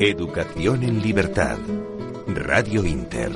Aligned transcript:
Educación 0.00 0.84
en 0.84 1.02
libertad. 1.02 1.58
Radio 2.28 2.86
Inter. 2.86 3.32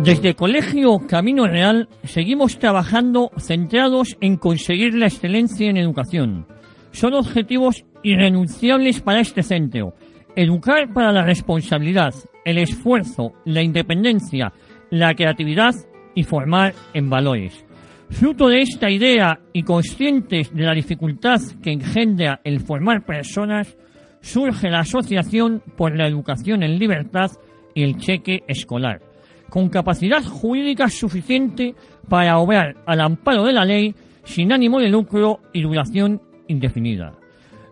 Desde 0.00 0.34
Colegio 0.34 0.98
Camino 1.08 1.46
Real 1.46 1.88
seguimos 2.04 2.58
trabajando 2.58 3.30
centrados 3.38 4.18
en 4.20 4.36
conseguir 4.36 4.92
la 4.92 5.06
excelencia 5.06 5.70
en 5.70 5.78
educación. 5.78 6.46
Son 6.92 7.14
objetivos 7.14 7.86
irrenunciables 8.02 9.00
para 9.00 9.20
este 9.20 9.42
centro. 9.42 9.94
Educar 10.36 10.92
para 10.92 11.10
la 11.10 11.24
responsabilidad, 11.24 12.12
el 12.44 12.58
esfuerzo, 12.58 13.32
la 13.46 13.62
independencia, 13.62 14.52
la 14.90 15.14
creatividad 15.14 15.74
y 16.14 16.24
formar 16.24 16.74
en 16.92 17.08
valores. 17.08 17.64
Fruto 18.10 18.48
de 18.48 18.60
esta 18.60 18.90
idea 18.90 19.40
y 19.52 19.62
conscientes 19.62 20.54
de 20.54 20.64
la 20.64 20.74
dificultad 20.74 21.40
que 21.62 21.72
engendra 21.72 22.40
el 22.44 22.60
formar 22.60 23.06
personas, 23.06 23.76
surge 24.20 24.68
la 24.68 24.80
Asociación 24.80 25.62
por 25.76 25.96
la 25.96 26.06
Educación 26.06 26.62
en 26.62 26.78
Libertad 26.78 27.30
y 27.74 27.82
el 27.82 27.96
Cheque 27.96 28.42
Escolar, 28.46 29.00
con 29.48 29.70
capacidad 29.70 30.22
jurídica 30.22 30.88
suficiente 30.88 31.74
para 32.08 32.38
obrar 32.38 32.76
al 32.84 33.00
amparo 33.00 33.44
de 33.44 33.52
la 33.52 33.64
ley 33.64 33.94
sin 34.24 34.52
ánimo 34.52 34.80
de 34.80 34.88
lucro 34.88 35.40
y 35.52 35.62
duración 35.62 36.20
indefinida. 36.48 37.14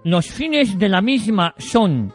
Los 0.05 0.31
fines 0.31 0.79
de 0.79 0.89
la 0.89 1.03
misma 1.03 1.55
son 1.59 2.13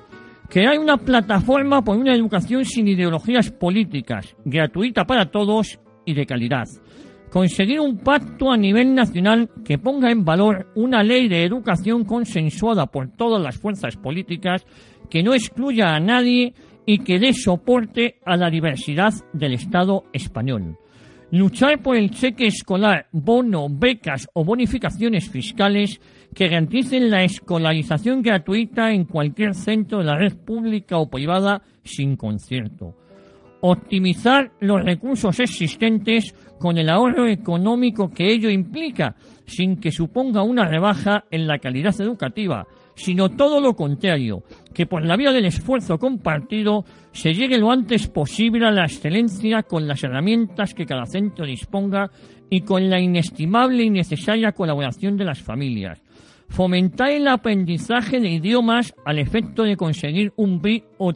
crear 0.49 0.79
una 0.79 0.97
plataforma 0.97 1.83
por 1.83 1.97
una 1.97 2.15
educación 2.15 2.65
sin 2.65 2.87
ideologías 2.87 3.51
políticas, 3.51 4.35
gratuita 4.45 5.05
para 5.05 5.29
todos 5.29 5.79
y 6.05 6.13
de 6.13 6.25
calidad. 6.25 6.67
Conseguir 7.33 7.79
un 7.79 7.97
pacto 7.97 8.51
a 8.51 8.57
nivel 8.57 8.93
nacional 8.93 9.49
que 9.65 9.79
ponga 9.79 10.11
en 10.11 10.23
valor 10.23 10.67
una 10.75 11.01
ley 11.01 11.27
de 11.27 11.43
educación 11.43 12.05
consensuada 12.05 12.85
por 12.85 13.07
todas 13.09 13.41
las 13.41 13.57
fuerzas 13.57 13.97
políticas, 13.97 14.67
que 15.09 15.23
no 15.23 15.33
excluya 15.33 15.95
a 15.95 15.99
nadie 15.99 16.53
y 16.85 16.99
que 16.99 17.17
dé 17.17 17.33
soporte 17.33 18.19
a 18.23 18.37
la 18.37 18.51
diversidad 18.51 19.15
del 19.33 19.53
Estado 19.53 20.03
español. 20.13 20.77
Luchar 21.31 21.81
por 21.81 21.97
el 21.97 22.11
cheque 22.11 22.45
escolar, 22.45 23.07
bono, 23.11 23.65
becas 23.67 24.29
o 24.33 24.45
bonificaciones 24.45 25.27
fiscales 25.27 25.99
que 26.35 26.49
garanticen 26.49 27.09
la 27.09 27.23
escolarización 27.23 28.21
gratuita 28.21 28.91
en 28.91 29.05
cualquier 29.05 29.55
centro 29.55 29.97
de 29.97 30.03
la 30.03 30.19
red 30.19 30.37
pública 30.37 30.99
o 30.99 31.09
privada 31.09 31.63
sin 31.83 32.15
concierto. 32.15 32.93
Optimizar 33.65 34.51
los 34.59 34.83
recursos 34.83 35.39
existentes 35.39 36.35
con 36.59 36.77
el 36.77 36.89
ahorro 36.89 37.27
económico 37.27 38.09
que 38.09 38.29
ello 38.29 38.49
implica, 38.49 39.15
sin 39.45 39.77
que 39.77 39.89
suponga 39.89 40.43
una 40.43 40.65
rebaja 40.65 41.23
en 41.31 41.47
la 41.47 41.59
calidad 41.59 41.95
educativa, 42.01 42.67
sino 42.93 43.29
todo 43.29 43.61
lo 43.61 43.73
contrario, 43.73 44.43
que 44.73 44.85
por 44.85 45.05
la 45.05 45.15
vía 45.15 45.31
del 45.31 45.45
esfuerzo 45.45 45.97
compartido 45.97 46.83
se 47.13 47.33
llegue 47.33 47.57
lo 47.57 47.71
antes 47.71 48.09
posible 48.09 48.65
a 48.67 48.71
la 48.71 48.83
excelencia 48.83 49.63
con 49.63 49.87
las 49.87 50.03
herramientas 50.03 50.73
que 50.73 50.85
cada 50.85 51.05
centro 51.05 51.45
disponga 51.45 52.11
y 52.49 52.63
con 52.63 52.89
la 52.89 52.99
inestimable 52.99 53.83
y 53.83 53.89
necesaria 53.89 54.51
colaboración 54.51 55.15
de 55.15 55.23
las 55.23 55.41
familias. 55.41 56.01
Fomentar 56.49 57.11
el 57.11 57.29
aprendizaje 57.29 58.19
de 58.19 58.29
idiomas 58.29 58.93
al 59.05 59.19
efecto 59.19 59.63
de 59.63 59.77
conseguir 59.77 60.33
un 60.35 60.61
bi 60.61 60.83
o 60.97 61.13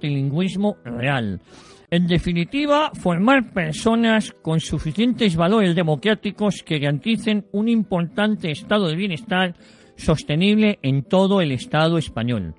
real. 0.86 1.42
En 1.90 2.06
definitiva, 2.06 2.92
formar 2.94 3.54
personas 3.54 4.34
con 4.42 4.60
suficientes 4.60 5.38
valores 5.38 5.74
democráticos 5.74 6.62
que 6.62 6.80
garanticen 6.80 7.46
un 7.54 7.70
importante 7.70 8.52
estado 8.52 8.90
de 8.90 8.98
bienestar 8.98 9.56
sostenible 9.96 10.80
en 10.82 11.04
todo 11.04 11.40
el 11.40 11.54
Estado 11.54 11.98
español. 11.98 12.56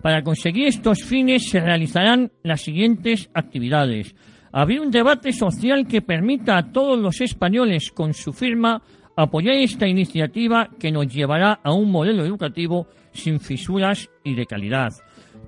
Para 0.00 0.22
conseguir 0.22 0.68
estos 0.68 1.02
fines 1.02 1.48
se 1.48 1.58
realizarán 1.58 2.30
las 2.44 2.60
siguientes 2.60 3.30
actividades. 3.34 4.14
Abrir 4.52 4.80
un 4.80 4.92
debate 4.92 5.32
social 5.32 5.88
que 5.88 6.00
permita 6.00 6.56
a 6.56 6.70
todos 6.70 7.00
los 7.00 7.20
españoles 7.20 7.90
con 7.90 8.14
su 8.14 8.32
firma 8.32 8.80
apoyar 9.16 9.56
esta 9.56 9.88
iniciativa 9.88 10.70
que 10.78 10.92
nos 10.92 11.12
llevará 11.12 11.58
a 11.64 11.72
un 11.72 11.90
modelo 11.90 12.24
educativo 12.24 12.86
sin 13.12 13.40
fisuras 13.40 14.08
y 14.22 14.34
de 14.34 14.46
calidad. 14.46 14.92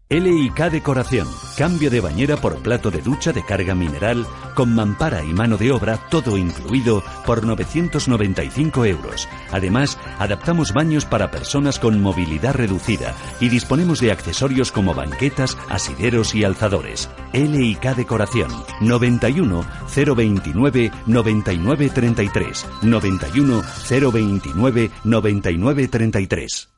LIK 0.08 0.70
Decoración. 0.70 1.26
Cambio 1.58 1.90
de 1.90 2.00
bañera 2.00 2.36
por 2.36 2.58
plato 2.58 2.92
de 2.92 3.02
ducha 3.02 3.32
de 3.32 3.44
carga 3.44 3.74
mineral 3.74 4.24
con 4.54 4.72
mampara 4.72 5.24
y 5.24 5.32
mano 5.32 5.56
de 5.56 5.72
obra, 5.72 5.98
todo 6.08 6.38
incluido 6.38 7.02
por 7.26 7.44
995 7.44 8.84
euros. 8.84 9.28
Además, 9.50 9.98
adaptamos 10.20 10.72
baños 10.72 11.04
para 11.04 11.32
personas 11.32 11.80
con 11.80 12.00
movilidad 12.00 12.54
reducida 12.54 13.16
y 13.40 13.48
disponemos 13.48 13.98
de 13.98 14.12
accesorios 14.12 14.70
como 14.70 14.94
banquetas, 14.94 15.58
asideros 15.68 16.36
y 16.36 16.44
alzadores. 16.44 17.10
LIK 17.32 17.96
Decoración. 17.96 18.50
91 18.82 19.64
029 19.92 20.92
99 21.06 21.90
33. 21.90 22.66
91 22.82 23.62
029 23.90 24.90
99 25.02 25.88
33. 25.88 26.75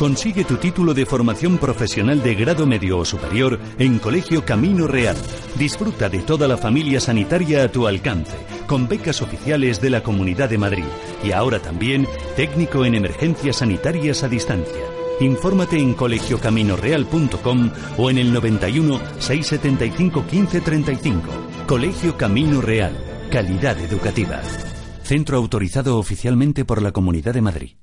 Consigue 0.00 0.44
tu 0.44 0.56
título 0.56 0.94
de 0.94 1.04
formación 1.04 1.58
profesional 1.58 2.22
de 2.22 2.34
grado 2.34 2.66
medio 2.66 2.96
o 2.96 3.04
superior 3.04 3.60
en 3.78 3.98
Colegio 3.98 4.46
Camino 4.46 4.86
Real. 4.86 5.14
Disfruta 5.58 6.08
de 6.08 6.20
toda 6.20 6.48
la 6.48 6.56
familia 6.56 7.00
sanitaria 7.00 7.64
a 7.64 7.68
tu 7.68 7.86
alcance, 7.86 8.34
con 8.66 8.88
becas 8.88 9.20
oficiales 9.20 9.78
de 9.82 9.90
la 9.90 10.02
Comunidad 10.02 10.48
de 10.48 10.56
Madrid 10.56 10.86
y 11.22 11.32
ahora 11.32 11.60
también 11.60 12.08
técnico 12.34 12.86
en 12.86 12.94
emergencias 12.94 13.56
sanitarias 13.56 14.22
a 14.22 14.28
distancia. 14.28 14.80
Infórmate 15.20 15.78
en 15.78 15.92
colegiocaminoreal.com 15.92 17.70
o 17.98 18.08
en 18.08 18.16
el 18.16 18.32
91 18.32 19.00
675 19.18 20.22
1535. 20.22 21.28
Colegio 21.66 22.16
Camino 22.16 22.62
Real. 22.62 22.96
Calidad 23.30 23.78
educativa. 23.78 24.40
Centro 25.02 25.36
autorizado 25.36 25.98
oficialmente 25.98 26.64
por 26.64 26.80
la 26.80 26.92
Comunidad 26.92 27.34
de 27.34 27.42
Madrid. 27.42 27.79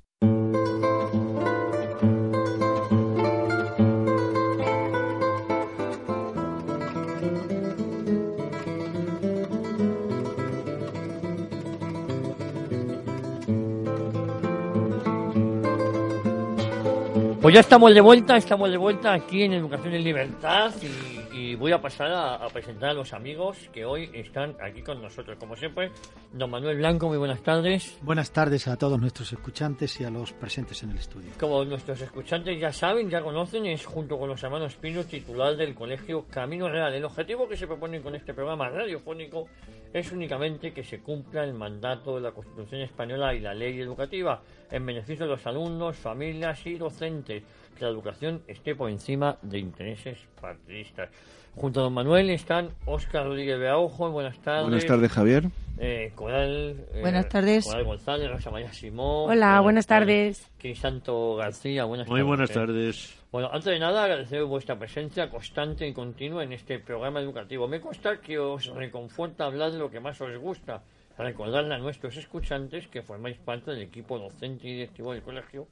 Ya 17.57 17.61
estamos 17.61 17.91
de 17.91 18.01
vuelta, 18.01 18.37
estamos 18.37 18.69
de 18.69 18.77
vuelta 18.77 19.13
aquí 19.13 19.41
en 19.41 19.53
Educación 19.53 19.91
en 19.95 20.03
Libertad 20.03 20.71
y, 20.79 21.35
y 21.35 21.55
voy 21.55 21.71
a 21.71 21.81
pasar 21.81 22.11
a, 22.11 22.35
a 22.35 22.49
presentar 22.49 22.91
a 22.91 22.93
los 22.93 23.13
amigos 23.13 23.57
que 23.73 23.83
hoy 23.83 24.11
están 24.13 24.55
aquí 24.61 24.83
con 24.83 25.01
nosotros. 25.01 25.39
Como 25.39 25.55
siempre, 25.55 25.89
don 26.31 26.51
Manuel 26.51 26.77
Blanco, 26.77 27.07
muy 27.07 27.17
buenas 27.17 27.41
tardes. 27.41 27.97
Buenas 28.03 28.29
tardes 28.29 28.67
a 28.67 28.77
todos 28.77 28.99
nuestros 29.01 29.33
escuchantes 29.33 29.99
y 29.99 30.03
a 30.03 30.11
los 30.11 30.33
presentes 30.33 30.83
en 30.83 30.91
el 30.91 30.97
estudio. 30.97 31.31
Como 31.39 31.65
nuestros 31.65 31.99
escuchantes 31.99 32.59
ya 32.59 32.71
saben, 32.71 33.09
ya 33.09 33.21
conocen, 33.21 33.65
es 33.65 33.87
junto 33.87 34.19
con 34.19 34.29
los 34.29 34.43
hermanos 34.43 34.75
Pino 34.75 35.03
titular 35.03 35.57
del 35.57 35.73
Colegio 35.73 36.27
Camino 36.29 36.69
Real. 36.69 36.93
El 36.93 37.05
objetivo 37.05 37.47
que 37.47 37.57
se 37.57 37.65
propone 37.65 38.01
con 38.01 38.13
este 38.13 38.35
programa 38.35 38.69
radiofónico 38.69 39.47
es 39.91 40.11
únicamente 40.11 40.73
que 40.73 40.83
se 40.83 40.99
cumpla 40.99 41.43
el 41.43 41.55
mandato 41.55 42.17
de 42.17 42.21
la 42.21 42.33
Constitución 42.33 42.81
Española 42.81 43.33
y 43.33 43.39
la 43.39 43.55
ley 43.55 43.81
educativa 43.81 44.43
en 44.71 44.85
beneficio 44.85 45.25
de 45.25 45.31
los 45.31 45.45
alumnos, 45.47 45.95
familias 45.97 46.65
y 46.65 46.75
docentes. 46.75 47.43
Que 47.77 47.85
la 47.85 47.91
educación 47.91 48.41
esté 48.47 48.73
por 48.75 48.89
encima 48.89 49.37
de 49.43 49.59
intereses 49.59 50.17
partidistas. 50.41 51.09
Junto 51.55 51.79
a 51.79 51.83
don 51.83 51.93
Manuel 51.93 52.29
están 52.29 52.69
Óscar 52.85 53.25
Rodríguez 53.25 53.59
Beaujo, 53.59 54.11
buenas 54.11 54.37
tardes. 54.39 54.63
Buenas 54.63 54.85
tardes, 54.85 55.11
Javier. 55.11 55.43
Eh, 55.79 56.11
Coral, 56.15 56.75
eh, 56.93 57.01
Buenas 57.01 57.29
tardes. 57.29 57.65
Coral 57.65 57.83
González, 57.83 58.31
Rosa 58.31 58.51
María 58.51 58.71
Simón. 58.73 59.29
Hola, 59.31 59.59
buenas 59.61 59.85
tardes. 59.87 60.49
Crisanto 60.57 61.35
García, 61.35 61.85
buenas 61.85 62.07
Muy 62.07 62.19
tardes. 62.19 62.27
buenas 62.27 62.51
tardes. 62.51 63.15
Bueno, 63.31 63.49
antes 63.51 63.65
de 63.65 63.79
nada, 63.79 64.03
agradecer 64.03 64.43
vuestra 64.43 64.77
presencia 64.77 65.29
constante 65.29 65.87
y 65.87 65.93
continua 65.93 66.43
en 66.43 66.53
este 66.53 66.79
programa 66.79 67.19
educativo. 67.19 67.67
Me 67.67 67.79
consta 67.79 68.19
que 68.21 68.39
os 68.39 68.67
reconforta 68.67 69.45
hablar 69.45 69.71
de 69.71 69.79
lo 69.79 69.89
que 69.91 69.99
más 69.99 70.19
os 70.21 70.35
gusta. 70.37 70.81
Recordarle 71.17 71.73
a 71.75 71.77
nuestros 71.79 72.15
escuchantes 72.17 72.87
que 72.87 73.01
formáis 73.01 73.37
parte 73.37 73.71
del 73.71 73.81
equipo 73.81 74.19
docente 74.19 74.67
y 74.67 74.73
directivo 74.73 75.13
del 75.13 75.21
colegio 75.23 75.67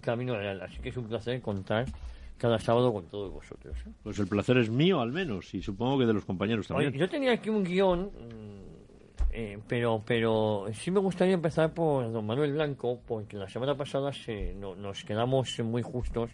Camino 0.00 0.36
Real. 0.36 0.60
Así 0.62 0.78
que 0.80 0.88
es 0.88 0.96
un 0.96 1.08
placer 1.08 1.40
contar 1.40 1.86
cada 2.36 2.58
sábado 2.58 2.92
con 2.92 3.06
todos 3.06 3.32
vosotros. 3.32 3.76
¿eh? 3.86 3.90
Pues 4.02 4.18
el 4.18 4.26
placer 4.26 4.58
es 4.58 4.70
mío, 4.70 5.00
al 5.00 5.12
menos, 5.12 5.52
y 5.54 5.62
supongo 5.62 5.98
que 5.98 6.06
de 6.06 6.12
los 6.14 6.24
compañeros 6.24 6.66
también. 6.68 6.90
Oye, 6.90 6.98
yo 6.98 7.08
tenía 7.08 7.32
aquí 7.32 7.48
un 7.50 7.64
guion, 7.64 8.06
mm, 8.06 9.28
eh, 9.32 9.58
pero 9.68 10.02
pero 10.04 10.66
sí 10.72 10.90
me 10.90 11.00
gustaría 11.00 11.34
empezar 11.34 11.72
por 11.74 12.10
don 12.12 12.26
Manuel 12.26 12.52
Blanco, 12.52 13.00
porque 13.06 13.36
la 13.36 13.48
semana 13.48 13.76
pasada 13.76 14.12
se, 14.12 14.54
no- 14.54 14.74
nos 14.76 15.04
quedamos 15.04 15.58
muy 15.60 15.82
justos 15.82 16.30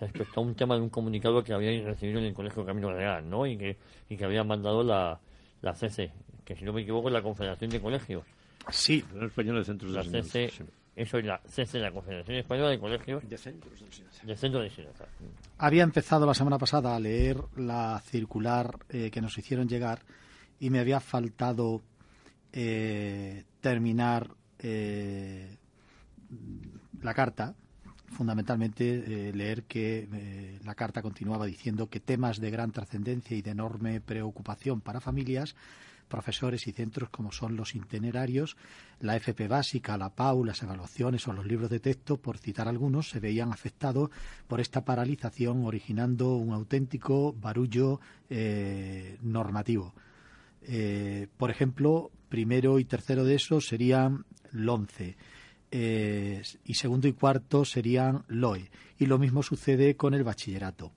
respecto 0.00 0.40
a 0.40 0.42
un 0.44 0.54
tema 0.54 0.76
de 0.76 0.82
un 0.82 0.90
comunicado 0.90 1.42
que 1.42 1.52
habíais 1.52 1.84
recibido 1.84 2.20
en 2.20 2.26
el 2.26 2.34
Colegio 2.34 2.64
Camino 2.64 2.92
Real, 2.92 3.28
¿no? 3.28 3.46
Y 3.46 3.56
que, 3.56 3.76
y 4.08 4.16
que 4.16 4.24
había 4.24 4.44
mandado 4.44 4.84
la, 4.84 5.18
la 5.60 5.74
CC, 5.74 6.12
que 6.48 6.56
si 6.56 6.64
no 6.64 6.72
me 6.72 6.80
equivoco 6.80 7.08
es 7.08 7.12
la 7.12 7.20
Confederación 7.20 7.70
de 7.70 7.78
Colegios. 7.78 8.24
Sí, 8.70 9.04
El 9.14 9.24
español 9.24 9.56
de 9.58 9.64
centros 9.64 9.90
de 9.92 9.98
La 9.98 10.02
enseñanza, 10.02 10.30
CC, 10.32 10.50
sí. 10.50 10.64
eso 10.96 11.18
es 11.18 11.24
la 11.26 11.38
CC, 11.46 11.78
la 11.78 11.92
Confederación 11.92 12.38
Española 12.38 12.70
de 12.70 12.78
Colegios 12.78 13.28
de 13.28 13.36
centros 13.36 13.82
enseñanza. 13.82 14.24
de 14.24 14.64
Enseñanza. 14.64 15.04
Había 15.58 15.82
empezado 15.82 16.24
la 16.24 16.32
semana 16.32 16.56
pasada 16.58 16.96
a 16.96 17.00
leer 17.00 17.36
la 17.56 18.00
circular 18.06 18.78
eh, 18.88 19.10
que 19.10 19.20
nos 19.20 19.36
hicieron 19.36 19.68
llegar 19.68 20.00
y 20.58 20.70
me 20.70 20.78
había 20.80 21.00
faltado 21.00 21.82
eh, 22.54 23.44
terminar 23.60 24.30
eh, 24.60 25.54
la 27.02 27.12
carta, 27.12 27.54
fundamentalmente 28.08 29.28
eh, 29.28 29.32
leer 29.34 29.64
que 29.64 30.08
eh, 30.10 30.58
la 30.64 30.74
carta 30.74 31.02
continuaba 31.02 31.44
diciendo 31.44 31.90
que 31.90 32.00
temas 32.00 32.40
de 32.40 32.50
gran 32.50 32.72
trascendencia 32.72 33.36
y 33.36 33.42
de 33.42 33.50
enorme 33.50 34.00
preocupación 34.00 34.80
para 34.80 35.00
familias 35.02 35.54
profesores 36.08 36.66
y 36.66 36.72
centros 36.72 37.10
como 37.10 37.30
son 37.32 37.56
los 37.56 37.74
itinerarios, 37.74 38.56
la 39.00 39.16
FP 39.16 39.46
básica, 39.48 39.96
la 39.96 40.10
PAU, 40.10 40.44
las 40.44 40.62
evaluaciones 40.62 41.28
o 41.28 41.32
los 41.32 41.46
libros 41.46 41.70
de 41.70 41.80
texto, 41.80 42.16
por 42.16 42.38
citar 42.38 42.68
algunos, 42.68 43.10
se 43.10 43.20
veían 43.20 43.52
afectados 43.52 44.10
por 44.46 44.60
esta 44.60 44.84
paralización, 44.84 45.64
originando 45.64 46.34
un 46.36 46.52
auténtico 46.52 47.32
barullo 47.32 48.00
eh, 48.28 49.18
normativo. 49.22 49.94
Eh, 50.62 51.28
por 51.36 51.50
ejemplo, 51.50 52.10
primero 52.28 52.78
y 52.78 52.84
tercero 52.84 53.24
de 53.24 53.36
esos 53.36 53.68
serían 53.68 54.24
LONCE 54.52 55.16
eh, 55.70 56.42
y 56.64 56.74
segundo 56.74 57.08
y 57.08 57.12
cuarto 57.12 57.64
serían 57.64 58.24
LOE. 58.28 58.70
Y 58.98 59.06
lo 59.06 59.18
mismo 59.18 59.42
sucede 59.42 59.96
con 59.96 60.14
el 60.14 60.24
bachillerato. 60.24 60.92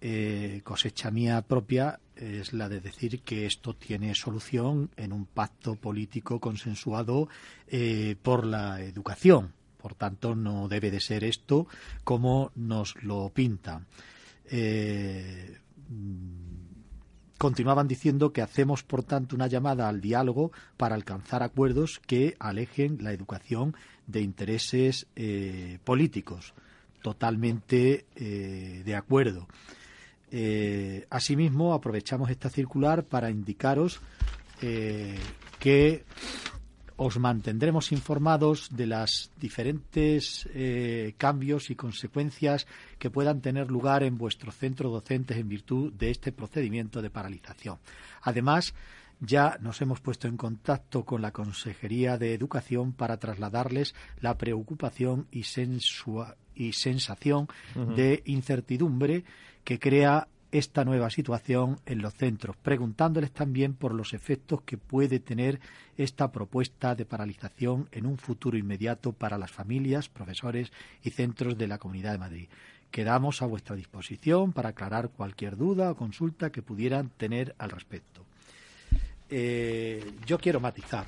Eh, 0.00 0.60
cosecha 0.62 1.10
mía 1.10 1.42
propia 1.42 1.98
es 2.16 2.52
la 2.52 2.68
de 2.68 2.80
decir 2.80 3.20
que 3.20 3.46
esto 3.46 3.74
tiene 3.74 4.14
solución 4.14 4.90
en 4.96 5.12
un 5.12 5.26
pacto 5.26 5.76
político 5.76 6.40
consensuado 6.40 7.28
eh, 7.68 8.16
por 8.22 8.46
la 8.46 8.80
educación. 8.80 9.52
Por 9.76 9.94
tanto, 9.94 10.34
no 10.34 10.66
debe 10.68 10.90
de 10.90 11.00
ser 11.00 11.24
esto 11.24 11.66
como 12.04 12.50
nos 12.54 13.00
lo 13.02 13.28
pintan. 13.28 13.86
Eh, 14.46 15.58
continuaban 17.38 17.86
diciendo 17.86 18.32
que 18.32 18.42
hacemos, 18.42 18.82
por 18.82 19.04
tanto, 19.04 19.36
una 19.36 19.46
llamada 19.46 19.88
al 19.88 20.00
diálogo 20.00 20.50
para 20.76 20.94
alcanzar 20.94 21.42
acuerdos 21.42 22.00
que 22.06 22.34
alejen 22.38 22.98
la 23.02 23.12
educación 23.12 23.76
de 24.06 24.22
intereses 24.22 25.06
eh, 25.14 25.78
políticos. 25.84 26.54
Totalmente 27.02 28.06
de 28.16 28.96
acuerdo. 28.96 29.46
Eh, 30.30 31.06
asimismo, 31.10 31.72
aprovechamos 31.72 32.30
esta 32.30 32.50
circular 32.50 33.04
para 33.04 33.30
indicaros 33.30 34.00
eh, 34.60 35.18
que 35.58 36.04
os 36.96 37.18
mantendremos 37.18 37.92
informados 37.92 38.68
de 38.74 38.86
las 38.86 39.30
diferentes 39.38 40.48
eh, 40.54 41.14
cambios 41.18 41.70
y 41.70 41.76
consecuencias 41.76 42.66
que 42.98 43.10
puedan 43.10 43.42
tener 43.42 43.70
lugar 43.70 44.02
en 44.02 44.16
vuestros 44.16 44.56
centros 44.56 44.90
docentes 44.90 45.36
en 45.36 45.48
virtud 45.48 45.92
de 45.92 46.10
este 46.10 46.32
procedimiento 46.32 47.02
de 47.02 47.10
paralización. 47.10 47.78
Además, 48.22 48.74
ya 49.20 49.58
nos 49.60 49.80
hemos 49.82 50.00
puesto 50.00 50.26
en 50.26 50.36
contacto 50.36 51.04
con 51.04 51.20
la 51.22 51.32
Consejería 51.32 52.18
de 52.18 52.34
Educación 52.34 52.92
para 52.92 53.18
trasladarles 53.18 53.94
la 54.20 54.36
preocupación 54.36 55.26
y, 55.30 55.44
y 56.56 56.72
sensación 56.72 57.48
de 57.94 58.22
incertidumbre 58.24 59.24
que 59.64 59.78
crea 59.78 60.28
esta 60.52 60.84
nueva 60.84 61.10
situación 61.10 61.78
en 61.86 62.00
los 62.00 62.14
centros, 62.14 62.56
preguntándoles 62.56 63.32
también 63.32 63.74
por 63.74 63.92
los 63.92 64.14
efectos 64.14 64.62
que 64.62 64.78
puede 64.78 65.20
tener 65.20 65.60
esta 65.96 66.30
propuesta 66.32 66.94
de 66.94 67.04
paralización 67.04 67.88
en 67.92 68.06
un 68.06 68.16
futuro 68.16 68.56
inmediato 68.56 69.12
para 69.12 69.38
las 69.38 69.50
familias, 69.50 70.08
profesores 70.08 70.72
y 71.02 71.10
centros 71.10 71.58
de 71.58 71.66
la 71.66 71.78
Comunidad 71.78 72.12
de 72.12 72.18
Madrid. 72.18 72.48
Quedamos 72.90 73.42
a 73.42 73.46
vuestra 73.46 73.76
disposición 73.76 74.52
para 74.52 74.70
aclarar 74.70 75.10
cualquier 75.10 75.56
duda 75.56 75.90
o 75.90 75.96
consulta 75.96 76.50
que 76.50 76.62
pudieran 76.62 77.10
tener 77.10 77.54
al 77.58 77.70
respecto. 77.70 78.24
Eh, 79.28 80.12
yo 80.24 80.38
quiero 80.38 80.60
matizar, 80.60 81.06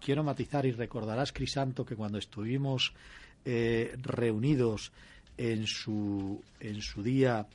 quiero 0.00 0.24
matizar 0.24 0.66
y 0.66 0.72
recordarás, 0.72 1.32
Crisanto, 1.32 1.86
que 1.86 1.94
cuando 1.94 2.18
estuvimos 2.18 2.92
eh, 3.44 3.96
reunidos 4.02 4.92
en 5.36 5.66
su, 5.66 6.42
en 6.60 6.82
su 6.82 7.02
día, 7.02 7.46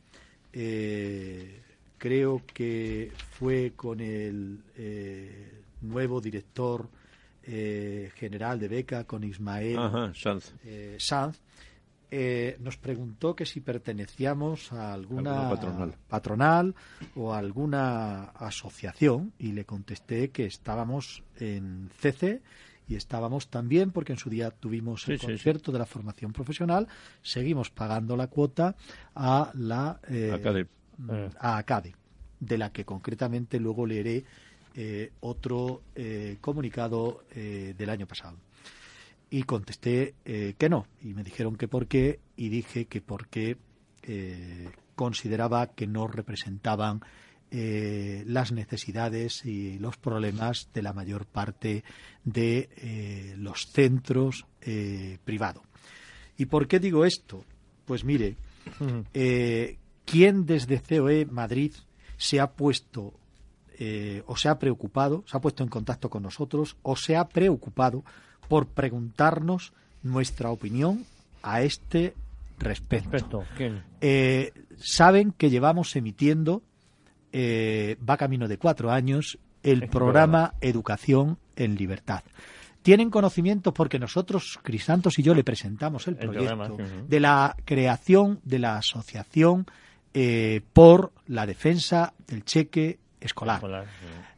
eh, 0.53 1.61
creo 1.97 2.41
que 2.53 3.11
fue 3.31 3.73
con 3.75 3.99
el 3.99 4.59
eh, 4.77 5.61
nuevo 5.81 6.21
director 6.21 6.87
eh, 7.43 8.09
general 8.15 8.59
de 8.59 8.67
Beca, 8.69 9.03
con 9.03 9.23
Ismael 9.23 9.77
Ajá, 9.77 10.13
Sanz. 10.15 10.53
Sanz, 10.97 11.39
nos 12.59 12.77
preguntó 12.77 13.35
que 13.35 13.45
si 13.45 13.59
pertenecíamos 13.59 14.71
a 14.71 14.93
alguna 14.93 15.49
Alguna 15.49 15.49
patronal. 15.49 15.95
patronal 16.07 16.75
o 17.15 17.33
a 17.33 17.39
alguna 17.39 18.23
asociación 18.35 19.33
y 19.39 19.51
le 19.51 19.65
contesté 19.65 20.29
que 20.29 20.45
estábamos 20.45 21.23
en 21.39 21.89
CC 21.99 22.41
y 22.87 22.95
estábamos 22.95 23.47
también 23.49 23.91
porque 23.91 24.13
en 24.13 24.19
su 24.19 24.29
día 24.29 24.51
tuvimos 24.51 25.07
el 25.07 25.15
Sí, 25.15 25.19
sí, 25.19 25.25
sí. 25.25 25.31
concierto 25.33 25.71
de 25.71 25.79
la 25.79 25.85
formación 25.85 26.33
profesional, 26.33 26.87
seguimos 27.21 27.69
pagando 27.69 28.15
la 28.17 28.27
cuota 28.27 28.75
a 29.15 29.51
la 29.55 29.99
eh, 30.09 30.31
Acade. 30.33 30.67
a 31.39 31.57
ACADE, 31.57 31.95
de 32.39 32.57
la 32.57 32.71
que 32.71 32.85
concretamente 32.85 33.59
luego 33.59 33.85
leeré 33.85 34.25
eh, 34.75 35.11
otro 35.21 35.83
eh, 35.95 36.37
comunicado 36.41 37.23
eh, 37.35 37.73
del 37.77 37.89
año 37.89 38.07
pasado. 38.07 38.37
Y 39.29 39.43
contesté 39.43 40.13
eh, 40.25 40.53
que 40.57 40.69
no, 40.69 40.85
y 41.01 41.13
me 41.13 41.23
dijeron 41.23 41.55
que 41.55 41.67
por 41.67 41.87
qué, 41.87 42.19
y 42.35 42.49
dije 42.49 42.85
que 42.85 43.01
porque 43.01 43.57
eh, 44.03 44.69
consideraba 44.95 45.67
que 45.67 45.87
no 45.87 46.07
representaban 46.07 47.01
eh, 47.53 48.23
las 48.27 48.51
necesidades 48.51 49.45
y 49.45 49.79
los 49.79 49.95
problemas 49.97 50.67
de 50.73 50.81
la 50.81 50.91
mayor 50.91 51.25
parte 51.25 51.83
de 52.25 52.69
eh, 52.77 53.35
los 53.37 53.67
centros 53.67 54.45
eh, 54.61 55.19
privados. 55.23 55.63
¿Y 56.37 56.47
por 56.47 56.67
qué 56.67 56.79
digo 56.79 57.05
esto? 57.05 57.45
Pues 57.85 58.03
mire, 58.03 58.35
¿quién 60.05 60.45
desde 60.45 60.81
COE 60.81 61.25
Madrid 61.25 61.73
se 62.17 62.39
ha 62.39 62.51
puesto 62.51 63.13
eh, 63.79 64.23
o 64.27 64.37
se 64.37 64.49
ha 64.49 64.59
preocupado, 64.59 65.23
se 65.27 65.35
ha 65.35 65.41
puesto 65.41 65.63
en 65.63 65.69
contacto 65.69 66.09
con 66.09 66.23
nosotros 66.23 66.77
o 66.83 66.95
se 66.95 67.15
ha 67.15 67.27
preocupado 67.27 68.03
por 68.47 68.67
preguntarnos 68.67 69.73
nuestra 70.03 70.51
opinión 70.51 71.05
a 71.41 71.63
este 71.63 72.13
respecto? 72.59 73.43
Eh, 73.99 74.53
saben 74.77 75.31
que 75.31 75.49
llevamos 75.49 75.95
emitiendo, 75.95 76.61
eh, 77.33 77.97
va 78.07 78.15
camino 78.15 78.47
de 78.47 78.57
cuatro 78.57 78.91
años, 78.91 79.39
el 79.63 79.89
programa 79.89 80.53
Educación 80.61 81.39
en 81.55 81.75
Libertad. 81.75 82.23
Tienen 82.83 83.09
conocimiento 83.09 83.73
porque 83.73 83.97
nosotros, 83.97 84.59
Crisantos 84.61 85.17
y 85.17 85.23
yo, 85.23 85.33
le 85.33 85.43
presentamos 85.43 86.07
el 86.07 86.15
proyecto 86.15 86.77
de 87.07 87.19
la 87.19 87.55
creación 87.65 88.39
de 88.43 88.59
la 88.59 88.77
asociación 88.77 89.65
eh, 90.13 90.61
por 90.73 91.11
la 91.27 91.45
defensa 91.45 92.13
del 92.27 92.45
cheque 92.45 92.99
escolar. 93.19 93.57
Escolar, 93.57 93.85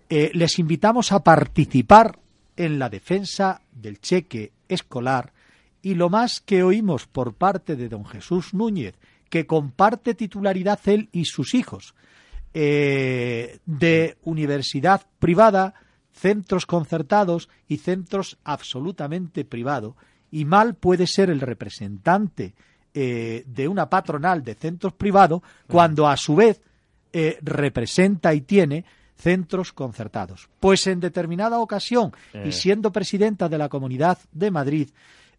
Eh, 0.09 0.31
les 0.33 0.59
invitamos 0.59 1.11
a 1.11 1.23
participar 1.23 2.19
en 2.55 2.77
la 2.79 2.89
defensa 2.89 3.61
del 3.71 3.99
cheque 3.99 4.51
escolar 4.69 5.33
y 5.81 5.95
lo 5.95 6.09
más 6.09 6.39
que 6.39 6.63
oímos 6.63 7.07
por 7.07 7.33
parte 7.33 7.75
de 7.75 7.89
don 7.89 8.05
Jesús 8.05 8.53
Núñez, 8.53 8.95
que 9.29 9.47
comparte 9.47 10.13
titularidad 10.13 10.79
él 10.85 11.09
y 11.11 11.25
sus 11.25 11.55
hijos, 11.55 11.95
eh, 12.57 13.59
de 13.65 14.17
universidad 14.23 15.01
privada, 15.19 15.73
centros 16.13 16.65
concertados 16.65 17.49
y 17.67 17.77
centros 17.77 18.37
absolutamente 18.45 19.43
privados, 19.43 19.95
y 20.31 20.45
mal 20.45 20.75
puede 20.75 21.05
ser 21.05 21.29
el 21.29 21.41
representante 21.41 22.53
eh, 22.93 23.43
de 23.45 23.67
una 23.67 23.89
patronal 23.89 24.41
de 24.41 24.55
centros 24.55 24.93
privados 24.93 25.41
cuando 25.67 26.07
a 26.07 26.15
su 26.15 26.35
vez 26.37 26.61
eh, 27.11 27.37
representa 27.41 28.33
y 28.33 28.39
tiene 28.41 28.85
centros 29.17 29.73
concertados. 29.73 30.49
Pues 30.61 30.87
en 30.87 31.01
determinada 31.01 31.59
ocasión, 31.59 32.13
Eh. 32.33 32.45
y 32.47 32.51
siendo 32.53 32.91
presidenta 32.93 33.49
de 33.49 33.57
la 33.57 33.67
Comunidad 33.69 34.17
de 34.31 34.49
Madrid, 34.51 34.89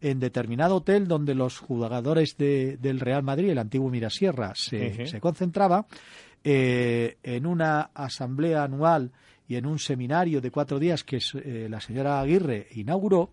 en 0.03 0.21
determinado 0.21 0.77
hotel 0.77 1.09
donde 1.09 1.35
los 1.35 1.59
jugadores 1.59 2.37
de- 2.37 2.77
del 2.77 3.01
Real 3.01 3.23
Madrid, 3.23 3.49
el 3.49 3.59
antiguo 3.59 3.89
Mirasierra, 3.91 4.53
se, 4.55 4.93
Ujú. 4.93 5.07
se 5.07 5.21
concentraba, 5.21 5.87
eh, 6.49 7.19
en 7.25 7.45
una 7.45 7.91
asamblea 7.93 8.63
anual 8.63 9.11
y 9.49 9.57
en 9.57 9.67
un 9.67 9.81
seminario 9.81 10.41
de 10.41 10.53
cuatro 10.53 10.79
días 10.79 11.03
que 11.03 11.19
eh, 11.19 11.67
la 11.69 11.81
señora 11.81 12.21
Aguirre 12.21 12.69
inauguró, 12.77 13.33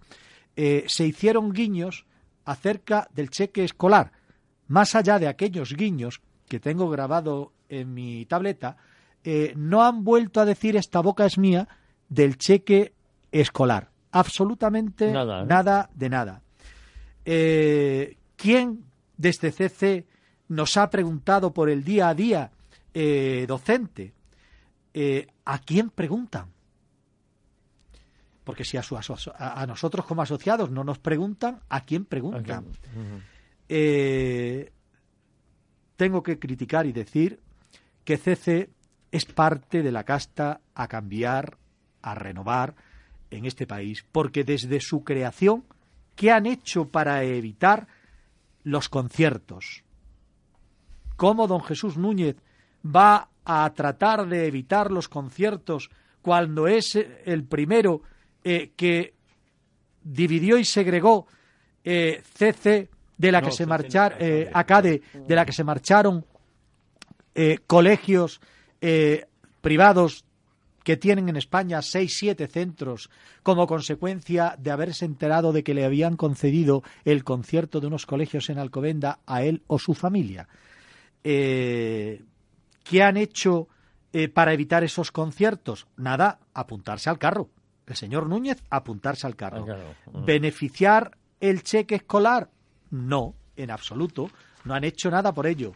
eh, 0.55 0.83
se 0.87 1.05
hicieron 1.05 1.53
guiños 1.53 2.07
acerca 2.43 3.07
del 3.13 3.29
cheque 3.29 3.63
escolar. 3.63 4.13
Más 4.67 4.95
allá 4.95 5.19
de 5.19 5.27
aquellos 5.27 5.75
guiños 5.75 6.21
que 6.47 6.59
tengo 6.59 6.89
grabado 6.89 7.53
en 7.69 7.93
mi 7.93 8.25
tableta, 8.25 8.77
eh, 9.23 9.53
no 9.55 9.83
han 9.83 10.03
vuelto 10.03 10.41
a 10.41 10.45
decir 10.45 10.75
esta 10.75 10.99
boca 10.99 11.27
es 11.27 11.37
mía 11.37 11.67
del 12.09 12.39
cheque 12.39 12.93
escolar. 13.31 13.91
Absolutamente 14.11 15.11
Nada, 15.11 15.45
nada 15.45 15.89
de 15.93 16.09
nada. 16.09 16.41
Eh, 17.25 18.17
¿Quién 18.37 18.85
desde 19.17 19.51
CC 19.51 20.07
nos 20.47 20.77
ha 20.77 20.89
preguntado 20.89 21.53
por 21.53 21.69
el 21.69 21.83
día 21.83 22.09
a 22.09 22.15
día 22.15 22.51
eh, 22.93 23.45
docente? 23.47 24.13
Eh, 24.93 25.27
¿A 25.45 25.59
quién 25.59 25.89
preguntan? 25.89 26.47
Porque 28.43 28.65
si 28.65 28.77
a, 28.77 28.83
su 28.83 28.95
aso- 28.97 29.33
a- 29.37 29.61
a 29.61 29.65
nosotros 29.65 30.05
como 30.05 30.21
asociados 30.21 30.69
no 30.69 30.83
nos 30.83 30.99
preguntan, 30.99 31.61
¿a 31.69 31.85
quién 31.85 32.05
preguntan? 32.05 32.65
Eh, 33.69 34.71
tengo 35.95 36.21
que 36.23 36.37
criticar 36.39 36.85
y 36.85 36.91
decir 36.91 37.39
que 38.03 38.17
CC 38.17 38.69
es 39.11 39.25
parte 39.25 39.81
de 39.81 39.91
la 39.91 40.03
casta 40.03 40.59
a 40.75 40.87
cambiar, 40.87 41.57
a 42.01 42.15
renovar 42.15 42.75
en 43.31 43.45
este 43.45 43.65
país, 43.65 44.05
porque 44.11 44.43
desde 44.43 44.79
su 44.81 45.03
creación, 45.03 45.63
¿qué 46.15 46.31
han 46.31 46.45
hecho 46.45 46.89
para 46.89 47.23
evitar 47.23 47.87
los 48.63 48.89
conciertos? 48.89 49.83
¿Cómo 51.15 51.47
don 51.47 51.63
Jesús 51.63 51.95
Núñez 51.97 52.35
va 52.83 53.29
a 53.45 53.71
tratar 53.73 54.27
de 54.27 54.47
evitar 54.47 54.91
los 54.91 55.09
conciertos 55.09 55.89
cuando 56.21 56.67
es 56.67 56.95
eh, 56.95 57.21
el 57.25 57.43
primero 57.43 58.01
eh, 58.43 58.71
que 58.75 59.13
dividió 60.03 60.57
y 60.57 60.65
segregó 60.65 61.27
eh, 61.83 62.21
CC 62.33 62.89
de 63.17 63.31
la 63.31 63.41
No, 63.41 63.47
que 63.47 63.51
se 63.51 63.63
CC 63.63 63.69
marcharon 63.69 64.17
Acade. 64.17 64.49
ACADE 64.53 65.01
de 65.27 65.35
la 65.35 65.45
que 65.45 65.53
se 65.53 65.63
marcharon 65.63 66.25
eh, 67.35 67.59
colegios 67.65 68.41
eh, 68.79 69.25
privados 69.61 70.25
que 70.83 70.97
tienen 70.97 71.29
en 71.29 71.37
España 71.37 71.81
seis, 71.81 72.17
siete 72.19 72.47
centros 72.47 73.09
como 73.41 73.65
consecuencia 73.65 74.55
de 74.59 74.69
haberse 74.69 75.05
enterado 75.05 75.51
de 75.53 75.63
que 75.63 75.73
le 75.73 75.85
habían 75.85 76.17
concedido 76.17 76.83
el 77.05 77.23
concierto 77.23 77.79
de 77.79 77.87
unos 77.87 78.05
colegios 78.05 78.49
en 78.49 78.59
Alcobenda 78.59 79.19
a 79.25 79.43
él 79.43 79.63
o 79.67 79.79
su 79.79 79.93
familia. 79.93 80.47
Eh, 81.23 82.21
¿Qué 82.83 83.03
han 83.03 83.17
hecho 83.17 83.67
eh, 84.11 84.29
para 84.29 84.53
evitar 84.53 84.83
esos 84.83 85.11
conciertos? 85.11 85.87
Nada, 85.97 86.39
apuntarse 86.53 87.09
al 87.09 87.17
carro. 87.17 87.49
El 87.85 87.95
señor 87.95 88.27
Núñez, 88.27 88.63
apuntarse 88.69 89.27
al 89.27 89.35
carro. 89.35 89.57
Al 89.57 89.65
carro. 89.65 89.95
Ujú. 90.07 90.25
¿Beneficiar 90.25 91.17
el 91.39 91.63
cheque 91.63 91.95
escolar? 91.95 92.49
No, 92.91 93.35
en 93.55 93.71
absoluto. 93.71 94.29
No 94.63 94.73
han 94.73 94.83
hecho 94.83 95.09
nada 95.11 95.33
por 95.33 95.47
ello. 95.47 95.73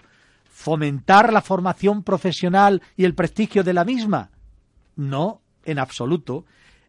¿Fomentar 0.50 1.34
la 1.34 1.42
formación 1.42 2.04
profesional 2.04 2.82
y 2.96 3.06
el 3.06 3.14
prestigio 3.14 3.64
de 3.64 3.74
la 3.74 3.84
misma? 3.84 4.30
No, 4.96 5.42
en 5.66 5.80
absoluto. 5.80 6.46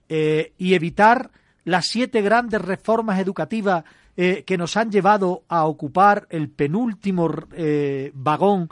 Eh, 0.08 0.52
¿Y 0.56 0.74
evitar 0.74 1.30
las 1.64 1.86
siete 1.86 2.22
grandes 2.22 2.62
reformas 2.62 3.18
educativas 3.20 3.84
eh, 4.16 4.42
que 4.46 4.56
nos 4.56 4.76
han 4.76 4.90
llevado 4.90 5.44
a 5.48 5.66
ocupar 5.66 6.26
el 6.30 6.48
penúltimo 6.48 7.30
eh, 7.52 8.10
vagón 8.14 8.70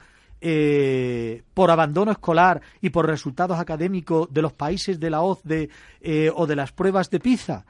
eh, 0.48 1.42
por 1.54 1.72
abandono 1.72 2.12
escolar 2.12 2.60
y 2.80 2.90
por 2.90 3.06
resultados 3.06 3.58
académicos 3.58 4.32
de 4.32 4.42
los 4.42 4.52
países 4.52 5.00
de 5.00 5.10
la 5.10 5.22
OCDE 5.22 5.68
eh, 6.00 6.30
o 6.32 6.46
de 6.46 6.54
las 6.54 6.70
pruebas 6.70 7.10
de 7.10 7.18
PISA? 7.18 7.66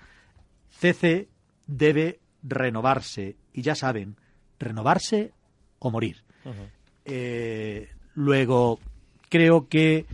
CC 0.68 1.28
debe 1.66 2.20
renovarse 2.42 3.36
y 3.54 3.62
ya 3.62 3.74
saben, 3.74 4.16
renovarse 4.58 5.32
o 5.78 5.90
morir. 5.90 6.22
Eh, 7.06 7.88
luego, 8.14 8.78
creo 9.30 9.68
que 9.68 10.04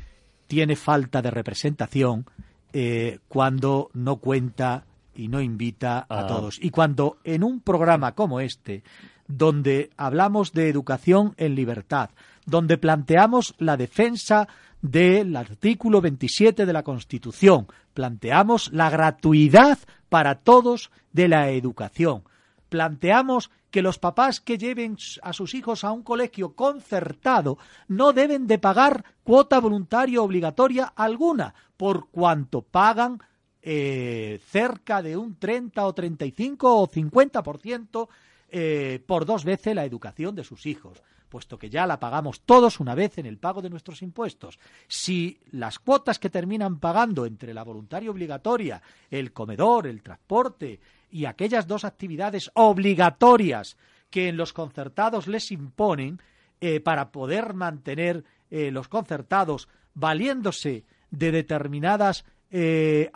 tiene 0.47 0.77
falta 0.77 1.21
de 1.21 1.31
representación 1.31 2.27
eh, 2.73 3.19
cuando 3.29 3.91
no 3.93 4.17
cuenta 4.17 4.85
y 5.15 5.29
no 5.29 5.41
invita 5.41 5.99
a 5.99 6.21
Ah. 6.21 6.27
todos. 6.27 6.59
Y 6.63 6.71
cuando 6.71 7.19
en 7.25 7.43
un 7.43 7.61
programa 7.61 8.13
como 8.15 8.41
este, 8.41 8.83
donde 9.27 9.91
hablamos 9.97 10.53
de 10.53 10.69
educación 10.69 11.35
en 11.37 11.55
libertad, 11.55 12.11
donde 12.47 12.79
planteamos 12.79 13.55
la 13.59 13.77
defensa 13.77 14.49
del 14.81 15.37
artículo 15.37 16.01
27 16.01 16.67
de 16.67 16.73
la 16.73 16.83
Constitución, 16.83 17.69
planteamos 17.95 18.73
la 18.73 18.91
gratuidad 18.91 19.79
para 20.09 20.37
todos 20.37 20.91
de 21.13 21.29
la 21.29 21.51
educación, 21.51 22.25
planteamos 22.69 23.51
que 23.71 23.83
los 23.83 23.99
papás 23.99 24.41
que 24.41 24.59
lleven 24.59 24.97
a 25.23 25.33
sus 25.33 25.55
hijos 25.55 25.85
a 25.85 25.93
un 25.93 26.03
colegio 26.03 26.55
concertado 26.55 27.59
no 27.89 28.13
deben 28.13 28.47
de 28.47 28.59
pagar 28.59 29.05
cuota 29.25 29.61
voluntaria 29.61 30.21
obligatoria 30.21 30.93
alguna, 30.95 31.55
por 31.77 32.11
cuanto 32.11 32.63
pagan 32.63 33.19
eh, 33.63 34.41
cerca 34.47 35.01
de 35.01 35.17
un 35.17 35.37
30 35.39 35.87
o 35.87 35.95
35 35.95 36.81
o 36.81 36.89
50% 36.89 38.09
eh, 38.51 39.03
por 39.07 39.25
dos 39.25 39.45
veces 39.45 39.75
la 39.75 39.85
educación 39.85 40.35
de 40.35 40.45
sus 40.45 40.67
hijos 40.67 41.03
puesto 41.33 41.59
que 41.59 41.71
ya 41.71 41.87
la 41.87 41.99
pagamos 41.99 42.43
todos 42.43 42.79
una 42.79 42.95
vez 42.95 43.17
en 43.17 43.25
el 43.25 43.39
pago 43.39 43.63
de 43.63 43.71
nuestros 43.71 44.03
impuestos. 44.03 44.59
Si 44.87 45.41
las 45.51 45.79
cuotas 45.79 46.19
que 46.19 46.29
terminan 46.29 46.79
pagando 46.79 47.25
entre 47.25 47.55
la 47.55 47.65
voluntaria 47.65 48.11
obligatoria, 48.11 48.83
el 49.11 49.33
comedor, 49.33 49.87
el 49.87 50.03
transporte 50.03 50.79
y 51.11 51.25
aquellas 51.25 51.67
dos 51.67 51.87
actividades 51.87 52.51
obligatorias 52.53 53.79
que 54.11 54.29
en 54.29 54.37
los 54.37 54.53
concertados 54.53 55.27
les 55.27 55.51
imponen 55.53 56.21
eh, 56.61 56.81
para 56.81 57.11
poder 57.11 57.55
mantener 57.55 58.25
eh, 58.51 58.71
los 58.71 58.89
concertados 58.89 59.69
valiéndose 59.95 60.85
de 61.11 61.33
determinadas 61.33 62.27
eh, 62.51 63.11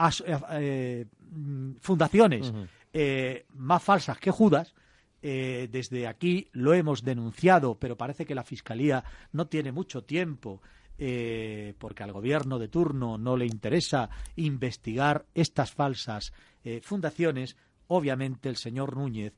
mm, 1.21 1.73
fundaciones 1.83 2.51
más 3.53 3.83
falsas 3.83 4.17
que 4.17 4.31
Judas, 4.31 4.75
eh, 5.23 5.69
desde 5.71 6.07
aquí 6.07 6.49
lo 6.53 6.75
hemos 6.75 7.03
denunciado, 7.03 7.79
pero 7.79 7.97
parece 7.97 8.27
que 8.27 8.35
la 8.35 8.45
Fiscalía 8.45 9.05
no 9.33 9.47
tiene 9.47 9.73
mucho 9.73 10.05
tiempo 10.05 10.61
eh, 10.99 11.75
porque 11.79 12.03
al 12.03 12.13
gobierno 12.13 12.59
de 12.59 12.69
turno 12.69 13.19
no 13.19 13.37
le 13.37 13.47
interesa 13.47 14.09
investigar 14.37 15.27
estas 15.35 15.73
falsas 15.73 16.33
eh, 16.65 16.81
fundaciones, 16.83 17.57
obviamente 17.89 18.49
el 18.49 18.57
señor 18.57 18.97
Núñez 18.97 19.35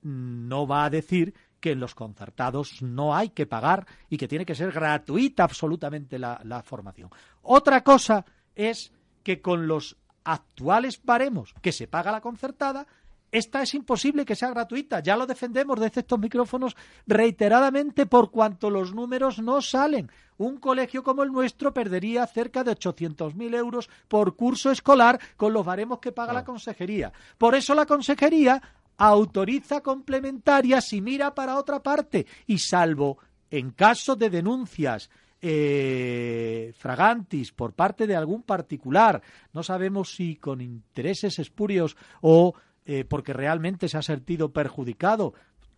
no 0.00 0.66
va 0.68 0.84
a 0.84 0.90
decir 0.90 1.34
que 1.58 1.72
en 1.72 1.80
los 1.80 1.96
concertados 1.96 2.80
no 2.82 3.16
hay 3.16 3.30
que 3.30 3.46
pagar 3.46 3.86
y 4.08 4.16
que 4.16 4.28
tiene 4.28 4.46
que 4.46 4.54
ser 4.54 4.70
gratuita 4.70 5.42
absolutamente 5.42 6.18
la 6.18 6.62
formación. 6.64 7.10
Otra 7.42 7.82
cosa 7.82 8.24
es 8.54 8.92
que 9.24 9.40
con 9.40 9.66
los 9.66 9.96
actuales 10.24 11.00
baremos 11.02 11.54
que 11.62 11.72
se 11.72 11.86
paga 11.86 12.12
la 12.12 12.20
concertada, 12.20 12.86
esta 13.30 13.62
es 13.62 13.74
imposible 13.74 14.24
que 14.24 14.36
sea 14.36 14.50
gratuita. 14.50 15.00
Ya 15.00 15.16
lo 15.16 15.26
defendemos 15.26 15.78
desde 15.78 16.00
estos 16.00 16.18
micrófonos 16.18 16.76
reiteradamente 17.06 18.06
por 18.06 18.30
cuanto 18.30 18.70
los 18.70 18.94
números 18.94 19.38
no 19.38 19.60
salen. 19.60 20.10
Un 20.38 20.58
colegio 20.58 21.02
como 21.02 21.22
el 21.22 21.32
nuestro 21.32 21.74
perdería 21.74 22.26
cerca 22.26 22.64
de 22.64 22.72
800.000 22.72 23.54
euros 23.56 23.90
por 24.06 24.36
curso 24.36 24.70
escolar 24.70 25.20
con 25.36 25.52
los 25.52 25.64
baremos 25.64 25.98
que 25.98 26.12
paga 26.12 26.32
la 26.32 26.44
consejería. 26.44 27.12
Por 27.36 27.54
eso 27.54 27.74
la 27.74 27.86
consejería 27.86 28.62
autoriza 28.96 29.80
complementarias 29.80 30.92
y 30.92 31.00
mira 31.00 31.34
para 31.34 31.58
otra 31.58 31.82
parte. 31.82 32.26
Y 32.46 32.58
salvo 32.58 33.18
en 33.50 33.70
caso 33.70 34.16
de 34.16 34.30
denuncias 34.30 35.10
eh, 35.40 36.72
fragantis 36.76 37.52
por 37.52 37.72
parte 37.72 38.06
de 38.06 38.16
algún 38.16 38.42
particular, 38.42 39.22
no 39.52 39.62
sabemos 39.62 40.14
si 40.14 40.36
con 40.36 40.60
intereses 40.60 41.38
espurios 41.38 41.96
o 42.20 42.54
eh, 42.90 43.04
porque 43.04 43.34
realmente 43.34 43.86
se 43.86 43.98
ha 43.98 44.02
sentido 44.02 44.50
perjudicado. 44.50 45.34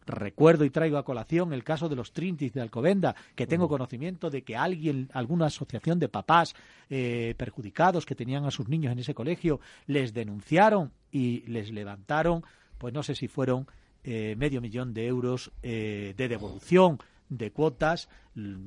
Recuerdo 0.06 0.64
y 0.64 0.70
traigo 0.70 0.96
a 0.96 1.04
colación 1.04 1.52
el 1.52 1.64
caso 1.64 1.88
de 1.88 1.96
los 1.96 2.12
Trintis 2.12 2.52
de 2.52 2.60
Alcobenda, 2.60 3.16
que 3.34 3.48
tengo 3.48 3.68
conocimiento 3.68 4.30
de 4.30 4.42
que 4.42 4.56
alguien, 4.56 5.08
alguna 5.12 5.46
asociación 5.46 5.98
de 5.98 6.08
papás 6.08 6.54
eh, 6.88 7.34
perjudicados 7.36 8.06
que 8.06 8.14
tenían 8.14 8.44
a 8.44 8.52
sus 8.52 8.68
niños 8.68 8.92
en 8.92 9.00
ese 9.00 9.12
colegio, 9.12 9.58
les 9.88 10.14
denunciaron 10.14 10.92
y 11.10 11.40
les 11.48 11.72
levantaron, 11.72 12.44
pues 12.78 12.94
no 12.94 13.02
sé 13.02 13.16
si 13.16 13.26
fueron 13.26 13.66
eh, 14.04 14.36
medio 14.38 14.60
millón 14.60 14.94
de 14.94 15.08
euros 15.08 15.50
de 15.62 16.14
devolución 16.16 17.00
de 17.30 17.52
cuotas, 17.52 18.08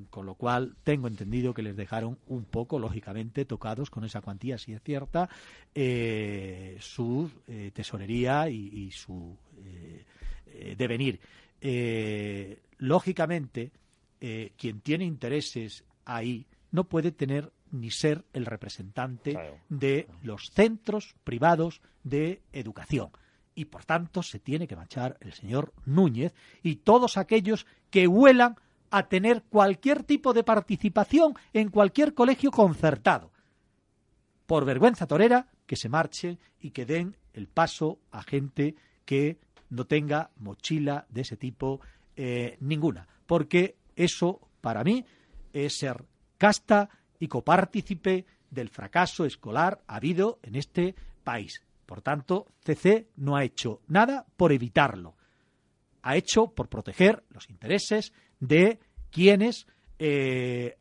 con 0.09 0.25
lo 0.25 0.35
cual 0.35 0.75
tengo 0.83 1.07
entendido 1.07 1.53
que 1.53 1.61
les 1.61 1.75
dejaron 1.75 2.17
un 2.27 2.45
poco, 2.45 2.79
lógicamente, 2.79 3.45
tocados 3.45 3.89
con 3.89 4.03
esa 4.05 4.21
cuantía, 4.21 4.57
si 4.57 4.73
es 4.73 4.81
cierta, 4.81 5.29
eh, 5.75 6.77
su 6.79 7.29
eh, 7.47 7.71
tesorería 7.73 8.49
y, 8.49 8.89
su 8.91 9.37
eh, 9.65 10.75
devenir. 10.75 11.19
lógicamente, 12.79 13.71
quien 14.57 14.79
tiene 14.81 15.03
intereses 15.03 15.83
ahí 16.05 16.45
no 16.71 16.85
puede 16.85 17.11
tener 17.11 17.51
ni 17.71 17.91
ser 17.91 18.23
el 18.33 18.45
representante 18.45 19.37
de 19.67 20.07
los 20.21 20.51
centros 20.51 21.15
privados 21.23 21.81
de 22.03 22.41
educación 22.53 23.09
y 23.55 23.65
por 23.65 23.85
tanto 23.85 24.23
se 24.23 24.39
tiene 24.39 24.67
que 24.67 24.75
marchar 24.75 25.17
el 25.21 25.33
señor 25.33 25.73
Núñez 25.85 26.33
y 26.61 26.77
todos 26.77 27.17
aquellos 27.17 27.65
que 27.89 28.07
huelan 28.07 28.55
a 28.89 29.07
tener 29.07 29.43
cualquier 29.43 30.03
tipo 30.03 30.33
de 30.33 30.43
participación 30.43 31.33
en 31.51 31.69
cualquier 31.69 32.13
colegio 32.13 32.51
concertado. 32.51 33.31
Por 34.45 34.65
vergüenza 34.65 35.07
torera, 35.07 35.47
que 35.65 35.75
se 35.75 35.89
marchen 35.89 36.39
y 36.59 36.71
que 36.71 36.85
den 36.85 37.17
el 37.33 37.47
paso 37.47 37.99
a 38.11 38.21
gente 38.21 38.75
que 39.05 39.39
no 39.69 39.85
tenga 39.85 40.29
mochila 40.37 41.07
de 41.09 41.21
ese 41.21 41.37
tipo 41.37 41.81
eh, 42.15 42.57
ninguna. 42.59 43.07
Porque 43.25 43.77
eso, 43.95 44.41
para 44.61 44.83
mí, 44.83 45.05
es 45.53 45.77
ser 45.79 46.05
casta 46.37 46.89
y 47.19 47.27
copartícipe 47.27 48.25
del 48.51 48.69
fracaso 48.69 49.25
escolar 49.25 49.81
habido 49.87 50.39
en 50.43 50.55
este 50.55 50.93
país. 51.23 51.63
Por 51.85 52.01
tanto, 52.01 52.47
CC 52.63 53.07
no 53.15 53.35
ha 53.35 53.43
hecho 53.43 53.81
nada 53.87 54.25
por 54.37 54.51
evitarlo. 54.51 55.15
Ha 56.01 56.15
hecho 56.15 56.47
por 56.47 56.69
proteger 56.69 57.23
los 57.29 57.49
intereses 57.49 58.13
de 58.39 58.79
quienes, 59.09 59.67
eh, 59.99 60.77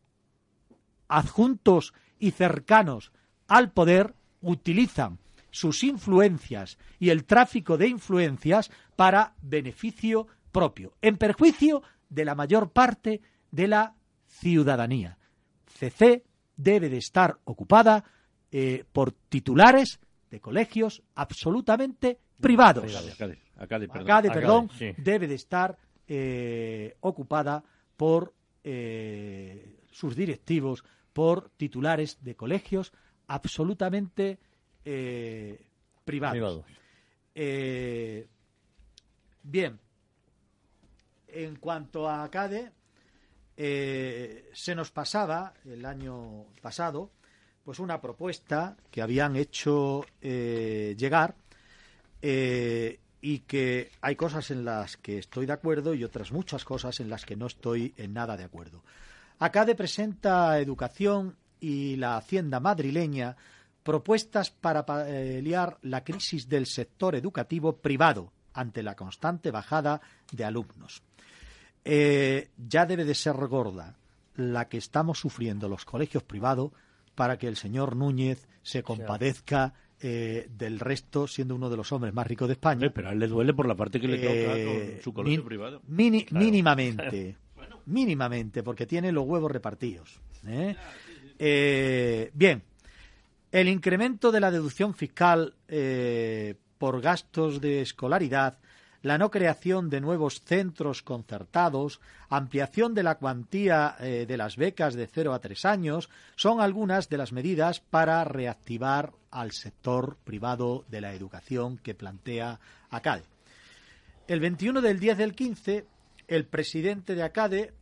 adjuntos 1.08 1.92
y 2.18 2.30
cercanos 2.32 3.12
al 3.46 3.72
poder, 3.72 4.14
utilizan 4.40 5.18
sus 5.50 5.84
influencias 5.84 6.78
y 6.98 7.10
el 7.10 7.24
tráfico 7.24 7.76
de 7.76 7.88
influencias 7.88 8.70
para 8.96 9.34
beneficio 9.42 10.26
propio, 10.50 10.94
en 11.02 11.18
perjuicio 11.18 11.82
de 12.08 12.24
la 12.24 12.34
mayor 12.34 12.70
parte 12.70 13.20
de 13.50 13.68
la 13.68 13.94
ciudadanía. 14.26 15.18
CC 15.66 16.24
debe 16.56 16.88
de 16.88 16.98
estar 16.98 17.38
ocupada 17.44 18.04
eh, 18.50 18.84
por 18.92 19.12
titulares 19.12 20.00
de 20.32 20.40
colegios 20.40 21.02
absolutamente 21.14 22.18
privados. 22.40 22.90
Acade, 23.58 24.30
perdón, 24.30 24.70
debe 24.96 25.28
de 25.28 25.34
estar 25.34 25.76
eh, 26.08 26.96
ocupada 27.00 27.62
por 27.98 28.32
eh, 28.64 29.78
sus 29.90 30.16
directivos, 30.16 30.84
por 31.12 31.50
titulares 31.50 32.16
de 32.24 32.34
colegios 32.34 32.94
absolutamente 33.26 34.38
eh, 34.86 35.66
privados. 36.06 36.64
bien, 39.42 39.78
en 41.28 41.56
cuanto 41.56 42.08
a 42.08 42.24
ACADE, 42.24 42.72
se 43.54 44.74
nos 44.74 44.90
pasaba 44.90 45.52
el 45.66 45.84
año 45.84 46.46
pasado 46.62 47.10
pues 47.64 47.78
una 47.78 48.00
propuesta 48.00 48.76
que 48.90 49.02
habían 49.02 49.36
hecho 49.36 50.04
eh, 50.20 50.94
llegar 50.98 51.34
eh, 52.20 52.98
y 53.20 53.40
que 53.40 53.90
hay 54.00 54.16
cosas 54.16 54.50
en 54.50 54.64
las 54.64 54.96
que 54.96 55.18
estoy 55.18 55.46
de 55.46 55.52
acuerdo 55.52 55.94
y 55.94 56.04
otras 56.04 56.32
muchas 56.32 56.64
cosas 56.64 56.98
en 57.00 57.08
las 57.08 57.24
que 57.24 57.36
no 57.36 57.46
estoy 57.46 57.94
en 57.96 58.12
nada 58.14 58.36
de 58.36 58.44
acuerdo. 58.44 58.82
Acá 59.38 59.64
de 59.64 59.74
presenta 59.74 60.58
Educación 60.58 61.36
y 61.60 61.96
la 61.96 62.16
Hacienda 62.16 62.58
madrileña 62.58 63.36
propuestas 63.82 64.50
para 64.50 64.84
paliar 64.84 65.78
la 65.82 66.04
crisis 66.04 66.48
del 66.48 66.66
sector 66.66 67.14
educativo 67.14 67.76
privado 67.76 68.32
ante 68.54 68.82
la 68.82 68.94
constante 68.94 69.50
bajada 69.50 70.00
de 70.30 70.44
alumnos. 70.44 71.02
Eh, 71.84 72.50
ya 72.56 72.86
debe 72.86 73.04
de 73.04 73.14
ser 73.14 73.34
gorda 73.34 73.96
la 74.36 74.68
que 74.68 74.78
estamos 74.78 75.18
sufriendo 75.18 75.68
los 75.68 75.84
colegios 75.84 76.22
privados 76.22 76.72
para 77.14 77.38
que 77.38 77.48
el 77.48 77.56
señor 77.56 77.96
Núñez 77.96 78.46
se 78.62 78.82
compadezca 78.82 79.74
eh, 80.00 80.48
del 80.50 80.80
resto, 80.80 81.28
siendo 81.28 81.54
uno 81.54 81.70
de 81.70 81.76
los 81.76 81.92
hombres 81.92 82.12
más 82.12 82.26
ricos 82.26 82.48
de 82.48 82.54
España. 82.54 82.90
pero 82.92 83.08
a 83.08 83.12
él 83.12 83.20
le 83.20 83.28
duele 83.28 83.54
por 83.54 83.66
la 83.66 83.76
parte 83.76 84.00
que 84.00 84.08
le 84.08 84.18
toca 84.18 84.64
con 84.64 85.02
su 85.02 85.12
colegio 85.12 85.44
privado. 85.44 85.80
Mínimamente, 85.86 87.36
mínimamente, 87.86 88.62
porque 88.62 88.86
tiene 88.86 89.12
los 89.12 89.24
huevos 89.24 89.52
repartidos. 89.52 90.20
¿eh? 90.46 90.74
Eh, 91.38 92.30
bien, 92.34 92.62
el 93.52 93.68
incremento 93.68 94.32
de 94.32 94.40
la 94.40 94.50
deducción 94.50 94.94
fiscal 94.94 95.54
por 96.78 97.00
gastos 97.00 97.60
de 97.60 97.82
escolaridad 97.82 98.58
la 99.02 99.18
no 99.18 99.30
creación 99.30 99.90
de 99.90 100.00
nuevos 100.00 100.42
centros 100.42 101.02
concertados, 101.02 102.00
ampliación 102.28 102.94
de 102.94 103.02
la 103.02 103.16
cuantía 103.16 103.96
eh, 104.00 104.24
de 104.26 104.36
las 104.36 104.56
becas 104.56 104.94
de 104.94 105.08
0 105.08 105.34
a 105.34 105.40
3 105.40 105.64
años, 105.64 106.08
son 106.36 106.60
algunas 106.60 107.08
de 107.08 107.18
las 107.18 107.32
medidas 107.32 107.80
para 107.80 108.24
reactivar 108.24 109.12
al 109.30 109.52
sector 109.52 110.16
privado 110.24 110.84
de 110.88 111.00
la 111.00 111.14
educación 111.14 111.78
que 111.78 111.94
plantea 111.94 112.60
ACADE. 112.90 113.24
El 114.28 114.38
21 114.38 114.80
del 114.80 115.00
10 115.00 115.18
del 115.18 115.34
15, 115.34 115.84
el 116.28 116.46
presidente 116.46 117.16
de 117.16 117.24
ACADE, 117.24 117.74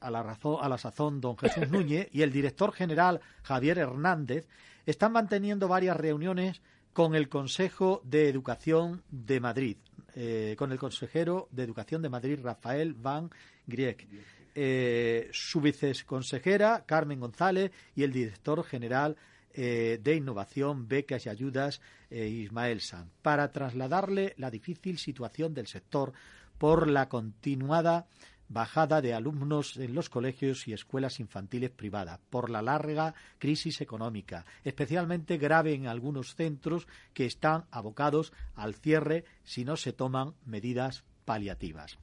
a 0.00 0.10
la, 0.10 0.22
razón, 0.22 0.58
a 0.60 0.68
la 0.68 0.76
sazón 0.76 1.20
don 1.20 1.38
Jesús 1.38 1.68
Núñez, 1.70 2.08
y 2.12 2.22
el 2.22 2.32
director 2.32 2.72
general 2.72 3.20
Javier 3.44 3.78
Hernández 3.78 4.48
están 4.86 5.12
manteniendo 5.12 5.68
varias 5.68 5.96
reuniones 5.96 6.60
con 6.94 7.16
el 7.16 7.28
Consejo 7.28 8.00
de 8.04 8.28
Educación 8.28 9.02
de 9.10 9.40
Madrid, 9.40 9.76
eh, 10.14 10.54
con 10.56 10.70
el 10.70 10.78
consejero 10.78 11.48
de 11.50 11.64
Educación 11.64 12.00
de 12.00 12.08
Madrid, 12.08 12.38
Rafael 12.40 12.94
Van 12.94 13.30
Griek, 13.66 14.06
eh, 14.54 15.28
su 15.32 15.60
viceconsejera, 15.60 16.84
Carmen 16.86 17.18
González, 17.18 17.72
y 17.96 18.04
el 18.04 18.12
director 18.12 18.62
general 18.62 19.16
eh, 19.52 19.98
de 20.00 20.14
Innovación, 20.14 20.86
Becas 20.86 21.26
y 21.26 21.28
Ayudas, 21.28 21.80
Ismael 22.10 22.80
San, 22.80 23.10
para 23.22 23.50
trasladarle 23.50 24.34
la 24.36 24.52
difícil 24.52 24.98
situación 24.98 25.52
del 25.52 25.66
sector 25.66 26.12
por 26.58 26.88
la 26.88 27.08
continuada 27.08 28.06
bajada 28.54 29.02
de 29.02 29.12
alumnos 29.12 29.76
en 29.76 29.94
los 29.94 30.08
colegios 30.08 30.66
y 30.68 30.72
escuelas 30.72 31.20
infantiles 31.20 31.70
privadas, 31.70 32.20
por 32.30 32.48
la 32.48 32.62
larga 32.62 33.14
crisis 33.38 33.80
económica, 33.80 34.46
especialmente 34.62 35.36
grave 35.36 35.74
en 35.74 35.88
algunos 35.88 36.36
centros 36.36 36.86
que 37.12 37.26
están 37.26 37.64
abocados 37.70 38.32
al 38.54 38.74
cierre 38.74 39.24
si 39.42 39.64
no 39.64 39.76
se 39.76 39.92
toman 39.92 40.34
medidas 40.46 41.04
paliativas. 41.24 41.98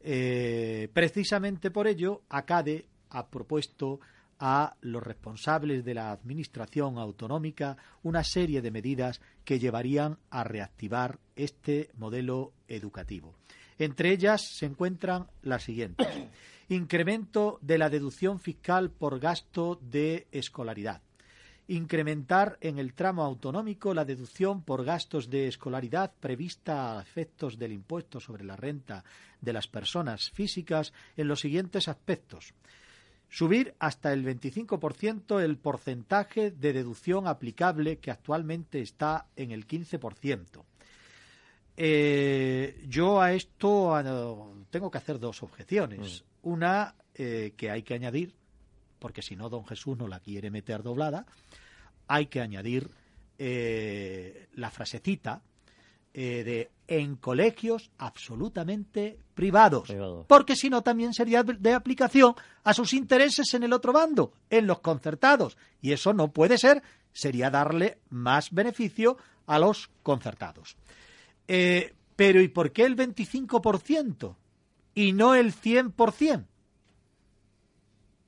Eh, 0.00 0.88
precisamente 0.92 1.70
por 1.70 1.86
ello, 1.86 2.22
ACADE 2.30 2.86
ha 3.10 3.28
propuesto 3.28 4.00
a 4.38 4.76
los 4.80 5.02
responsables 5.02 5.84
de 5.84 5.94
la 5.94 6.10
Administración 6.10 6.98
autonómica 6.98 7.76
una 8.02 8.24
serie 8.24 8.62
de 8.62 8.70
medidas 8.70 9.20
que 9.44 9.58
llevarían 9.58 10.18
a 10.30 10.44
reactivar 10.44 11.18
este 11.36 11.90
modelo 11.94 12.52
educativo. 12.68 13.34
Entre 13.78 14.10
ellas 14.10 14.42
se 14.42 14.66
encuentran 14.66 15.26
las 15.42 15.64
siguientes. 15.64 16.06
Incremento 16.68 17.58
de 17.60 17.78
la 17.78 17.90
deducción 17.90 18.40
fiscal 18.40 18.90
por 18.90 19.20
gasto 19.20 19.78
de 19.82 20.26
escolaridad. 20.32 21.02
Incrementar 21.66 22.58
en 22.60 22.78
el 22.78 22.92
tramo 22.92 23.22
autonómico 23.22 23.94
la 23.94 24.04
deducción 24.04 24.62
por 24.62 24.84
gastos 24.84 25.30
de 25.30 25.48
escolaridad 25.48 26.12
prevista 26.20 26.98
a 26.98 27.02
efectos 27.02 27.58
del 27.58 27.72
impuesto 27.72 28.20
sobre 28.20 28.44
la 28.44 28.56
renta 28.56 29.02
de 29.40 29.52
las 29.54 29.66
personas 29.66 30.30
físicas 30.30 30.92
en 31.16 31.28
los 31.28 31.40
siguientes 31.40 31.88
aspectos. 31.88 32.52
Subir 33.30 33.74
hasta 33.78 34.12
el 34.12 34.24
25% 34.24 35.40
el 35.40 35.56
porcentaje 35.56 36.50
de 36.50 36.72
deducción 36.72 37.26
aplicable 37.26 37.98
que 37.98 38.10
actualmente 38.10 38.80
está 38.80 39.26
en 39.34 39.50
el 39.50 39.66
15%. 39.66 40.62
Eh, 41.76 42.84
yo 42.88 43.20
a 43.20 43.32
esto 43.32 43.94
tengo 44.70 44.90
que 44.90 44.98
hacer 44.98 45.18
dos 45.18 45.42
objeciones. 45.42 46.22
Mm. 46.22 46.48
Una 46.48 46.94
eh, 47.14 47.54
que 47.56 47.70
hay 47.70 47.82
que 47.82 47.94
añadir, 47.94 48.34
porque 48.98 49.22
si 49.22 49.36
no 49.36 49.48
don 49.48 49.66
Jesús 49.66 49.96
no 49.96 50.08
la 50.08 50.20
quiere 50.20 50.50
meter 50.50 50.82
doblada, 50.82 51.26
hay 52.06 52.26
que 52.26 52.40
añadir 52.40 52.90
eh, 53.38 54.48
la 54.54 54.70
frasecita 54.70 55.42
de 56.12 56.70
en 56.86 57.16
colegios 57.16 57.90
absolutamente 57.98 59.18
privados, 59.34 59.92
porque 60.28 60.54
si 60.54 60.70
no 60.70 60.82
también 60.82 61.12
sería 61.12 61.42
de 61.42 61.72
aplicación 61.72 62.36
a 62.62 62.72
sus 62.72 62.92
intereses 62.92 63.52
en 63.54 63.64
el 63.64 63.72
otro 63.72 63.92
bando, 63.92 64.32
en 64.48 64.68
los 64.68 64.78
concertados, 64.78 65.56
y 65.82 65.90
eso 65.90 66.12
no 66.12 66.30
puede 66.30 66.56
ser, 66.56 66.84
sería 67.12 67.50
darle 67.50 67.98
más 68.10 68.52
beneficio 68.52 69.16
a 69.46 69.58
los 69.58 69.90
concertados. 70.04 70.76
Eh, 71.48 71.94
pero 72.16 72.40
¿y 72.40 72.48
por 72.48 72.72
qué 72.72 72.84
el 72.84 72.96
25% 72.96 74.36
y 74.94 75.12
no 75.12 75.34
el 75.34 75.52
100%? 75.52 76.46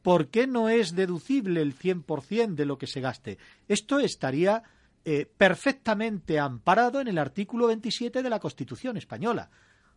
¿Por 0.03 0.29
qué 0.29 0.47
no 0.47 0.69
es 0.69 0.95
deducible 0.95 1.61
el 1.63 1.77
100% 1.77 2.55
de 2.55 2.67
lo 2.67 2.79
que 2.79 2.87
se 2.87 3.01
gaste? 3.01 3.39
Esto 3.67 3.99
estaría 3.99 4.63
eh, 5.05 5.27
perfectamente 5.37 6.39
amparado 6.39 7.01
en 7.01 7.09
el 7.09 7.19
artículo 7.19 7.69
27 7.69 8.23
de 8.23 8.31
la 8.31 8.39
Constitución 8.39 8.97
española. 8.97 9.51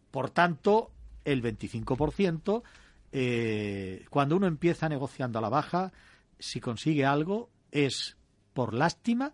Por 0.10 0.32
tanto, 0.32 0.91
el 1.25 1.43
25%, 1.43 2.63
eh, 3.12 4.05
cuando 4.10 4.36
uno 4.36 4.47
empieza 4.47 4.89
negociando 4.89 5.38
a 5.38 5.43
la 5.43 5.49
baja, 5.49 5.91
si 6.39 6.60
consigue 6.60 7.05
algo, 7.05 7.51
es 7.71 8.17
por 8.53 8.73
lástima, 8.73 9.34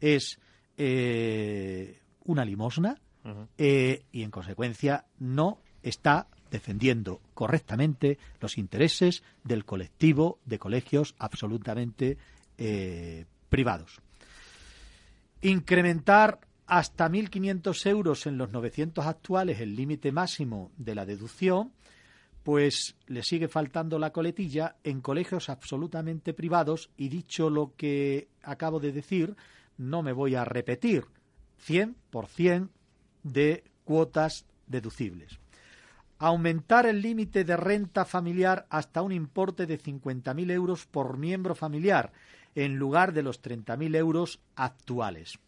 es 0.00 0.38
una 2.24 2.44
limosna, 2.44 2.98
eh, 3.58 4.04
y 4.12 4.22
en 4.22 4.30
consecuencia 4.30 5.04
no 5.18 5.58
está 5.82 6.28
defendiendo 6.50 7.20
correctamente 7.34 8.18
los 8.40 8.58
intereses 8.58 9.22
del 9.44 9.64
colectivo 9.64 10.38
de 10.44 10.58
colegios 10.58 11.14
absolutamente 11.18 12.18
eh, 12.58 13.24
privados. 13.48 14.00
Incrementar 15.42 16.40
hasta 16.66 17.08
1.500 17.08 17.86
euros 17.86 18.26
en 18.26 18.38
los 18.38 18.52
900 18.52 19.06
actuales 19.06 19.60
el 19.60 19.74
límite 19.74 20.12
máximo 20.12 20.70
de 20.76 20.94
la 20.94 21.06
deducción, 21.06 21.72
pues 22.42 22.96
le 23.06 23.22
sigue 23.22 23.48
faltando 23.48 23.98
la 23.98 24.12
coletilla 24.12 24.76
en 24.84 25.00
colegios 25.00 25.48
absolutamente 25.48 26.32
privados 26.32 26.90
y 26.96 27.08
dicho 27.08 27.50
lo 27.50 27.74
que 27.76 28.28
acabo 28.42 28.80
de 28.80 28.92
decir, 28.92 29.36
no 29.78 30.02
me 30.02 30.12
voy 30.12 30.34
a 30.34 30.44
repetir. 30.44 31.04
100% 31.66 32.68
de 33.22 33.64
cuotas 33.84 34.46
deducibles. 34.66 35.38
Aumentar 36.18 36.86
el 36.86 37.00
límite 37.00 37.44
de 37.44 37.56
renta 37.56 38.04
familiar 38.04 38.66
hasta 38.68 39.02
un 39.02 39.12
importe 39.12 39.66
de 39.66 39.80
50.000 39.80 40.50
euros 40.50 40.86
por 40.86 41.16
miembro 41.16 41.54
familiar, 41.54 42.12
en 42.54 42.76
lugar 42.76 43.12
de 43.12 43.22
los 43.22 43.42
30.000 43.42 43.96
euros 43.96 44.40
actuales. 44.54 45.38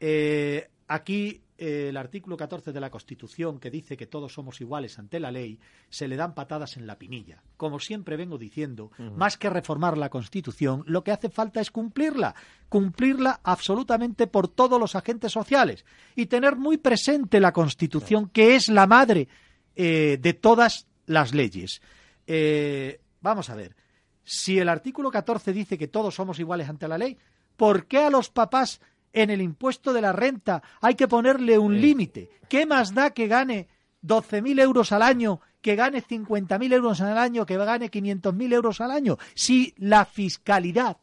Eh, 0.00 0.68
aquí 0.88 1.42
el 1.62 1.96
artículo 1.96 2.36
14 2.36 2.72
de 2.72 2.80
la 2.80 2.90
Constitución, 2.90 3.60
que 3.60 3.70
dice 3.70 3.96
que 3.96 4.08
todos 4.08 4.34
somos 4.34 4.60
iguales 4.60 4.98
ante 4.98 5.20
la 5.20 5.30
ley, 5.30 5.60
se 5.88 6.08
le 6.08 6.16
dan 6.16 6.34
patadas 6.34 6.76
en 6.76 6.88
la 6.88 6.98
pinilla. 6.98 7.40
Como 7.56 7.78
siempre 7.78 8.16
vengo 8.16 8.36
diciendo, 8.36 8.90
más 9.16 9.38
que 9.38 9.48
reformar 9.48 9.96
la 9.96 10.08
Constitución, 10.08 10.82
lo 10.86 11.04
que 11.04 11.12
hace 11.12 11.30
falta 11.30 11.60
es 11.60 11.70
cumplirla, 11.70 12.34
cumplirla 12.68 13.38
absolutamente 13.44 14.26
por 14.26 14.48
todos 14.48 14.80
los 14.80 14.96
agentes 14.96 15.30
sociales 15.30 15.84
y 16.16 16.26
tener 16.26 16.56
muy 16.56 16.78
presente 16.78 17.38
la 17.38 17.52
Constitución, 17.52 18.28
que 18.30 18.56
es 18.56 18.68
la 18.68 18.88
madre 18.88 19.28
eh, 19.76 20.18
de 20.20 20.32
todas 20.34 20.88
las 21.06 21.32
leyes. 21.32 21.80
Eh, 22.26 23.00
vamos 23.20 23.50
a 23.50 23.54
ver, 23.54 23.76
si 24.24 24.58
el 24.58 24.68
artículo 24.68 25.12
14 25.12 25.52
dice 25.52 25.78
que 25.78 25.86
todos 25.86 26.16
somos 26.16 26.40
iguales 26.40 26.68
ante 26.68 26.88
la 26.88 26.98
ley, 26.98 27.16
¿por 27.56 27.86
qué 27.86 27.98
a 27.98 28.10
los 28.10 28.30
papás 28.30 28.80
en 29.12 29.30
el 29.30 29.40
impuesto 29.40 29.92
de 29.92 30.00
la 30.00 30.12
renta 30.12 30.62
hay 30.80 30.94
que 30.94 31.08
ponerle 31.08 31.58
un 31.58 31.80
límite. 31.80 32.30
¿Qué 32.48 32.66
más 32.66 32.94
da 32.94 33.10
que 33.10 33.28
gane 33.28 33.68
12.000 34.02 34.60
euros 34.60 34.92
al 34.92 35.02
año, 35.02 35.40
que 35.60 35.76
gane 35.76 36.02
50.000 36.02 36.72
euros 36.72 37.00
al 37.00 37.18
año, 37.18 37.46
que 37.46 37.56
gane 37.56 37.90
500.000 37.90 38.52
euros 38.52 38.80
al 38.80 38.90
año? 38.90 39.18
Si 39.34 39.74
la 39.78 40.04
fiscalidad 40.04 40.96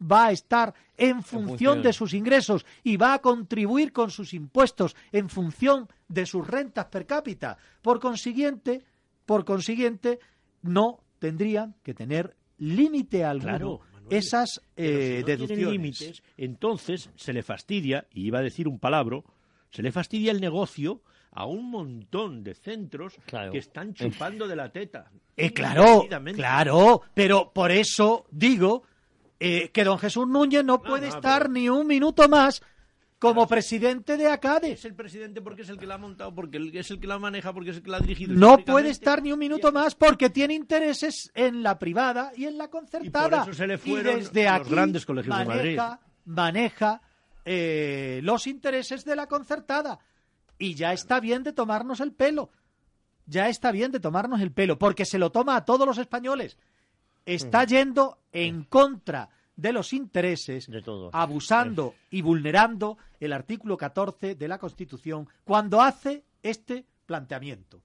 va 0.00 0.26
a 0.26 0.32
estar 0.32 0.74
en 0.98 1.22
función, 1.22 1.82
de 1.82 1.92
sus 1.92 2.14
ingresos 2.14 2.64
y 2.82 2.96
va 2.96 3.14
a 3.14 3.18
contribuir 3.20 3.92
con 3.92 4.10
sus 4.10 4.34
impuestos 4.34 4.96
en 5.12 5.28
función 5.28 5.88
de 6.08 6.26
sus 6.26 6.46
rentas 6.46 6.86
per 6.86 7.06
cápita. 7.06 7.58
Por 7.82 8.00
consiguiente, 8.00 8.84
por 9.24 9.44
consiguiente, 9.44 10.18
no 10.62 11.00
tendrían 11.18 11.74
que 11.82 11.94
tener 11.94 12.36
límite 12.58 13.24
alguno 13.24 13.80
esas 14.10 14.60
eh, 14.76 15.22
deducciones. 15.24 15.72
límites, 15.72 16.22
entonces 16.36 17.10
se 17.16 17.32
le 17.32 17.42
fastidia, 17.42 18.06
y 18.12 18.26
iba 18.26 18.38
a 18.38 18.42
decir 18.42 18.68
un 18.68 18.78
palabra, 18.78 19.22
se 19.70 19.82
le 19.82 19.92
fastidia 19.92 20.32
el 20.32 20.40
negocio 20.40 21.02
a 21.32 21.44
un 21.44 21.70
montón 21.70 22.42
de 22.42 22.54
centros 22.54 23.14
que 23.52 23.58
están 23.58 23.92
chupando 23.92 24.48
de 24.48 24.56
la 24.56 24.70
teta. 24.70 25.10
Eh, 25.36 25.52
claro, 25.52 26.06
claro, 26.34 27.02
pero 27.12 27.52
por 27.52 27.70
eso 27.70 28.26
digo 28.30 28.84
eh, 29.38 29.68
que 29.68 29.84
don 29.84 29.98
Jesús 29.98 30.26
Núñez 30.26 30.64
no, 30.64 30.80
puede 30.80 31.08
estar 31.08 31.50
ni 31.50 31.68
un 31.68 31.86
minuto 31.86 32.26
más 32.26 32.62
como 33.18 33.46
presidente 33.46 34.16
de 34.16 34.28
ACADE. 34.28 34.72
Es 34.72 34.84
el 34.84 34.94
presidente 34.94 35.40
porque 35.40 35.62
es 35.62 35.68
el 35.68 35.78
que 35.78 35.86
la 35.86 35.94
ha 35.94 35.98
montado, 35.98 36.34
porque 36.34 36.70
es 36.74 36.90
el 36.90 37.00
que 37.00 37.06
la 37.06 37.18
maneja, 37.18 37.52
porque 37.52 37.70
es 37.70 37.76
el 37.76 37.82
que 37.82 37.90
la 37.90 37.96
ha 37.96 38.00
dirigido. 38.00 38.34
No 38.34 38.58
puede 38.58 38.90
estar 38.90 39.22
ni 39.22 39.32
un 39.32 39.38
minuto 39.38 39.72
más 39.72 39.94
porque 39.94 40.30
tiene 40.30 40.54
intereses 40.54 41.30
en 41.34 41.62
la 41.62 41.78
privada 41.78 42.32
y 42.36 42.44
en 42.44 42.58
la 42.58 42.68
concertada. 42.68 43.26
Y 43.26 43.40
por 43.40 43.48
eso 43.48 43.54
se 43.54 43.66
le 43.66 43.78
fueron 43.78 44.18
desde 44.18 44.58
los 44.58 44.68
grandes 44.68 45.06
colegios 45.06 45.34
maneja, 45.34 45.54
de 45.54 45.76
Madrid. 45.76 46.00
Maneja 46.26 47.02
eh, 47.44 48.20
los 48.22 48.46
intereses 48.46 49.04
de 49.04 49.16
la 49.16 49.26
concertada. 49.26 49.98
Y 50.58 50.74
ya 50.74 50.92
está 50.92 51.20
bien 51.20 51.42
de 51.42 51.52
tomarnos 51.52 52.00
el 52.00 52.12
pelo. 52.12 52.50
Ya 53.26 53.48
está 53.48 53.72
bien 53.72 53.92
de 53.92 54.00
tomarnos 54.00 54.40
el 54.40 54.52
pelo, 54.52 54.78
porque 54.78 55.04
se 55.04 55.18
lo 55.18 55.30
toma 55.30 55.56
a 55.56 55.64
todos 55.64 55.86
los 55.86 55.98
españoles. 55.98 56.58
Está 57.24 57.64
yendo 57.64 58.18
en 58.30 58.62
contra 58.64 59.30
de 59.56 59.72
los 59.72 59.92
intereses, 59.92 60.68
abusando 61.12 61.94
y 62.10 62.22
vulnerando 62.22 62.98
el 63.18 63.32
artículo 63.32 63.76
14 63.76 64.34
de 64.34 64.48
la 64.48 64.58
Constitución 64.58 65.28
cuando 65.44 65.80
hace 65.80 66.24
este 66.42 66.84
planteamiento. 67.06 67.80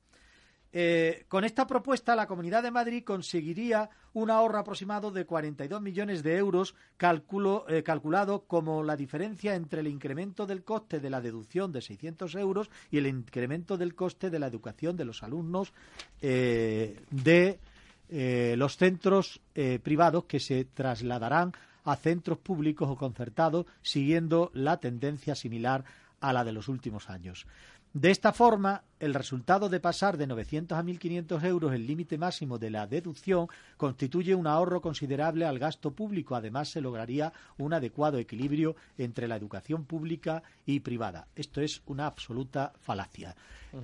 Eh, 0.73 1.25
con 1.27 1.43
esta 1.43 1.67
propuesta, 1.67 2.15
la 2.15 2.27
Comunidad 2.27 2.63
de 2.63 2.71
Madrid 2.71 3.03
conseguiría 3.03 3.89
un 4.13 4.29
ahorro 4.29 4.57
aproximado 4.57 5.11
de 5.11 5.25
42 5.25 5.81
millones 5.81 6.23
de 6.23 6.37
euros, 6.37 6.75
eh, 6.97 7.83
calculado 7.83 8.45
como 8.45 8.81
la 8.81 8.95
diferencia 8.95 9.55
entre 9.55 9.81
el 9.81 9.87
incremento 9.87 10.45
del 10.45 10.63
coste 10.63 11.01
de 11.01 11.09
la 11.09 11.19
deducción 11.19 11.73
de 11.73 11.81
600 11.81 12.35
euros 12.35 12.69
y 12.89 12.99
el 12.99 13.07
incremento 13.07 13.77
del 13.77 13.95
coste 13.95 14.29
de 14.29 14.39
la 14.39 14.47
educación 14.47 14.95
de 14.95 15.05
los 15.05 15.23
alumnos 15.23 15.73
eh, 16.21 17.01
de 17.09 17.59
los 18.11 18.77
centros 18.77 19.39
privados 19.83 20.25
que 20.25 20.39
se 20.39 20.65
trasladarán 20.65 21.53
a 21.83 21.95
centros 21.95 22.37
públicos 22.37 22.89
o 22.89 22.95
concertados, 22.95 23.65
siguiendo 23.81 24.51
la 24.53 24.77
tendencia 24.77 25.35
similar 25.35 25.83
a 26.19 26.33
la 26.33 26.43
de 26.43 26.51
los 26.51 26.67
últimos 26.67 27.09
años. 27.09 27.47
De 27.93 28.09
esta 28.09 28.31
forma, 28.31 28.83
el 29.01 29.13
resultado 29.13 29.67
de 29.67 29.81
pasar 29.81 30.15
de 30.15 30.25
900 30.25 30.77
a 30.77 30.81
1.500 30.81 31.43
euros 31.43 31.73
el 31.73 31.85
límite 31.85 32.17
máximo 32.17 32.57
de 32.57 32.69
la 32.69 32.87
deducción 32.87 33.47
constituye 33.75 34.33
un 34.33 34.47
ahorro 34.47 34.79
considerable 34.79 35.45
al 35.45 35.59
gasto 35.59 35.91
público. 35.91 36.35
Además, 36.35 36.69
se 36.69 36.79
lograría 36.79 37.33
un 37.57 37.73
adecuado 37.73 38.17
equilibrio 38.17 38.77
entre 38.97 39.27
la 39.27 39.35
educación 39.35 39.83
pública 39.83 40.41
y 40.65 40.79
privada. 40.79 41.27
Esto 41.35 41.59
es 41.59 41.81
una 41.85 42.05
absoluta 42.05 42.71
falacia. 42.79 43.35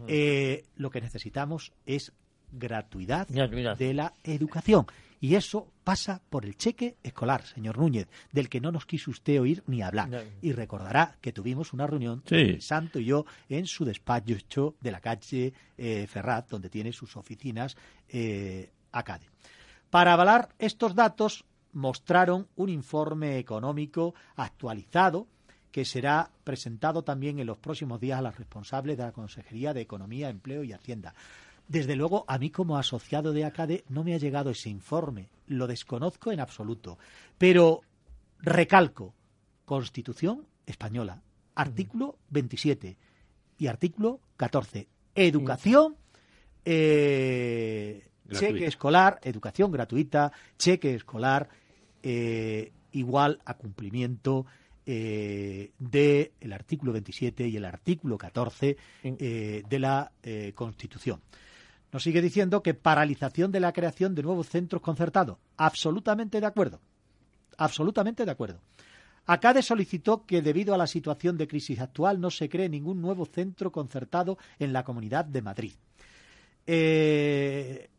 Eh, 0.07 0.63
lo 0.77 0.89
que 0.89 1.01
necesitamos 1.01 1.73
es 1.85 2.13
gratuidad, 2.51 3.27
de 3.27 3.93
la 3.93 4.13
educación. 4.23 4.85
Y 5.19 5.35
eso 5.35 5.71
pasa 5.83 6.21
por 6.29 6.45
el 6.45 6.57
cheque 6.57 6.97
escolar, 7.01 7.43
señor 7.43 7.79
Núñez, 7.79 8.07
del 8.31 8.49
que 8.49 8.61
no 8.61 8.71
nos 8.71 8.85
quiso 8.85 9.09
usted 9.09 9.41
oír 9.41 9.63
ni 9.65 9.81
hablar. 9.81 10.25
Y 10.41 10.51
recordará 10.51 11.17
que 11.21 11.33
tuvimos 11.33 11.73
una 11.73 11.87
reunión, 11.87 12.23
Santo 12.59 12.99
y 12.99 13.05
yo, 13.05 13.25
en 13.49 13.65
su 13.65 13.83
despacho 13.83 14.75
de 14.79 14.91
la 14.91 14.99
calle 14.99 15.53
eh, 15.77 16.05
Ferrat, 16.07 16.49
donde 16.49 16.69
tiene 16.69 16.93
sus 16.93 17.17
oficinas 17.17 17.75
eh, 18.09 18.71
ACADE. 18.91 19.27
Para 19.89 20.13
avalar 20.13 20.49
estos 20.59 20.93
datos, 20.93 21.45
mostraron 21.73 22.47
un 22.55 22.69
informe 22.69 23.37
económico 23.37 24.13
actualizado 24.35 25.27
que 25.71 25.85
será 25.85 26.31
presentado 26.43 27.03
también 27.03 27.39
en 27.39 27.45
los 27.45 27.57
próximos 27.57 27.99
días 27.99 28.19
a 28.19 28.21
los 28.23 28.37
responsables 28.37 28.97
de 28.97 29.03
la 29.03 29.11
Consejería 29.11 29.73
de 29.73 29.81
Economía, 29.81 30.29
Empleo 30.29 30.63
y 30.63 30.73
Hacienda. 30.73 31.13
Desde 31.67 31.95
luego, 31.95 32.23
a 32.27 32.37
mí 32.37 32.49
como 32.49 32.77
asociado 32.77 33.33
de 33.33 33.43
ACADE 33.43 33.83
no 33.89 34.03
me 34.03 34.13
ha 34.13 34.17
llegado 34.17 34.51
ese 34.51 34.69
informe. 34.69 35.29
Lo 35.47 35.67
desconozco 35.67 36.31
en 36.31 36.39
absoluto. 36.39 36.97
Pero 37.37 37.81
recalco, 38.39 39.13
Constitución 39.65 40.47
española, 40.65 41.21
artículo 41.55 42.17
27 42.29 42.97
y 43.57 43.67
artículo 43.67 44.21
14. 44.37 44.87
Educación, 45.13 45.97
eh, 46.63 48.07
cheque 48.31 48.65
escolar, 48.65 49.19
educación 49.23 49.71
gratuita, 49.71 50.31
cheque 50.57 50.93
escolar 50.93 51.49
eh, 52.01 52.71
igual 52.93 53.41
a 53.43 53.55
cumplimiento 53.55 54.45
eh, 54.85 55.71
del 55.79 56.53
artículo 56.53 56.93
27 56.93 57.47
y 57.47 57.57
el 57.57 57.65
artículo 57.65 58.17
14 58.17 58.77
de 59.03 59.79
la 59.79 60.11
Constitución. 60.55 61.21
Nos 61.97 62.03
sigue 62.03 62.21
diciendo 62.21 62.61
que 62.61 62.75
paralización 62.75 63.51
de 63.51 63.59
la 63.59 63.73
creación 63.73 64.13
de 64.13 64.21
nuevos 64.21 64.49
centros 64.49 64.83
concertados. 64.83 65.39
Absolutamente 65.57 66.39
de 66.39 66.45
acuerdo. 66.45 66.79
Absolutamente 67.57 68.23
de 68.23 68.29
acuerdo. 68.29 68.61
ACADE 69.25 69.63
solicitó 69.63 70.23
que 70.23 70.43
debido 70.43 70.75
a 70.75 70.77
la 70.77 70.85
situación 70.85 71.39
de 71.39 71.47
crisis 71.47 71.79
actual 71.79 72.21
no 72.21 72.29
se 72.29 72.49
cree 72.49 72.69
ningún 72.69 73.01
nuevo 73.01 73.25
centro 73.25 73.71
concertado 73.71 74.37
en 74.59 74.73
la 74.73 74.83
Comunidad 74.83 75.25
de 75.25 75.41
Madrid. 75.41 75.73
Eh, 76.67 77.89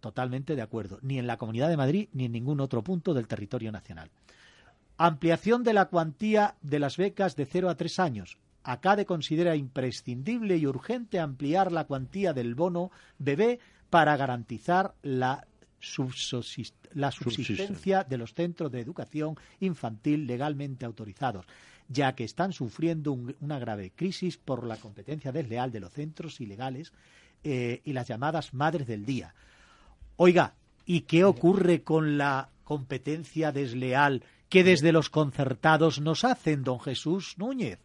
totalmente 0.00 0.56
de 0.56 0.62
acuerdo. 0.62 0.98
Ni 1.02 1.20
en 1.20 1.28
la 1.28 1.36
Comunidad 1.36 1.68
de 1.68 1.76
Madrid 1.76 2.08
ni 2.12 2.24
en 2.24 2.32
ningún 2.32 2.58
otro 2.58 2.82
punto 2.82 3.14
del 3.14 3.28
territorio 3.28 3.70
nacional. 3.70 4.10
Ampliación 4.96 5.62
de 5.62 5.74
la 5.74 5.84
cuantía 5.84 6.56
de 6.60 6.80
las 6.80 6.96
becas 6.96 7.36
de 7.36 7.46
0 7.46 7.70
a 7.70 7.76
3 7.76 8.00
años. 8.00 8.36
ACADE 8.64 9.04
considera 9.04 9.56
imprescindible 9.56 10.56
y 10.56 10.66
urgente 10.66 11.20
ampliar 11.20 11.70
la 11.70 11.84
cuantía 11.84 12.32
del 12.32 12.54
bono 12.54 12.90
bebé 13.18 13.60
para 13.90 14.16
garantizar 14.16 14.94
la, 15.02 15.46
subsistencia 15.78 18.04
de 18.04 18.16
los 18.16 18.32
centros 18.32 18.72
de 18.72 18.80
educación 18.80 19.36
infantil 19.60 20.26
legalmente 20.26 20.86
autorizados, 20.86 21.44
ya 21.88 22.14
que 22.14 22.24
están 22.24 22.54
sufriendo 22.54 23.12
una 23.12 23.58
grave 23.58 23.92
crisis 23.94 24.38
por 24.38 24.66
la 24.66 24.78
competencia 24.78 25.30
desleal 25.30 25.70
de 25.70 25.80
los 25.80 25.92
centros 25.92 26.40
ilegales 26.40 26.94
eh, 27.44 27.82
y 27.84 27.92
las 27.92 28.08
llamadas 28.08 28.54
madres 28.54 28.86
del 28.86 29.04
día. 29.04 29.34
Oiga, 30.16 30.54
¿y 30.86 31.02
qué 31.02 31.24
ocurre 31.24 31.82
con 31.82 32.16
la 32.16 32.48
competencia 32.64 33.52
desleal 33.52 34.24
que 34.48 34.64
desde 34.64 34.92
los 34.92 35.10
concertados 35.10 36.00
nos 36.00 36.24
hacen, 36.24 36.64
don 36.64 36.80
Jesús 36.80 37.34
Núñez? 37.36 37.78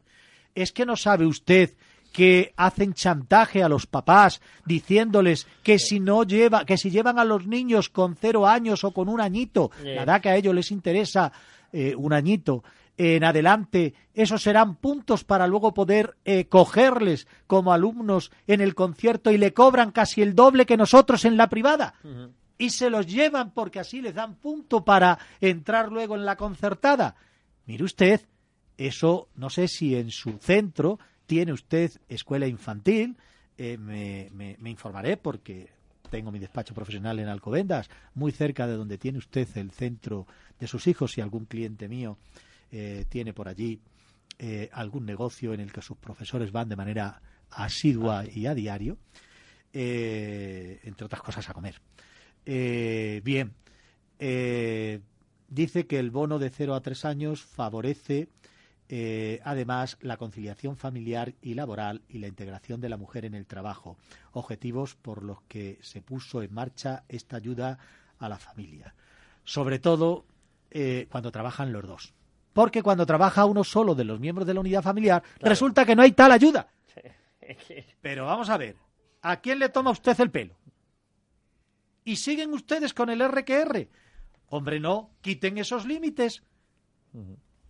¿Es 0.56 0.72
que 0.72 0.86
no 0.86 0.96
sabe 0.96 1.26
usted 1.26 1.72
que 2.12 2.54
hacen 2.58 2.94
chantaje 2.94 3.64
a 3.64 3.70
los 3.70 3.86
papás 3.86 4.42
diciéndoles 4.66 5.48
que 5.64 5.80
si 5.80 6.00
no 6.00 6.24
lleva, 6.24 6.66
que 6.66 6.78
si 6.78 6.90
llevan 6.90 7.20
a 7.20 7.26
los 7.26 7.46
niños 7.48 7.90
con 7.90 8.16
cero 8.16 8.48
años 8.48 8.84
o 8.84 8.92
con 8.92 9.10
un 9.10 9.22
añito, 9.22 9.72
la 9.84 10.02
verdad 10.02 10.22
que 10.22 10.30
a 10.30 10.36
ellos 10.36 10.56
les 10.56 10.72
interesa 10.72 11.32
eh, 11.72 11.96
un 11.96 12.14
añito. 12.14 12.64
En 12.98 13.24
adelante, 13.24 13.94
esos 14.14 14.42
serán 14.42 14.76
puntos 14.76 15.24
para 15.24 15.48
luego 15.48 15.74
poder 15.74 16.18
eh, 16.26 16.48
cogerles 16.48 17.28
como 17.48 17.72
alumnos 17.72 18.30
en 18.46 18.60
el 18.60 18.76
concierto 18.76 19.32
y 19.32 19.38
le 19.38 19.54
cobran 19.54 19.92
casi 19.92 20.22
el 20.22 20.36
doble 20.36 20.66
que 20.66 20.76
nosotros 20.76 21.24
en 21.24 21.38
la 21.38 21.48
privada. 21.48 21.94
Y 22.58 22.72
se 22.72 22.90
los 22.90 23.08
llevan 23.08 23.52
porque 23.52 23.80
así 23.80 24.02
les 24.02 24.16
dan 24.16 24.36
punto 24.36 24.84
para 24.84 25.18
entrar 25.40 25.90
luego 25.94 26.16
en 26.16 26.26
la 26.26 26.36
concertada. 26.36 27.16
Mire 27.68 27.86
usted, 27.86 28.20
eso, 28.80 29.28
no 29.36 29.50
sé 29.50 29.68
si 29.68 29.96
en 29.96 30.10
su 30.10 30.38
centro 30.40 31.00
tiene 31.26 31.52
usted 31.52 31.92
escuela 32.08 32.48
infantil, 32.48 33.18
eh, 33.58 33.78
me, 33.78 34.30
me, 34.58 34.70
informaré 34.70 35.18
porque 35.18 35.70
tengo 36.10 36.32
mi 36.32 36.40
despacho 36.40 36.74
profesional 36.74 37.20
en 37.20 37.28
Alcobendas, 37.28 37.90
muy 38.14 38.32
cerca 38.32 38.68
de 38.68 38.78
donde 38.78 38.98
tiene 38.98 39.18
usted 39.18 39.50
el 39.58 39.72
centro 39.72 40.26
de 40.58 40.66
sus 40.66 40.88
hijos, 40.88 41.12
si 41.12 41.20
algún 41.20 41.44
cliente 41.44 41.90
mío 41.90 42.18
eh, 42.72 43.06
tiene 43.10 43.34
por 43.34 43.50
allí 43.50 43.82
eh, 44.40 44.70
algún 44.72 45.06
negocio 45.06 45.54
en 45.54 45.60
el 45.60 45.74
que 45.74 45.82
sus 45.82 45.98
profesores 45.98 46.54
van 46.54 46.70
de 46.70 46.78
manera 46.78 47.22
asidua 47.52 48.24
y 48.26 48.46
a 48.46 48.56
diario, 48.56 48.98
entre 49.74 51.06
otras 51.06 51.22
cosas 51.22 51.50
a 51.50 51.54
comer. 51.54 51.82
bien, 52.46 53.54
dice 55.50 55.86
que 55.86 56.00
el 56.00 56.12
bono 56.12 56.40
de 56.40 56.50
0 56.50 56.76
a 56.76 56.82
3 56.82 57.06
años 57.06 57.44
favorece 57.44 58.30
eh, 58.92 59.40
además, 59.44 59.98
la 60.02 60.18
conciliación 60.18 60.76
familiar 60.76 61.36
y 61.44 61.54
laboral 61.54 62.02
y 62.10 62.18
la 62.18 62.28
integración 62.28 62.82
de 62.82 62.90
la 62.90 62.98
mujer 62.98 63.24
en 63.24 63.36
el 63.36 63.46
trabajo, 63.46 63.98
objetivos 64.32 64.96
por 64.96 65.24
los 65.24 65.44
que 65.44 65.78
se 65.82 66.02
puso 66.02 66.42
en 66.42 66.52
marcha 66.52 67.04
esta 67.08 67.38
ayuda 67.38 67.78
a 68.18 68.28
la 68.28 68.40
familia. 68.40 68.96
Sobre 69.44 69.78
todo 69.78 70.26
eh, 70.72 71.08
cuando 71.12 71.32
trabajan 71.32 71.72
los 71.72 71.88
dos. 71.88 72.14
Porque 72.52 72.82
cuando 72.82 73.06
trabaja 73.06 73.46
uno 73.46 73.64
solo 73.64 73.94
de 73.94 74.06
los 74.06 74.20
miembros 74.20 74.48
de 74.48 74.56
la 74.56 74.60
unidad 74.62 74.82
familiar, 74.82 75.22
resulta 75.40 75.86
que 75.86 75.96
no 75.96 76.02
hay 76.02 76.14
tal 76.14 76.32
ayuda. 76.32 76.68
Pero 78.02 78.26
vamos 78.26 78.50
a 78.50 78.58
ver, 78.58 78.76
¿a 79.22 79.40
quién 79.40 79.60
le 79.60 79.70
toma 79.70 79.92
usted 79.92 80.20
el 80.20 80.32
pelo? 80.32 80.56
¿Y 82.04 82.16
siguen 82.16 82.52
ustedes 82.54 82.96
con 82.96 83.12
el 83.12 83.22
RQR? 83.24 83.88
Hombre, 84.48 84.80
no, 84.80 85.12
quiten 85.22 85.60
esos 85.60 85.86
límites 85.86 86.42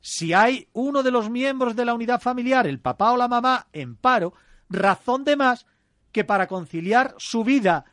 si 0.02 0.34
hay 0.34 0.68
uno 0.74 1.04
de 1.04 1.12
los 1.12 1.30
miembros 1.30 1.76
de 1.76 1.86
la 1.86 1.94
unidad 1.94 2.22
familiar, 2.22 2.68
el 2.68 2.80
papá 2.80 3.12
o 3.12 3.18
la 3.18 3.28
mamá, 3.28 3.68
en 3.74 3.96
paro, 3.96 4.34
razón 4.70 5.24
de 5.24 5.36
más 5.36 5.66
que 6.12 6.24
para 6.24 6.48
conciliar 6.48 7.16
su 7.18 7.44
vida 7.44 7.86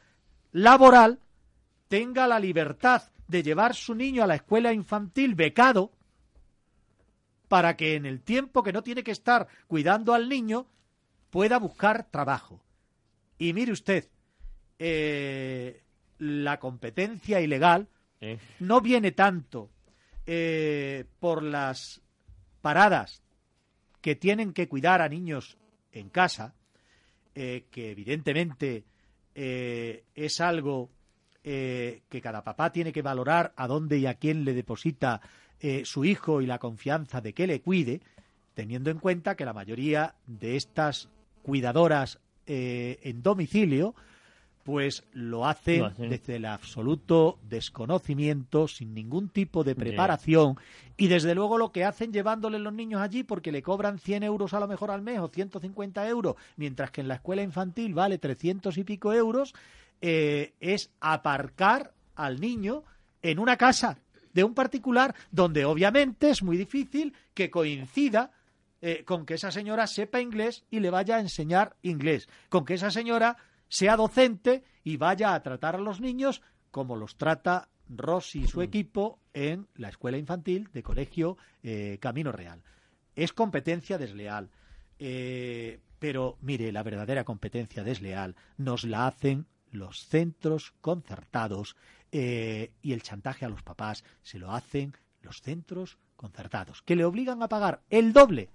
laboral 0.53 1.21
tenga 1.89 2.27
la 2.27 2.39
libertad 2.39 3.03
de 3.29 3.43
llevar 3.43 3.75
su 3.75 3.95
niño 3.95 4.23
a 4.23 4.27
la 4.27 4.37
escuela 4.37 4.73
infantil 4.73 5.35
becado 5.35 5.93
para 7.49 7.77
que 7.77 7.95
en 7.95 8.07
el 8.07 8.23
tiempo 8.23 8.63
que 8.63 8.73
no 8.73 8.83
tiene 8.83 9.03
que 9.03 9.11
estar 9.11 9.49
cuidando 9.67 10.15
al 10.15 10.29
niño 10.29 10.67
pueda 11.31 11.59
buscar 11.59 12.05
trabajo. 12.11 12.63
Y 13.39 13.53
mire 13.53 13.73
usted, 13.73 14.09
eh, 14.79 15.83
la 16.19 16.59
competencia 16.59 17.41
ilegal 17.41 17.89
eh. 18.21 18.39
no 18.61 18.81
viene 18.81 19.13
tanto 19.13 19.71
eh, 20.27 21.05
por 21.21 21.43
las 21.43 22.03
paradas 22.61 23.23
que 24.01 24.17
tienen 24.17 24.53
que 24.53 24.69
cuidar 24.69 25.03
a 25.03 25.09
niños 25.09 25.57
en 25.93 26.11
casa, 26.11 26.55
que 27.35 27.91
evidentemente 27.91 28.85
es 29.35 30.41
algo 30.41 30.91
que 31.43 32.21
cada 32.23 32.43
papá 32.43 32.73
tiene 32.73 32.93
que 32.93 33.03
valorar 33.03 33.53
a 33.57 33.67
dónde 33.67 33.99
y 33.99 34.07
a 34.07 34.15
quién 34.15 34.45
le 34.45 34.55
deposita 34.55 35.21
su 35.85 36.05
hijo 36.05 36.41
y 36.41 36.47
la 36.47 36.59
confianza 36.59 37.21
de 37.21 37.35
que 37.35 37.47
le 37.47 37.61
cuide, 37.61 38.01
teniendo 38.55 38.91
en 38.91 39.01
cuenta 39.01 39.35
que 39.35 39.45
la 39.45 39.53
mayoría 39.53 40.15
de 40.27 40.57
estas 40.57 41.11
cuidadoras 41.43 42.21
en 42.47 43.23
domicilio 43.23 43.95
pues 44.67 45.05
lo 45.13 45.47
hacen, 45.47 45.95
desde 45.97 46.37
el 46.37 46.45
absoluto 46.45 47.39
desconocimiento, 47.49 48.67
sin 48.67 48.95
ningún 48.95 49.29
tipo 49.29 49.63
de 49.63 49.77
preparación, 49.77 50.59
y 50.97 51.07
desde 51.07 51.37
luego 51.37 51.57
lo 51.57 51.71
que 51.71 51.85
hacen 51.85 52.13
llevándole 52.13 52.59
los 52.59 52.73
niños 52.73 53.01
allí 53.01 53.23
porque 53.23 53.53
le 53.53 53.63
cobran 53.63 54.01
100 54.01 54.25
euros 54.25 54.55
a 54.55 54.61
lo 54.61 54.67
mejor 54.67 54.91
al 54.91 55.03
mes 55.03 55.21
o 55.21 55.29
150 55.29 56.09
euros, 56.09 56.35
mientras 56.57 56.91
que 56.91 57.01
en 57.01 57.07
la 57.07 57.15
escuela 57.15 57.43
infantil 57.43 57.95
vale 57.95 58.19
300 58.19 58.77
y 58.77 58.83
pico 58.83 59.13
euros, 59.13 59.55
eh, 60.01 60.55
es 60.59 60.91
aparcar 61.01 61.93
al 62.17 62.41
niño 62.41 62.83
en 63.23 63.39
una 63.39 63.57
casa 63.57 64.01
de 64.33 64.43
un 64.43 64.53
particular 64.53 65.15
donde 65.31 65.65
obviamente 65.65 66.29
es 66.31 66.43
muy 66.43 66.57
difícil 66.57 67.15
que 67.35 67.51
coincida 67.51 68.33
eh, 68.83 69.05
con 69.05 69.27
que 69.27 69.35
esa 69.35 69.53
señora 69.53 69.87
sepa 69.87 70.21
inglés 70.21 70.65
y 70.73 70.81
le 70.81 70.91
vaya 70.91 71.19
a 71.19 71.21
enseñar 71.21 71.77
inglés, 71.83 72.29
con 72.49 72.65
que 72.65 72.75
esa 72.75 72.91
señora 72.91 73.37
sea 73.69 73.97
docente 73.97 74.65
y 74.85 74.97
vaya 74.97 75.35
a 75.35 75.43
tratar 75.43 75.77
a 75.77 75.81
los 75.81 76.01
niños 76.01 76.43
como 76.71 76.97
los 76.97 77.17
trata 77.17 77.69
Rossi 77.89 78.41
y 78.41 78.49
su 78.49 78.63
equipo 78.63 79.21
en 79.33 79.69
la 79.75 79.89
escuela 79.89 80.19
infantil 80.19 80.69
de 80.73 80.83
colegio 80.83 81.37
eh, 81.63 81.99
Camino 82.01 82.33
Real. 82.33 82.63
Es 83.15 83.33
competencia 83.33 83.99
desleal. 83.99 84.51
Eh, 84.99 85.81
pero 85.99 86.39
mire, 86.41 86.73
la 86.73 86.83
verdadera 86.83 87.25
competencia 87.25 87.83
desleal 87.83 88.37
nos 88.57 88.85
la 88.85 89.07
hacen 89.07 89.47
los 89.71 90.07
centros 90.07 90.75
concertados 90.81 91.77
eh, 92.13 92.73
y 92.83 92.93
el 92.93 93.03
chantaje 93.03 93.45
a 93.45 93.49
los 93.49 93.63
papás 93.63 94.05
se 94.23 94.39
lo 94.39 94.53
hacen 94.53 94.95
los 95.21 95.43
centros 95.43 95.99
concertados, 96.17 96.83
que 96.83 96.97
le 96.97 97.05
obligan 97.05 97.43
a 97.43 97.49
pagar 97.49 97.83
el 97.91 98.13
doble 98.13 98.51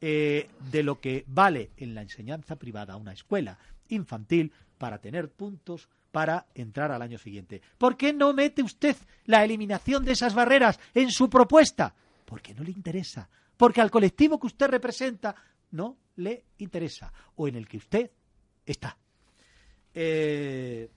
de 0.00 0.82
lo 0.82 1.00
que 1.00 1.24
vale 1.26 1.70
en 1.78 1.94
la 1.94 2.02
enseñanza 2.02 2.56
privada 2.56 2.96
una 2.96 3.12
escuela 3.12 3.58
infantil 3.88 4.52
para 4.76 4.98
tener 4.98 5.30
puntos 5.30 5.88
para 6.14 6.46
entrar 6.54 6.92
al 6.92 7.02
año 7.02 7.18
siguiente. 7.18 7.60
¿Por 7.76 7.96
qué 7.96 8.12
no 8.12 8.32
mete 8.32 8.62
usted 8.62 8.96
la 9.24 9.42
eliminación 9.42 10.04
de 10.04 10.12
esas 10.12 10.32
barreras 10.32 10.78
en 10.94 11.10
su 11.10 11.28
propuesta? 11.28 11.92
Porque 12.24 12.54
no 12.54 12.62
le 12.62 12.70
interesa. 12.70 13.28
Porque 13.56 13.80
al 13.80 13.90
colectivo 13.90 14.38
que 14.38 14.46
usted 14.46 14.68
representa 14.68 15.34
no 15.72 15.96
le 16.16 16.44
interesa. 16.58 17.12
O 17.34 17.48
en 17.48 17.56
el 17.56 17.66
que 17.66 17.78
usted 17.78 18.10
está. 18.64 18.96
Eh, 19.92 20.88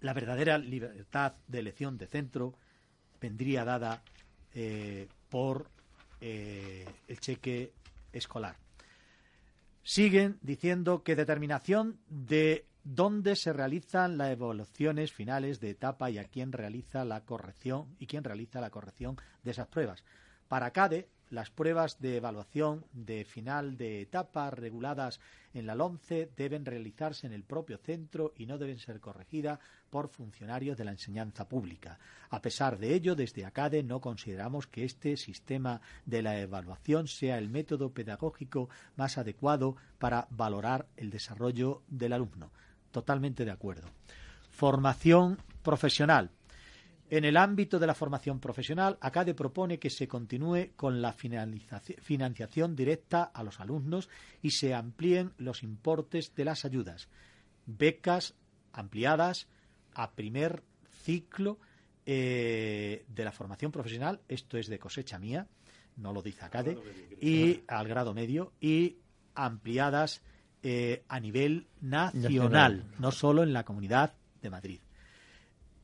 la 0.00 0.12
verdadera 0.12 0.58
libertad 0.58 1.34
de 1.46 1.58
elección 1.60 1.96
de 1.96 2.06
centro 2.06 2.54
vendría 3.18 3.64
dada 3.64 4.02
eh, 4.52 5.08
por 5.30 5.70
eh, 6.20 6.84
el 7.08 7.18
cheque 7.18 7.72
escolar 8.12 8.56
siguen 9.82 10.38
diciendo 10.42 11.02
que 11.02 11.16
determinación 11.16 11.98
de 12.08 12.66
dónde 12.84 13.36
se 13.36 13.52
realizan 13.52 14.18
las 14.18 14.30
evaluaciones 14.30 15.12
finales 15.12 15.60
de 15.60 15.70
etapa 15.70 16.10
y 16.10 16.18
a 16.18 16.24
quién 16.24 16.52
realiza 16.52 17.04
la 17.04 17.24
corrección 17.24 17.94
y 17.98 18.06
quién 18.06 18.24
realiza 18.24 18.60
la 18.60 18.70
corrección 18.70 19.16
de 19.42 19.50
esas 19.50 19.68
pruebas. 19.68 20.04
Para 20.48 20.70
CADE, 20.72 21.08
las 21.32 21.50
pruebas 21.50 21.98
de 21.98 22.18
evaluación 22.18 22.84
de 22.92 23.24
final 23.24 23.78
de 23.78 24.02
etapa 24.02 24.50
reguladas 24.50 25.18
en 25.54 25.66
la 25.66 25.74
LONCE 25.74 26.30
deben 26.36 26.66
realizarse 26.66 27.26
en 27.26 27.32
el 27.32 27.42
propio 27.42 27.78
centro 27.78 28.34
y 28.36 28.44
no 28.44 28.58
deben 28.58 28.78
ser 28.78 29.00
corregidas 29.00 29.58
por 29.88 30.08
funcionarios 30.08 30.76
de 30.76 30.84
la 30.84 30.90
enseñanza 30.90 31.48
pública. 31.48 31.98
A 32.28 32.42
pesar 32.42 32.78
de 32.78 32.94
ello, 32.94 33.14
desde 33.14 33.46
ACADE 33.46 33.82
no 33.82 34.00
consideramos 34.00 34.66
que 34.66 34.84
este 34.84 35.16
sistema 35.16 35.80
de 36.04 36.20
la 36.20 36.38
evaluación 36.38 37.08
sea 37.08 37.38
el 37.38 37.48
método 37.48 37.92
pedagógico 37.94 38.68
más 38.96 39.16
adecuado 39.16 39.76
para 39.98 40.28
valorar 40.28 40.86
el 40.98 41.08
desarrollo 41.08 41.82
del 41.88 42.12
alumno. 42.12 42.50
Totalmente 42.90 43.46
de 43.46 43.52
acuerdo. 43.52 43.88
Formación 44.50 45.38
profesional. 45.62 46.30
En 47.12 47.26
el 47.26 47.36
ámbito 47.36 47.78
de 47.78 47.86
la 47.86 47.94
formación 47.94 48.40
profesional, 48.40 48.96
ACADE 48.98 49.34
propone 49.34 49.78
que 49.78 49.90
se 49.90 50.08
continúe 50.08 50.70
con 50.76 51.02
la 51.02 51.12
financiación 51.12 52.74
directa 52.74 53.24
a 53.24 53.42
los 53.42 53.60
alumnos 53.60 54.08
y 54.40 54.52
se 54.52 54.72
amplíen 54.72 55.34
los 55.36 55.62
importes 55.62 56.34
de 56.34 56.46
las 56.46 56.64
ayudas. 56.64 57.10
Becas 57.66 58.34
ampliadas 58.72 59.46
a 59.92 60.12
primer 60.12 60.62
ciclo 61.02 61.58
eh, 62.06 63.04
de 63.06 63.24
la 63.24 63.32
formación 63.32 63.72
profesional, 63.72 64.22
esto 64.26 64.56
es 64.56 64.68
de 64.68 64.78
cosecha 64.78 65.18
mía, 65.18 65.46
no 65.98 66.14
lo 66.14 66.22
dice 66.22 66.46
ACADE, 66.46 66.78
y 67.20 67.62
al 67.68 67.88
grado 67.88 68.14
medio, 68.14 68.54
y 68.58 68.96
ampliadas 69.34 70.22
eh, 70.62 71.04
a 71.08 71.20
nivel 71.20 71.66
nacional, 71.82 72.86
no 72.98 73.12
solo 73.12 73.42
en 73.42 73.52
la 73.52 73.66
comunidad 73.66 74.14
de 74.40 74.48
Madrid. 74.48 74.80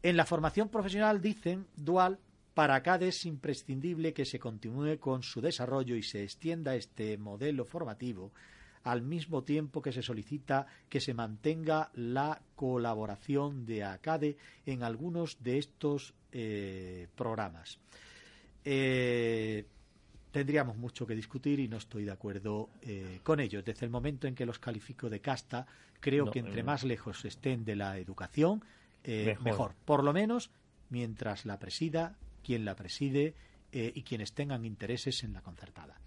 En 0.03 0.17
la 0.17 0.25
formación 0.25 0.69
profesional 0.69 1.21
dicen 1.21 1.67
dual 1.77 2.19
para 2.55 2.83
CADE 2.83 3.09
es 3.09 3.25
imprescindible 3.25 4.13
que 4.13 4.25
se 4.25 4.39
continúe 4.39 4.99
con 4.99 5.23
su 5.23 5.41
desarrollo 5.41 5.97
y 5.97 6.03
se 6.03 6.23
extienda 6.23 6.75
este 6.75 7.19
modelo 7.19 7.65
formativo 7.65 8.33
al 8.85 9.03
mismo 9.03 9.43
tiempo 9.43 9.83
que 9.83 9.93
se 9.93 10.03
solicita 10.03 10.67
que 10.89 11.01
se 11.01 11.15
mantenga 11.15 11.91
la 11.95 12.41
colaboración 12.55 13.67
de 13.67 13.85
ACADE 13.85 14.37
en 14.67 14.83
algunos 14.83 15.43
de 15.43 15.59
estos 15.59 16.15
eh, 16.33 17.09
programas. 17.15 17.79
Eh, 18.65 19.67
tendríamos 20.31 20.77
mucho 20.77 21.07
que 21.07 21.15
discutir 21.15 21.61
y 21.61 21.69
no 21.69 21.77
estoy 21.77 22.05
de 22.05 22.13
acuerdo 22.13 22.71
eh, 22.83 23.21
con 23.23 23.41
ello. 23.41 23.63
Desde 23.63 23.85
el 23.85 23.91
momento 23.91 24.27
en 24.27 24.35
que 24.35 24.47
los 24.47 24.59
califico 24.59 25.11
de 25.11 25.21
casta, 25.21 25.67
creo 26.01 26.31
que 26.31 26.39
entre 26.39 26.63
más 26.63 26.85
lejos 26.85 27.25
estén 27.25 27.65
de 27.65 27.77
la 27.77 27.99
educación, 27.99 28.63
eh, 29.09 29.39
mejor. 29.43 29.75
Por 29.87 30.05
lo 30.05 30.13
menos 30.13 30.51
mientras 30.91 31.47
la 31.47 31.59
presida, 31.59 32.17
quien 32.43 32.65
la 32.65 32.77
preside 32.77 33.35
eh, 33.73 33.91
y 33.95 34.03
quienes 34.03 34.35
tengan 34.35 34.67
intereses 34.67 35.25
en 35.25 35.33
la 35.33 35.41
concertada. 35.41 35.99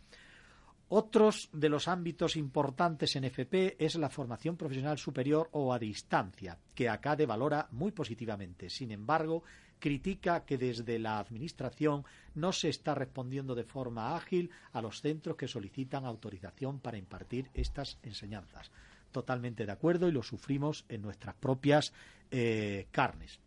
Otros 0.90 1.50
de 1.52 1.70
los 1.70 1.88
ámbitos 1.88 2.36
importantes 2.36 3.16
en 3.16 3.24
FP 3.24 3.84
es 3.84 3.96
la 3.96 4.10
formación 4.10 4.56
profesional 4.56 4.98
superior 4.98 5.50
o 5.54 5.74
a 5.74 5.80
distancia, 5.80 6.60
que 6.76 6.90
ACADE 6.90 7.26
valora 7.26 7.68
muy 7.72 7.92
positivamente. 7.92 8.70
Sin 8.70 8.92
embargo, 8.92 9.44
critica 9.80 10.46
que 10.46 10.58
desde 10.58 11.00
la 11.00 11.18
Administración 11.18 12.04
no 12.36 12.52
se 12.52 12.70
está 12.70 12.94
respondiendo 12.94 13.56
de 13.56 13.64
forma 13.64 14.16
ágil 14.16 14.52
a 14.74 14.82
los 14.82 15.02
centros 15.02 15.38
que 15.38 15.48
solicitan 15.48 16.06
autorización 16.06 16.80
para 16.80 16.98
impartir 16.98 17.50
estas 17.54 17.98
enseñanzas 18.04 18.70
totalmente 19.12 19.66
de 19.66 19.72
acuerdo 19.72 20.08
y 20.08 20.12
lo 20.12 20.24
sufrimos 20.24 20.86
en 20.90 21.02
nuestras 21.02 21.36
propias 21.36 21.94
eh, 22.34 22.88
carnes. 22.92 23.42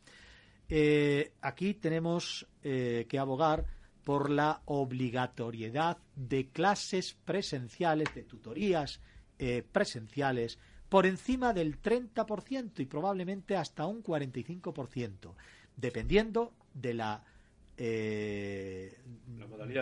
Eh, 0.68 1.32
aquí 1.40 1.72
tenemos 1.72 2.46
eh, 2.62 3.06
que 3.08 3.18
abogar 3.18 3.64
por 4.04 4.28
la 4.28 4.60
obligatoriedad 4.66 5.96
de 6.14 6.48
clases 6.48 7.16
presenciales, 7.24 8.14
de 8.14 8.24
tutorías 8.24 9.00
presenciales, 9.72 10.58
por 10.88 11.06
encima 11.06 11.52
del 11.52 11.80
30% 11.82 12.80
y 12.80 12.84
probablemente 12.84 13.56
hasta 13.56 13.86
un 13.86 14.02
45%, 14.02 15.34
dependiendo 15.76 16.52
de 16.72 16.94
la, 16.94 17.24
de 17.76 18.96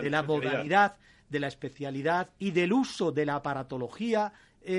la 0.09 0.23
modalidad, 0.23 0.97
de 1.29 1.39
la 1.39 1.47
especialidad 1.47 2.29
y 2.39 2.51
del 2.51 2.73
uso 2.73 3.11
de 3.11 3.25
la 3.25 3.35
aparatología 3.35 4.33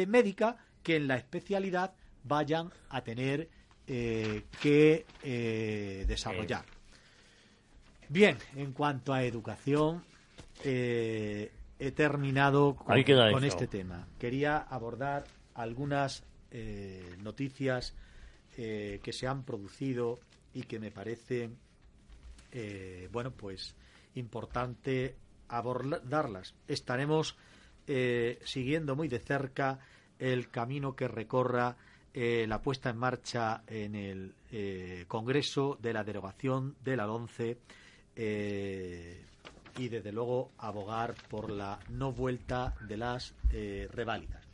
médica 0.09 0.57
que 0.85 0.97
en 0.97 1.09
la 1.09 1.16
especialidad 1.16 1.94
vayan 2.23 2.70
a 2.90 3.03
tener 3.03 3.49
eh, 3.88 4.44
que 4.62 5.05
eh, 5.25 6.05
desarrollar. 6.07 6.64
Bien, 8.09 8.37
en 8.55 8.73
cuanto 8.73 9.12
a 9.12 9.25
educación, 9.25 10.05
eh, 10.62 11.51
he 11.79 11.90
terminado 11.90 12.77
con, 12.77 12.97
este 13.44 13.66
tema. 13.66 14.07
Quería 14.20 14.59
abordar 14.59 15.25
algunas 15.55 16.23
noticias 17.25 17.94
que 18.55 19.11
se 19.12 19.27
han 19.27 19.42
producido 19.42 20.20
y 20.53 20.62
que 20.62 20.79
me 20.79 20.92
parecen, 20.92 21.57
bueno, 23.11 23.33
pues 23.33 23.75
importante 24.14 25.16
abordarlas. 25.49 26.55
Estaremos 26.68 27.37
siguiendo 28.44 28.94
muy 28.94 29.09
de 29.09 29.18
cerca 29.18 29.80
el 30.19 30.49
camino 30.51 30.95
que 30.95 31.09
recorra 31.09 31.77
eh, 32.12 32.47
la 32.49 32.61
puesta 32.62 32.91
en 32.91 32.97
marcha 32.97 33.62
en 33.67 33.95
el 33.95 34.35
eh, 34.53 35.05
Congreso 35.09 35.79
de 35.81 35.93
la 35.93 36.05
derogación 36.05 36.77
de 36.85 36.97
la 36.97 37.11
ONCE 37.11 37.59
eh, 38.15 39.25
y 39.77 39.89
desde 39.89 40.12
luego 40.12 40.53
abogar 40.59 41.15
por 41.29 41.51
la 41.51 41.79
no 41.91 42.12
vuelta 42.12 42.75
de 42.87 42.97
las 42.97 43.35
reválidas. 43.91 44.45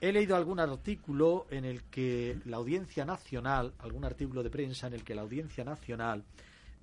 he 0.00 0.12
leído 0.12 0.34
algún 0.36 0.60
artículo 0.60 1.46
en 1.50 1.66
el 1.66 1.82
que 1.84 2.38
la 2.46 2.56
Audiencia 2.56 3.04
Nacional, 3.04 3.74
algún 3.80 4.04
artículo 4.04 4.42
de 4.42 4.48
prensa 4.48 4.86
en 4.86 4.94
el 4.94 5.04
que 5.04 5.14
la 5.14 5.22
Audiencia 5.22 5.64
Nacional, 5.64 6.24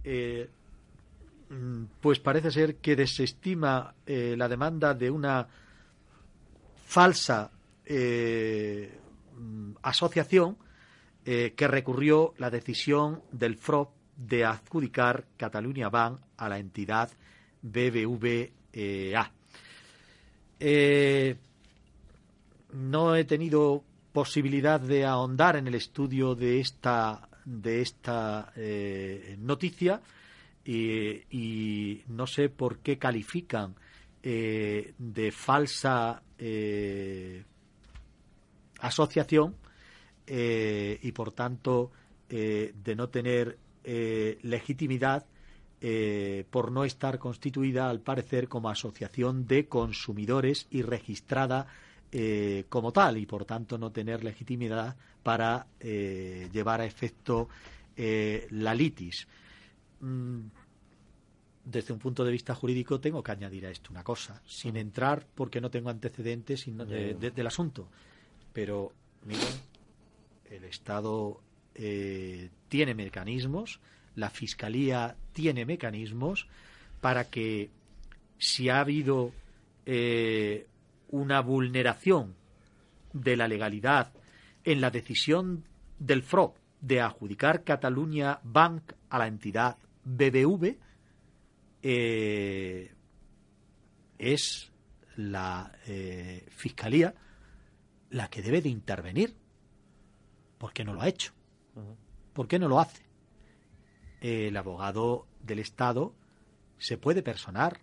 eh, 0.03 0.49
mm, 1.49 1.83
pues 1.99 2.19
parece 2.19 2.49
ser 2.49 2.75
que 2.75 2.95
desestima 2.95 3.93
eh, 4.05 4.35
la 4.37 4.47
demanda 4.47 4.93
de 4.93 5.09
una 5.09 5.47
falsa 6.87 7.51
eh, 7.85 8.99
mm, 9.35 9.73
asociación 9.83 10.57
que 11.27 11.67
recurrió 11.67 12.33
la 12.37 12.49
decisión 12.49 13.21
del 13.33 13.57
FROP 13.57 13.89
de 14.15 14.45
adjudicar 14.45 15.25
Cataluña 15.35 15.89
Bank 15.89 16.21
a 16.37 16.47
la 16.47 16.57
entidad 16.57 17.09
BBVA. 17.61 19.31
no 22.71 23.15
he 23.17 23.25
tenido 23.25 23.83
posibilidad 24.13 24.79
de 24.79 25.03
ahondar 25.03 25.57
en 25.57 25.67
el 25.67 25.75
estudio 25.75 26.33
de 26.33 26.61
esta 26.61 27.27
de 27.47 27.81
esta 27.81 28.51
eh, 28.57 29.37
noticia 29.39 30.01
y, 30.65 32.01
no 32.09 32.27
sé 32.27 32.49
por 32.49 32.79
qué 32.79 32.97
califican 32.97 33.73
eh, 34.21 34.93
de 34.97 35.31
falsa 35.31 36.21
eh, 36.37 37.43
asociación 38.79 39.55
y 40.29 41.11
por 41.13 41.31
tanto 41.31 41.91
de 42.27 42.95
no 42.97 43.07
tener 43.07 43.57
legitimidad 43.83 45.25
por 46.49 46.71
no 46.71 46.83
estar 46.83 47.17
constituida 47.17 47.89
al 47.89 48.01
parecer 48.01 48.49
como 48.49 48.69
asociación 48.69 49.47
de 49.47 49.67
consumidores 49.67 50.67
y 50.69 50.81
registrada 50.81 51.67
eh, 52.09 52.65
como 52.69 52.93
tal 52.93 53.17
y 53.17 53.25
por 53.25 53.43
tanto 53.43 53.77
no 53.77 53.91
tener 53.91 54.23
legitimidad 54.23 54.95
para 55.23 55.67
eh, 55.77 56.49
llevar 56.53 56.79
a 56.79 56.85
efecto 56.85 57.49
eh, 57.97 58.47
la 58.51 58.73
litis. 58.73 59.27
Mm, 59.99 60.39
desde 61.69 61.93
un 61.93 61.99
punto 61.99 62.23
de 62.23 62.31
vista 62.31 62.55
jurídico 62.55 63.01
tengo 63.01 63.21
que 63.21 63.33
añadir 63.33 63.65
a 63.65 63.69
esto 63.69 63.91
una 63.91 64.03
cosa, 64.03 64.41
sin 64.45 64.77
entrar 64.77 65.25
porque 65.35 65.59
no 65.59 65.69
tengo 65.69 65.89
antecedentes 65.89 66.65
del 66.65 67.47
asunto. 67.47 67.89
Pero, 68.53 68.93
miren, 69.25 69.53
el 70.49 70.63
Estado 70.63 71.41
tiene 71.73 72.95
mecanismos, 72.95 73.81
la 74.15 74.29
Fiscalía 74.29 75.17
tiene 75.33 75.65
mecanismos 75.65 76.47
para 77.01 77.29
que 77.29 77.69
si 78.37 78.69
ha 78.69 78.79
habido 78.79 79.33
una 81.09 81.41
vulneración 81.41 82.33
de 83.11 83.35
la 83.35 83.47
legalidad 83.49 84.13
en 84.63 84.79
la 84.79 84.89
decisión 84.89 85.65
del 85.99 86.23
FRO 86.23 86.55
de 86.79 87.01
adjudicar 87.01 87.63
Cataluña 87.63 88.39
Bank 88.43 88.93
a 89.09 89.19
la 89.19 89.27
entidad 89.27 89.77
BBV 90.05 90.86
eh, 91.81 92.93
es 94.17 94.71
la 95.15 95.71
eh, 95.85 96.45
Fiscalía 96.49 97.13
la 98.09 98.29
que 98.29 98.41
debe 98.41 98.61
de 98.61 98.69
intervenir. 98.69 99.35
¿Por 100.57 100.73
qué 100.73 100.83
no 100.83 100.93
lo 100.93 101.01
ha 101.01 101.07
hecho? 101.07 101.33
¿Por 102.33 102.47
qué 102.47 102.59
no 102.59 102.67
lo 102.67 102.79
hace? 102.79 103.03
El 104.21 104.57
abogado 104.57 105.27
del 105.41 105.59
Estado 105.59 106.15
se 106.77 106.97
puede 106.97 107.21
personar 107.21 107.79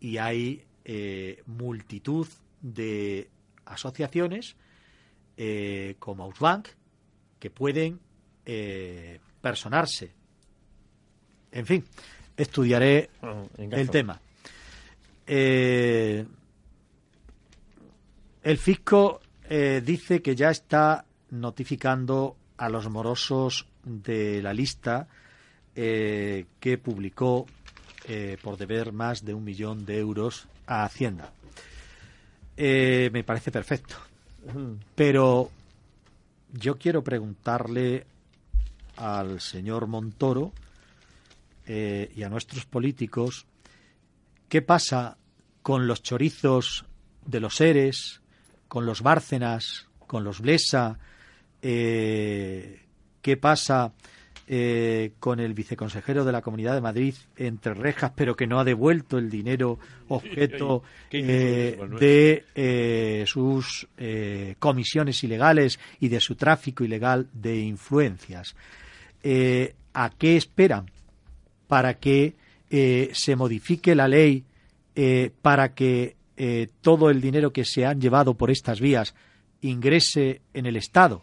y 0.00 0.18
hay 0.18 0.64
eh, 0.84 1.42
multitud 1.46 2.26
de 2.60 3.30
asociaciones 3.64 4.56
eh, 5.36 5.96
como 5.98 6.24
Ausbank 6.24 6.68
que 7.38 7.50
pueden 7.50 8.00
eh, 8.46 9.20
personarse. 9.40 10.12
En 11.52 11.66
fin, 11.66 11.84
estudiaré 12.38 13.10
el 13.58 13.90
tema. 13.90 14.18
el 15.26 16.26
fisco 18.56 19.20
dice 19.82 20.22
que 20.22 20.34
ya 20.34 20.50
está 20.50 21.04
notificando 21.30 22.36
a 22.56 22.70
los 22.70 22.88
morosos 22.88 23.66
de 23.84 24.40
la 24.40 24.54
lista 24.54 25.08
que 25.74 26.80
publicó 26.82 27.46
por 28.42 28.56
deber 28.56 28.92
más 28.92 29.24
de 29.24 29.34
un 29.34 29.44
millón 29.44 29.84
de 29.84 29.98
euros 29.98 30.48
a 30.66 30.84
Hacienda. 30.84 31.32
Eh, 32.60 33.08
me 33.12 33.22
parece 33.22 33.52
perfecto. 33.52 33.94
Pero 34.94 35.48
yo 36.52 36.76
quiero 36.76 37.04
preguntarle 37.04 38.04
al 38.96 39.40
señor 39.40 39.86
Montoro 39.86 40.52
eh, 41.68 42.10
y 42.16 42.24
a 42.24 42.28
nuestros 42.28 42.66
políticos 42.66 43.46
qué 44.48 44.62
pasa 44.62 45.18
con 45.62 45.86
los 45.86 46.02
chorizos 46.02 46.86
de 47.26 47.40
los 47.40 47.60
Eres, 47.60 48.22
con 48.68 48.86
los 48.86 49.02
Bárcenas, 49.02 49.86
con 50.06 50.24
los 50.24 50.40
Blesa, 50.40 50.98
eh, 51.60 52.80
qué 53.20 53.36
pasa 53.36 53.92
eh, 54.46 55.12
con 55.20 55.40
el 55.40 55.52
viceconsejero 55.52 56.24
de 56.24 56.32
la 56.32 56.40
Comunidad 56.40 56.74
de 56.74 56.80
Madrid 56.80 57.14
entre 57.36 57.74
rejas, 57.74 58.12
pero 58.14 58.34
que 58.34 58.46
no 58.46 58.58
ha 58.58 58.64
devuelto 58.64 59.18
el 59.18 59.28
dinero 59.28 59.78
objeto 60.08 60.82
eh, 61.10 61.78
de 62.00 63.24
sus 63.26 63.86
comisiones 64.58 65.22
ilegales 65.22 65.78
y 66.00 66.08
de 66.08 66.20
su 66.20 66.34
tráfico 66.34 66.82
ilegal 66.84 67.28
de 67.32 67.58
influencias. 67.58 68.56
¿A 69.92 70.10
qué 70.16 70.36
esperan 70.36 70.90
para 71.68 71.94
que 71.94 72.34
se 72.70 73.36
modifique 73.36 73.94
la 73.94 74.08
ley 74.08 74.44
para 75.40 75.74
que 75.74 76.16
todo 76.82 77.08
el 77.08 77.20
dinero 77.20 77.52
que 77.52 77.64
se 77.64 77.86
han 77.86 78.00
llevado 78.00 78.34
por 78.34 78.50
estas 78.50 78.80
vías 78.80 79.14
ingrese 79.62 80.42
en 80.52 80.66
el 80.66 80.76
Estado? 80.76 81.22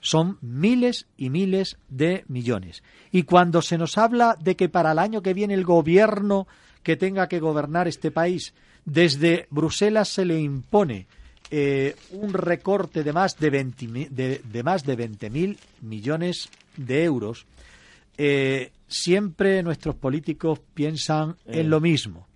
son 0.00 0.38
miles 0.40 1.06
y 1.16 1.30
miles 1.30 1.76
de 1.88 2.24
millones. 2.28 2.82
Y 3.10 3.24
cuando 3.24 3.62
se 3.62 3.78
nos 3.78 3.98
habla 3.98 4.36
de 4.40 4.56
que 4.56 4.68
para 4.68 4.92
el 4.92 4.98
año 4.98 5.22
que 5.22 5.34
viene 5.34 5.54
el 5.54 5.64
gobierno 5.64 6.46
que 6.82 6.96
tenga 6.96 7.28
que 7.28 7.40
gobernar 7.40 7.88
este 7.88 8.10
país, 8.10 8.54
desde 8.84 9.46
Bruselas 9.50 10.08
se 10.08 10.24
le 10.24 10.40
impone 10.40 11.06
eh, 11.50 11.96
un 12.12 12.32
recorte 12.32 13.02
de 13.02 13.12
más 13.12 13.38
de 13.38 13.52
20.000 13.52 14.08
de, 14.10 14.40
de 15.18 15.30
mil 15.30 15.58
millones 15.80 16.48
de 16.76 17.04
euros, 17.04 17.46
eh, 18.16 18.70
siempre 18.88 19.62
nuestros 19.62 19.94
políticos 19.94 20.60
piensan 20.74 21.36
en 21.46 21.66
eh. 21.66 21.68
lo 21.68 21.80
mismo. 21.80 22.26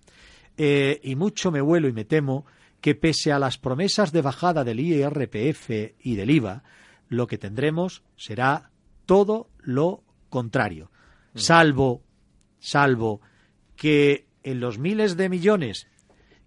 y 0.55 1.15
mucho 1.15 1.51
me 1.51 1.61
vuelo 1.61 1.87
y 1.89 1.93
me 1.93 2.05
temo 2.05 2.45
que 2.79 2.95
pese 2.95 3.31
a 3.31 3.39
las 3.39 3.57
promesas 3.57 4.11
de 4.11 4.21
bajada 4.21 4.63
del 4.63 4.79
IRPF 4.79 5.69
y 5.99 6.15
del 6.15 6.29
IVA, 6.29 6.63
lo 7.07 7.27
que 7.27 7.37
tendremos 7.37 8.03
será 8.17 8.71
todo 9.05 9.49
lo 9.59 10.03
contrario, 10.29 10.91
mm. 11.33 11.37
salvo, 11.37 12.03
salvo 12.59 13.21
que 13.75 14.27
en 14.43 14.59
los 14.59 14.79
miles 14.79 15.15
de 15.15 15.29
millones 15.29 15.87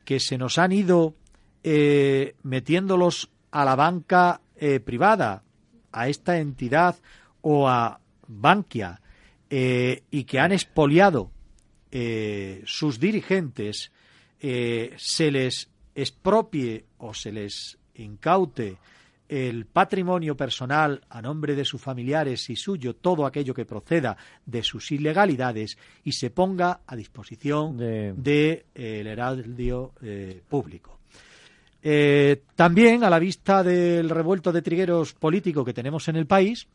que 0.04 0.20
se 0.20 0.38
nos 0.38 0.58
han 0.58 0.72
ido 0.72 1.16
eh, 1.62 2.36
metiéndolos 2.42 3.30
a 3.50 3.64
la 3.64 3.74
banca 3.74 4.40
eh, 4.56 4.80
privada, 4.80 5.42
a 5.90 6.08
esta 6.08 6.38
entidad 6.38 6.96
o 7.40 7.68
a 7.68 8.00
Bankia, 8.28 9.00
eh, 9.50 10.02
y 10.10 10.24
que 10.24 10.38
han 10.38 10.52
expoliado 10.52 11.30
sus 12.66 13.00
dirigentes, 13.00 13.90
se 14.38 15.30
les 15.30 15.70
expropie 15.94 16.84
o 16.98 17.14
se 17.14 17.32
les 17.32 17.78
incaute 17.94 18.76
el 19.28 19.66
patrimonio 19.66 20.36
personal 20.36 21.00
a 21.08 21.20
nombre 21.20 21.54
de 21.54 21.64
sus 21.64 21.80
familiares 21.80 22.48
y 22.50 22.56
suyo, 22.56 22.94
todo 22.94 23.26
aquello 23.26 23.54
que 23.54 23.64
proceda 23.64 24.16
de 24.44 24.62
sus 24.62 24.92
ilegalidades 24.92 25.76
y 26.04 26.12
se 26.12 26.30
ponga 26.30 26.80
a 26.86 26.94
disposición 26.94 27.76
del 27.76 28.22
de, 28.22 28.66
eh, 28.74 29.02
heraldio 29.04 29.92
eh, 30.02 30.42
público. 30.48 31.00
Eh, 31.82 32.42
también, 32.54 33.04
a 33.04 33.10
la 33.10 33.18
vista 33.18 33.62
del 33.62 34.10
revuelto 34.10 34.52
de 34.52 34.62
trigueros 34.62 35.14
político 35.14 35.64
que 35.64 35.74
tenemos 35.74 36.08
en 36.08 36.16
el 36.16 36.26
país, 36.26 36.66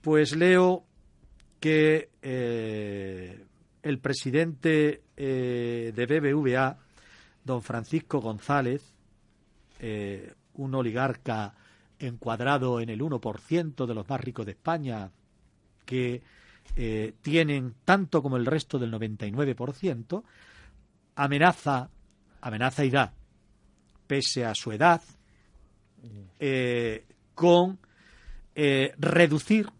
pues 0.00 0.36
leo 0.36 0.84
que 1.64 2.10
el 3.82 3.98
presidente 3.98 5.00
de 5.16 5.92
BBVA, 6.06 6.76
don 7.42 7.62
Francisco 7.62 8.20
González, 8.20 8.82
un 9.80 10.74
oligarca 10.74 11.54
encuadrado 11.98 12.80
en 12.80 12.90
el 12.90 13.00
1% 13.00 13.86
de 13.86 13.94
los 13.94 14.06
más 14.06 14.20
ricos 14.20 14.44
de 14.44 14.52
España, 14.52 15.10
que 15.86 16.22
eh, 16.76 17.14
tienen 17.22 17.76
tanto 17.86 18.22
como 18.22 18.36
el 18.36 18.44
resto 18.44 18.78
del 18.78 18.92
99%, 18.92 20.22
amenaza, 21.14 21.88
amenaza 22.42 22.84
y 22.84 22.90
da, 22.90 23.14
pese 24.06 24.44
a 24.44 24.54
su 24.54 24.70
edad, 24.70 25.00
con 27.34 27.78
reducir 28.54 29.70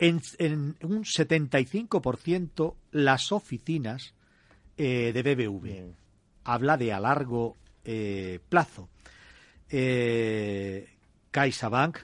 en, 0.00 0.20
en, 0.38 0.76
un 0.82 1.04
75% 1.04 2.74
las 2.90 3.30
oficinas 3.30 4.14
de 4.76 5.22
BBV. 5.22 5.94
Habla 6.44 6.76
de 6.78 6.92
a 6.92 7.00
largo 7.00 7.56
plazo. 8.48 8.88
CaixaBank, 11.30 11.98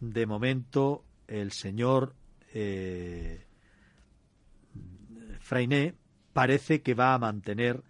de 0.00 0.26
momento, 0.26 1.04
el 1.28 1.52
señor 1.52 2.14
eh, 2.52 3.46
Freiné 5.40 5.94
parece 6.32 6.82
que 6.82 6.94
va 6.94 7.14
a 7.14 7.18
mantener 7.18 7.82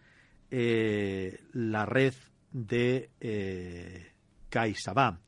eh, 0.50 1.40
la 1.52 1.86
red 1.86 2.14
de 2.52 3.11
eh, 3.20 4.12
CaixaBank 4.48 5.20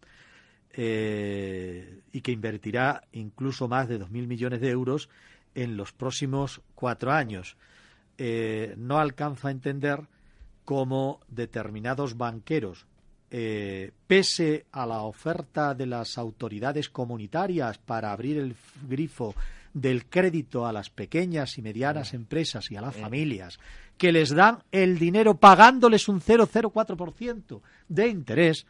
eh, 0.73 2.01
y 2.12 2.20
que 2.20 2.33
invertirá 2.33 3.03
incluso 3.12 3.68
más 3.68 3.89
de 3.89 4.01
2.000 4.01 4.27
millones 4.27 4.61
de 4.61 4.70
euros 4.70 5.09
en 5.55 5.77
los 5.77 5.93
próximos 5.93 6.61
cuatro 6.75 7.12
años. 7.12 7.57
no 8.77 8.99
alcanza 8.99 9.49
a 9.49 9.51
entender 9.51 10.01
cómo 10.64 11.20
determinados 11.29 12.16
banqueros 12.16 12.87
eh, 13.35 13.93
pese 14.07 14.66
a 14.73 14.85
la 14.85 15.05
oferta 15.05 15.73
de 15.73 15.87
las 15.87 16.18
autoridades 16.18 16.91
comunitarias 16.91 17.79
para 17.79 18.12
abrir 18.12 18.37
el 18.37 18.55
grifo 18.87 19.35
del 19.73 20.05
crédito 20.05 20.66
a 20.66 20.73
las 20.73 20.91
pequeñas 20.91 21.57
y 21.57 21.62
medianas 21.62 22.12
empresas 22.12 22.70
y 22.70 22.77
a 22.77 22.83
las 22.83 22.95
familias, 22.95 23.59
que 23.97 24.12
les 24.12 24.35
dan 24.35 24.59
el 24.70 24.99
dinero 24.99 25.39
pagándoles 25.39 26.11
un 26.11 26.20
0,04% 26.20 27.62
de 27.89 28.09
interés, 28.09 28.66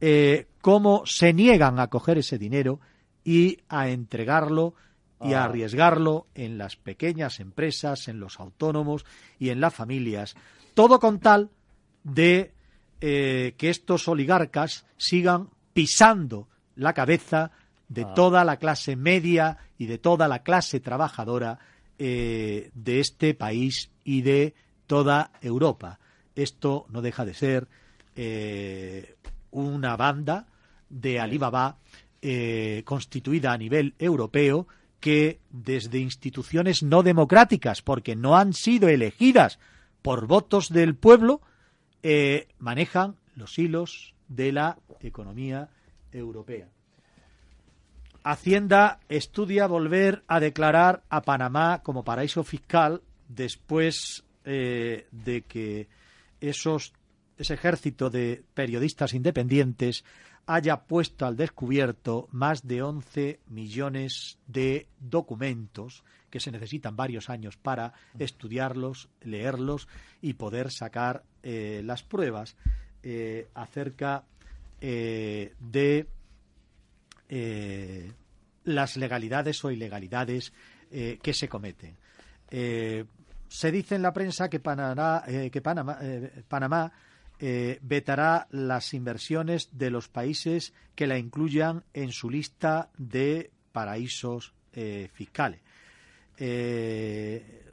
eh, 0.00 0.46
cómo 0.60 1.04
se 1.06 1.32
niegan 1.32 1.78
a 1.78 1.88
coger 1.88 2.18
ese 2.18 2.38
dinero 2.38 2.80
y 3.24 3.58
a 3.68 3.88
entregarlo 3.88 4.74
y 5.20 5.32
a 5.32 5.42
ah. 5.42 5.44
arriesgarlo 5.44 6.26
en 6.34 6.58
las 6.58 6.76
pequeñas 6.76 7.40
empresas, 7.40 8.08
en 8.08 8.20
los 8.20 8.38
autónomos 8.38 9.04
y 9.38 9.50
en 9.50 9.60
las 9.60 9.74
familias. 9.74 10.36
Todo 10.74 11.00
con 11.00 11.18
tal 11.18 11.50
de 12.04 12.52
eh, 13.00 13.54
que 13.56 13.70
estos 13.70 14.08
oligarcas 14.08 14.86
sigan 14.96 15.50
pisando 15.72 16.48
la 16.76 16.92
cabeza 16.92 17.50
de 17.88 18.02
ah. 18.02 18.14
toda 18.14 18.44
la 18.44 18.58
clase 18.58 18.96
media 18.96 19.58
y 19.78 19.86
de 19.86 19.98
toda 19.98 20.28
la 20.28 20.42
clase 20.42 20.80
trabajadora 20.80 21.58
eh, 21.98 22.70
de 22.74 23.00
este 23.00 23.34
país 23.34 23.90
y 24.04 24.22
de 24.22 24.54
toda 24.86 25.32
Europa. 25.40 25.98
Esto 26.34 26.86
no 26.90 27.02
deja 27.02 27.24
de 27.24 27.34
ser 27.34 27.68
eh, 28.14 29.16
una 29.50 29.96
banda 29.96 30.46
de 30.88 31.20
Alibaba 31.20 31.78
constituida 32.84 33.52
a 33.52 33.58
nivel 33.58 33.94
europeo 33.98 34.66
que 35.00 35.40
desde 35.50 35.98
instituciones 35.98 36.82
no 36.82 37.02
democráticas, 37.02 37.82
porque 37.82 38.16
no 38.16 38.36
han 38.36 38.52
sido 38.52 38.88
elegidas 38.88 39.58
por 40.02 40.26
votos 40.26 40.70
del 40.70 40.94
pueblo, 40.96 41.40
eh, 42.02 42.48
manejan 42.58 43.16
los 43.34 43.58
hilos 43.58 44.14
de 44.28 44.52
la 44.52 44.78
economía 45.00 45.68
europea. 46.12 46.68
Hacienda 48.24 49.00
estudia 49.08 49.66
volver 49.66 50.24
a 50.26 50.40
declarar 50.40 51.02
a 51.08 51.22
Panamá 51.22 51.82
como 51.82 52.04
paraíso 52.04 52.44
fiscal 52.44 53.02
después 53.28 54.24
eh, 54.44 55.06
de 55.12 55.42
que 55.42 55.88
esos, 56.40 56.92
ese 57.38 57.54
ejército 57.54 58.10
de 58.10 58.42
periodistas 58.54 59.14
independientes 59.14 60.04
haya 60.46 60.84
puesto 60.84 61.26
al 61.26 61.36
descubierto 61.36 62.28
más 62.32 62.66
de 62.66 62.82
11 62.82 63.40
millones 63.48 64.38
de 64.46 64.86
documentos 64.98 66.02
que 66.30 66.40
se 66.40 66.50
necesitan 66.50 66.96
varios 66.96 67.30
años 67.30 67.56
para 67.56 67.92
estudiarlos, 68.18 69.08
leerlos 69.20 69.88
y 70.20 70.34
poder 70.34 70.70
sacar 70.70 71.22
eh, 71.42 71.82
las 71.84 72.02
pruebas 72.02 72.56
eh, 73.02 73.48
acerca 73.54 74.24
eh, 74.80 75.54
de 75.60 76.06
las 78.64 78.96
legalidades 78.96 79.62
o 79.64 79.70
ilegalidades 79.70 80.54
que 80.90 81.34
se 81.34 81.46
cometen. 81.46 81.94
se 82.48 83.70
dice 83.70 83.96
en 83.96 84.02
la 84.02 84.14
prensa 84.14 84.48
que, 84.48 84.60
Panamá 84.60 85.22
vetará 87.40 88.48
las 88.50 88.94
inversiones 88.94 89.68
de 89.72 89.90
los 89.90 90.08
países 90.08 90.74
que 90.94 91.06
la 91.06 91.18
incluyan 91.18 91.84
en 91.94 92.10
su 92.10 92.30
lista 92.30 92.90
de 92.98 93.50
paraísos 93.72 94.54
fiscales. 95.12 95.60
Eh, 96.38 97.64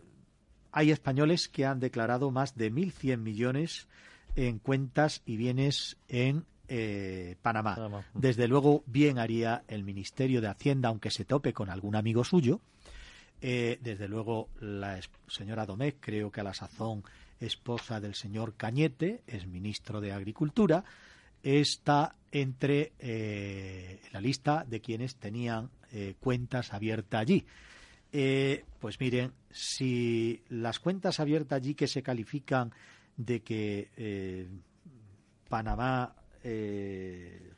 hay 0.71 0.91
españoles 0.91 1.47
que 1.47 1.65
han 1.65 1.79
declarado 1.79 2.31
más 2.31 2.57
de 2.57 2.71
1.100 2.71 3.17
millones 3.19 3.87
en 4.35 4.59
cuentas 4.59 5.21
y 5.25 5.37
bienes 5.37 5.97
en 6.09 6.45
eh, 6.67 7.37
Panamá. 7.41 8.03
Desde 8.13 8.47
luego, 8.47 8.83
bien 8.85 9.19
haría 9.19 9.63
el 9.67 9.83
Ministerio 9.83 10.41
de 10.41 10.47
Hacienda, 10.47 10.89
aunque 10.89 11.11
se 11.11 11.23
tope 11.23 11.53
con 11.53 11.69
algún 11.69 11.95
amigo 11.95 12.23
suyo. 12.23 12.59
Eh, 13.39 13.77
desde 13.81 14.07
luego, 14.07 14.49
la 14.59 14.99
señora 15.27 15.65
Domecq, 15.65 15.97
creo 15.99 16.31
que 16.31 16.41
a 16.41 16.43
la 16.43 16.53
sazón 16.53 17.03
esposa 17.39 17.99
del 17.99 18.15
señor 18.15 18.55
Cañete, 18.55 19.21
es 19.27 19.47
ministro 19.47 20.01
de 20.01 20.11
Agricultura, 20.11 20.83
está 21.43 22.15
entre 22.31 22.93
la 24.11 24.19
lista 24.19 24.65
de 24.67 24.81
quienes 24.81 25.15
tenían 25.15 25.69
cuentas 26.19 26.73
abiertas 26.73 27.21
allí. 27.21 27.45
Eh, 28.17 28.63
pues 28.79 28.97
miren, 29.01 29.33
si 29.51 30.41
las 30.47 30.79
cuentas 30.79 31.19
abiertas 31.19 31.57
allí 31.57 31.75
que 31.75 31.85
se 31.85 32.01
califican 32.01 32.71
de 33.17 33.41
que 33.41 33.89
eh, 33.97 34.47
Panamá, 35.49 36.15
eh, 36.41 37.51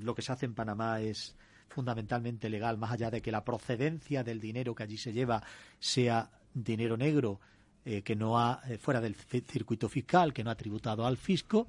lo 0.00 0.14
que 0.14 0.22
se 0.22 0.30
hace 0.30 0.46
en 0.46 0.54
Panamá 0.54 1.00
es 1.00 1.34
fundamentalmente 1.68 2.48
legal, 2.48 2.78
más 2.78 2.92
allá 2.92 3.10
de 3.10 3.20
que 3.20 3.32
la 3.32 3.44
procedencia 3.44 4.22
del 4.22 4.38
dinero 4.38 4.72
que 4.72 4.84
allí 4.84 4.98
se 4.98 5.12
lleva 5.12 5.42
sea 5.80 6.30
dinero 6.54 6.96
negro, 6.96 7.40
que 7.84 8.14
no 8.14 8.38
ha, 8.38 8.62
fuera 8.78 9.00
del 9.00 9.14
circuito 9.14 9.88
fiscal, 9.88 10.32
que 10.32 10.44
no 10.44 10.50
ha 10.50 10.54
tributado 10.54 11.04
al 11.04 11.16
fisco, 11.16 11.66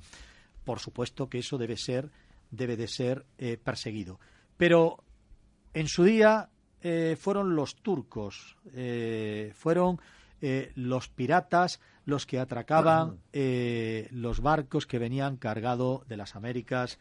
por 0.63 0.79
supuesto 0.79 1.27
que 1.27 1.39
eso 1.39 1.57
debe 1.57 1.75
ser, 1.77 2.09
debe 2.51 2.77
de 2.77 2.87
ser 2.87 3.25
perseguido. 3.63 4.19
Pero 4.57 5.03
en 5.73 5.87
su 5.87 6.03
día 6.03 6.49
eh, 6.81 7.15
fueron 7.19 7.55
los 7.55 7.77
turcos, 7.77 8.57
eh, 8.73 9.53
fueron 9.55 9.99
eh, 10.41 10.71
los 10.75 11.07
piratas 11.07 11.79
los 12.05 12.25
que 12.25 12.37
atracaban 12.37 13.19
los 13.31 14.41
barcos 14.41 14.85
que 14.85 14.99
venían 14.99 15.37
cargados 15.37 16.05
de 16.09 16.17
las 16.17 16.35
Américas 16.35 16.99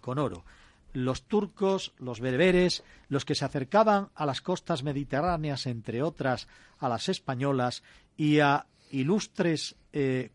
con 0.00 0.18
oro. 0.18 0.44
Los 0.92 1.22
turcos, 1.22 1.94
los 1.98 2.18
bereberes, 2.18 2.82
los 3.08 3.24
que 3.24 3.36
se 3.36 3.44
acercaban 3.44 4.08
a 4.16 4.26
las 4.26 4.40
costas 4.40 4.82
mediterráneas, 4.82 5.66
entre 5.66 6.02
otras 6.02 6.48
a 6.80 6.88
las 6.88 7.08
españolas, 7.08 7.84
y 8.16 8.38
a 8.40 8.66
ilustres 8.90 9.76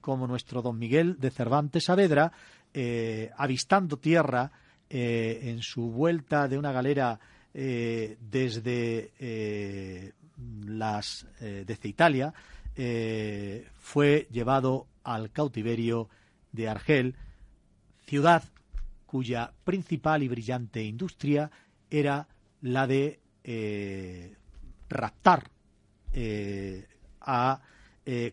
como 0.01 0.27
nuestro 0.27 0.61
don 0.61 0.77
Miguel 0.77 1.19
de 1.19 1.31
Cervantes 1.31 1.85
Saavedra, 1.85 2.31
avistando 3.37 3.97
tierra 3.97 4.51
en 4.89 5.61
su 5.61 5.89
vuelta 5.91 6.47
de 6.47 6.57
una 6.57 6.71
galera 6.71 7.19
eh, 7.59 8.17
desde 8.21 9.13
eh, 9.17 10.13
las 10.67 11.25
eh, 11.41 11.63
desde 11.65 11.89
Italia 11.89 12.31
fue 13.79 14.27
llevado 14.29 14.85
al 15.03 15.31
cautiverio 15.31 16.07
de 16.51 16.69
Argel, 16.69 17.15
ciudad 18.05 18.43
cuya 19.07 19.51
principal 19.63 20.21
y 20.21 20.27
brillante 20.27 20.83
industria 20.83 21.49
era 21.89 22.27
la 22.61 22.85
de 22.85 23.19
raptar 24.87 25.49
a 27.27 27.61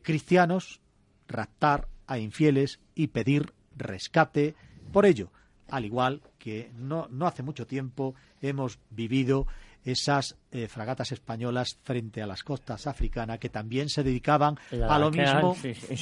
cristianos, 0.03 0.81
raptar 1.29 1.89
a 2.07 2.19
infieles 2.19 2.81
y 2.95 3.09
pedir 3.09 3.53
rescate 3.77 4.55
por 4.93 5.05
ello, 5.05 5.31
al 5.69 5.85
igual 5.85 6.23
que 6.39 6.71
no, 6.77 7.09
no 7.11 7.27
hace 7.27 7.43
mucho 7.43 7.67
tiempo 7.67 8.15
hemos 8.41 8.79
vivido 8.91 9.47
esas 9.85 10.37
eh, 10.51 10.67
fragatas 10.67 11.13
españolas 11.13 11.79
frente 11.83 12.23
a 12.23 12.27
las 12.27 12.43
costas 12.43 12.87
africanas 12.87 13.39
que 13.39 13.51
también 13.51 13.89
se 13.89 14.03
dedicaban 14.03 14.59
a 14.89 14.99
lo 14.99 15.11
mismo 15.11 15.57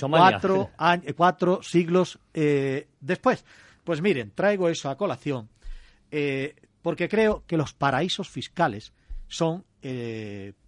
cuatro, 0.09 0.71
cuatro, 1.17 1.63
siglos 1.63 2.19
eh, 2.33 2.89
después. 3.01 3.45
Pues 3.83 4.01
miren, 4.01 4.31
traigo 4.35 4.69
eso 4.69 4.89
a 4.89 4.97
colación 4.97 5.49
eh, 6.11 6.55
porque 6.81 7.09
creo 7.09 7.45
que 7.47 7.57
los 7.57 7.73
paraísos 7.73 8.29
fiscales 8.29 8.93
son 9.27 9.65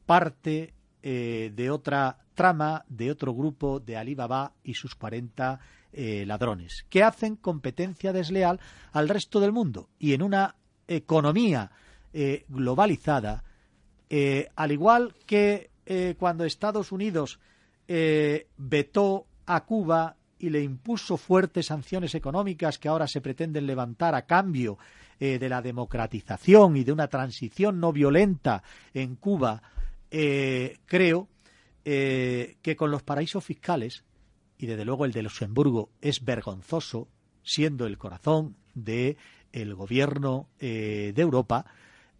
parte 0.07 0.75
de 1.05 1.70
otra 1.70 2.16
trama, 2.34 2.82
de 2.88 3.11
otro 3.11 3.34
grupo 3.34 3.78
de 3.78 3.98
Alibaba 3.98 4.52
y 4.62 4.72
sus 4.72 4.94
40 4.94 5.61
ladrones, 6.24 6.86
que 6.88 7.02
hacen 7.02 7.36
competencia 7.36 8.11
desleal 8.14 8.59
al 8.90 9.11
resto 9.11 9.38
del 9.38 9.52
mundo. 9.52 9.90
Y 9.98 10.14
en 10.14 10.22
una 10.22 10.55
economía 10.88 11.70
globalizada, 12.48 13.44
al 14.57 14.72
igual 14.72 15.14
que 15.26 15.70
cuando 16.18 16.46
Estados 16.46 16.90
Unidos 16.90 17.38
vetó 17.86 19.26
a 19.44 19.64
Cuba 19.64 20.16
y 20.38 20.50
le 20.50 20.62
impuso 20.62 21.16
fuertes 21.16 21.66
sanciones 21.66 22.14
económicas 22.14 22.78
que 22.78 22.88
ahora 22.88 23.07
se 23.07 23.20
pretenden 23.20 23.66
levantar 23.66 24.14
a 24.14 24.26
cambio 24.26 24.78
eh, 25.18 25.38
de 25.38 25.48
la 25.48 25.62
democratización 25.62 26.76
y 26.76 26.84
de 26.84 26.92
una 26.92 27.09
transición 27.09 27.80
no 27.80 27.92
violenta 27.92 28.62
en 28.92 29.16
Cuba, 29.16 29.62
eh, 30.17 30.79
creo 30.87 31.29
eh, 31.85 32.57
que 32.62 32.77
con 32.77 32.91
los 32.91 33.03
paraísos 33.03 33.45
fiscales, 33.45 34.05
y 34.59 34.67
desde 34.67 34.85
luego 34.85 35.05
el 35.05 35.12
de 35.12 35.23
Luxemburgo 35.23 35.91
es 36.01 36.25
vergonzoso, 36.25 37.09
siendo 37.43 37.87
el 37.87 37.99
corazón 37.99 38.57
del 38.75 39.17
el 39.53 39.75
gobierno 39.75 40.49
de 40.59 41.15
Europa, 41.17 41.65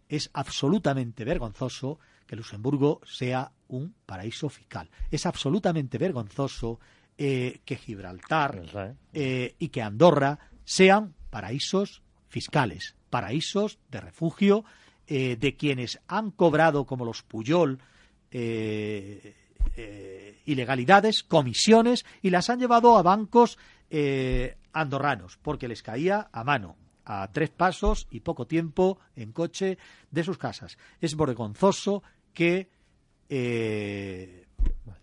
es 0.07 0.29
absolutamente 0.33 1.25
vergonzoso 1.25 1.99
que 2.25 2.35
Luxemburgo 2.35 3.01
sea 3.05 3.51
un 3.67 3.93
paraíso 4.05 4.49
fiscal. 4.49 4.89
Es 5.11 5.25
absolutamente 5.25 5.97
vergonzoso 5.97 6.79
eh, 7.17 7.61
que 7.63 7.77
Gibraltar 7.77 8.95
eh, 9.13 9.55
y 9.57 9.69
que 9.69 9.81
Andorra 9.81 10.37
sean 10.65 11.13
paraísos 11.29 12.03
fiscales, 12.27 12.95
paraísos 13.09 13.79
de 13.89 14.01
refugio 14.01 14.65
eh, 15.07 15.37
de 15.39 15.55
quienes 15.55 15.99
han 16.07 16.31
cobrado, 16.31 16.85
como 16.85 17.05
los 17.05 17.23
Puyol, 17.23 17.79
ilegalidades, 20.45 21.23
comisiones 21.23 22.05
y 22.21 22.29
las 22.31 22.49
han 22.49 22.59
llevado 22.59 22.97
a 22.97 23.01
bancos 23.01 23.57
andorranos, 24.73 25.37
porque 25.41 25.69
les 25.69 25.81
caía 25.81 26.27
a 26.33 26.43
mano 26.43 26.75
a 27.05 27.29
tres 27.31 27.49
pasos 27.49 28.07
y 28.11 28.19
poco 28.19 28.45
tiempo 28.45 28.99
en 29.15 29.31
coche 29.31 29.77
de 30.11 30.23
sus 30.23 30.37
casas. 30.37 30.77
Es 30.99 31.15
vergonzoso 31.15 32.03
que 32.33 32.69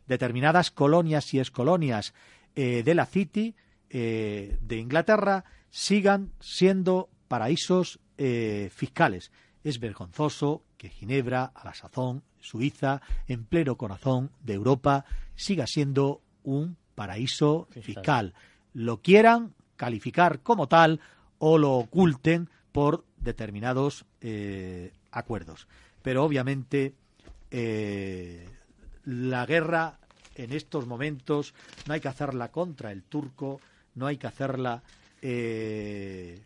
determinadas 0.06 0.70
colonias 0.70 1.32
y 1.34 1.38
excolonias 1.38 2.14
eh, 2.54 2.82
de 2.82 2.94
la 2.94 3.06
City 3.06 3.54
eh, 3.88 4.58
de 4.60 4.76
Inglaterra 4.76 5.44
sigan 5.70 6.32
siendo 6.40 7.08
paraísos 7.28 8.00
eh, 8.18 8.70
fiscales. 8.74 9.32
Es 9.64 9.78
vergonzoso 9.78 10.62
que 10.76 10.88
Ginebra, 10.88 11.52
a 11.54 11.64
la 11.64 11.74
sazón, 11.74 12.22
Suiza, 12.40 13.00
en 13.28 13.44
pleno 13.44 13.76
corazón 13.76 14.30
de 14.42 14.54
Europa, 14.54 15.04
siga 15.36 15.66
siendo 15.66 16.20
un 16.42 16.76
paraíso 16.94 17.68
fiscal. 17.80 18.34
Lo 18.74 19.00
quieran 19.00 19.54
calificar 19.76 20.40
como 20.40 20.66
tal 20.66 21.00
o 21.38 21.58
lo 21.58 21.72
oculten 21.74 22.48
por 22.72 23.04
determinados 23.18 24.04
acuerdos. 25.10 25.68
Pero 26.02 26.24
obviamente 26.24 26.94
la 29.04 29.46
guerra 29.46 29.98
en 30.34 30.52
estos 30.52 30.86
momentos 30.86 31.54
no 31.86 31.94
hay 31.94 32.00
que 32.00 32.08
hacerla 32.08 32.50
contra 32.50 32.92
el 32.92 33.02
turco, 33.02 33.60
no 33.94 34.06
hay 34.06 34.16
que 34.16 34.26
hacerla 34.26 34.82
eh, 35.20 36.40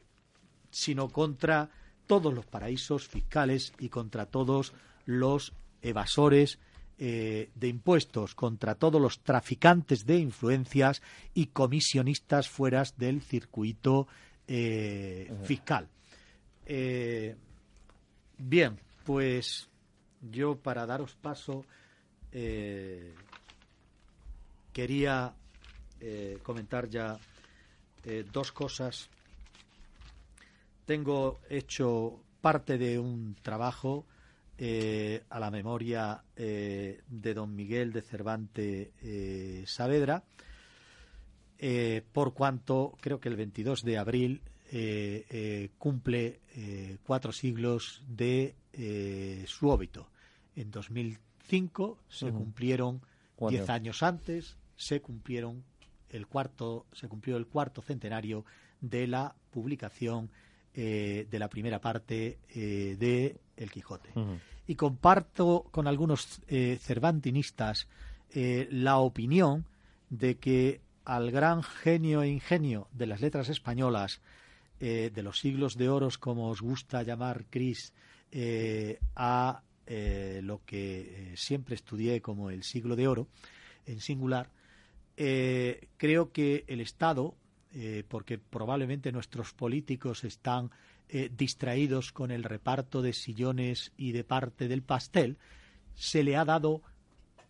sino 0.70 1.08
contra 1.08 1.68
todos 2.06 2.32
los 2.32 2.46
paraísos 2.46 3.08
fiscales 3.08 3.72
y 3.78 3.88
contra 3.88 4.26
todos 4.26 4.72
los 5.04 5.52
evasores 5.82 6.58
eh, 6.98 7.50
de 7.54 7.68
impuestos, 7.68 8.34
contra 8.34 8.74
todos 8.74 9.00
los 9.00 9.20
traficantes 9.20 10.06
de 10.06 10.18
influencias 10.18 11.02
y 11.34 11.46
comisionistas 11.46 12.48
fuera 12.48 12.82
del 12.96 13.20
circuito 13.22 14.08
eh, 14.48 15.30
fiscal. 15.44 15.88
bien, 18.38 18.80
pues 19.04 19.68
yo 20.22 20.56
para 20.56 20.86
daros 20.86 21.14
paso 21.14 21.64
quería 24.76 25.34
eh, 26.00 26.38
comentar 26.42 26.86
ya 26.86 27.18
eh, 28.04 28.26
dos 28.30 28.52
cosas. 28.52 29.08
Tengo 30.86 31.40
hecho 31.50 32.22
parte 32.40 32.78
de 32.78 32.98
un 32.98 33.36
trabajo 33.42 34.06
eh, 34.56 35.22
a 35.28 35.38
la 35.38 35.50
memoria 35.50 36.22
de 36.34 37.34
don 37.34 37.54
Miguel 37.54 37.92
de 37.92 38.02
Cervantes 38.02 38.88
Saavedra, 39.68 40.24
por 42.12 42.32
cuanto 42.32 42.96
creo 43.00 43.20
que 43.20 43.28
el 43.28 43.36
22 43.36 43.82
de 43.82 43.98
abril 43.98 44.40
cumple 45.76 46.40
cuatro 47.04 47.32
siglos 47.32 48.02
de 48.06 48.54
su 49.46 49.68
óbito. 49.68 50.08
En 50.54 50.70
2005 50.70 51.98
se 52.08 52.30
cumplieron 52.30 53.02
diez 53.50 53.68
años 53.68 54.02
antes 54.02 54.56
se 54.76 55.00
cumplieron 55.00 55.64
el 56.10 56.26
cuarto, 56.26 56.86
se 56.92 57.08
cumplió 57.08 57.36
el 57.36 57.46
cuarto 57.46 57.82
centenario 57.82 58.44
de 58.80 59.06
la 59.06 59.34
publicación 59.50 60.30
eh, 60.78 61.26
de 61.30 61.38
la 61.38 61.48
primera 61.48 61.80
parte 61.80 62.36
eh, 62.54 62.96
de 62.98 63.40
El 63.56 63.70
Quijote. 63.70 64.10
Y 64.66 64.74
comparto 64.74 65.64
con 65.70 65.86
algunos 65.86 66.42
eh, 66.48 66.78
cervantinistas 66.78 67.88
la 68.34 68.98
opinión 68.98 69.64
de 70.10 70.34
que 70.34 70.82
al 71.06 71.30
gran 71.30 71.62
genio 71.62 72.22
e 72.22 72.28
ingenio 72.28 72.88
de 72.92 73.06
las 73.06 73.22
letras 73.22 73.48
españolas, 73.48 74.20
de 74.78 75.22
los 75.22 75.38
siglos 75.38 75.78
de 75.78 75.88
oros, 75.88 76.18
como 76.18 76.50
os 76.50 76.60
gusta 76.60 77.02
llamar 77.02 77.46
Cris, 77.48 77.94
a 79.14 79.62
lo 80.42 80.60
que 80.66 81.32
siempre 81.36 81.76
estudié 81.76 82.20
como 82.20 82.50
el 82.50 82.62
siglo 82.62 82.96
de 82.96 83.08
oro, 83.08 83.28
en 83.86 84.00
singular, 84.00 84.50
creo 85.16 86.32
que 86.32 86.64
el 86.66 86.80
Estado, 86.82 87.34
eh, 87.78 88.04
porque 88.08 88.38
probablemente 88.38 89.12
nuestros 89.12 89.52
políticos 89.52 90.24
están 90.24 90.70
eh, 91.08 91.30
distraídos 91.36 92.10
con 92.10 92.30
el 92.30 92.42
reparto 92.42 93.02
de 93.02 93.12
sillones 93.12 93.92
y 93.98 94.12
de 94.12 94.24
parte 94.24 94.66
del 94.66 94.82
pastel, 94.82 95.36
se 95.94 96.24
le 96.24 96.36
ha 96.36 96.46
dado 96.46 96.80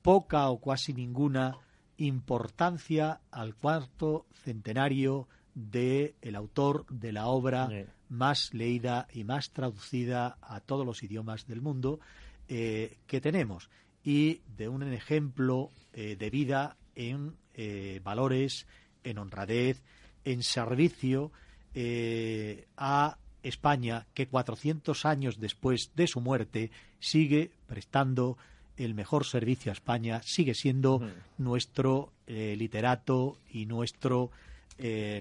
poca 0.03 0.49
o 0.49 0.61
casi 0.61 0.93
ninguna 0.93 1.59
importancia 1.97 3.21
al 3.31 3.55
cuarto 3.55 4.27
centenario 4.43 5.29
del 5.55 6.15
el 6.21 6.35
autor 6.35 6.87
de 6.91 7.13
la 7.13 7.27
obra 7.29 7.69
más 8.09 8.53
leída 8.53 9.07
y 9.13 9.25
más 9.25 9.51
traducida 9.51 10.39
a 10.43 10.61
todos 10.61 10.85
los 10.85 11.03
idiomas 11.03 11.47
del 11.47 11.63
mundo 11.63 12.01
que 12.47 13.21
tenemos. 13.23 13.71
Y 14.05 14.43
de 14.57 14.69
un 14.69 14.83
ejemplo 14.83 15.73
de 15.93 16.31
vida 16.31 16.77
en 16.97 17.37
eh, 17.55 18.01
valores, 18.03 18.67
en 19.05 19.19
honradez, 19.19 19.83
en 20.27 20.43
servicio 20.43 21.33
eh, 21.73 22.67
a 22.77 23.17
España, 23.43 24.07
que 24.13 24.27
400 24.27 25.07
años 25.07 25.39
después 25.41 25.93
de 25.95 26.07
su 26.07 26.21
muerte 26.21 26.71
sigue 26.99 27.53
prestando 27.67 28.37
el 28.77 28.93
mejor 28.95 29.25
servicio 29.25 29.71
a 29.71 29.75
España, 29.75 30.21
sigue 30.23 30.55
siendo 30.55 31.01
nuestro 31.39 32.13
eh, 32.27 32.55
literato 32.59 33.39
y 33.51 33.65
nuestro 33.65 34.31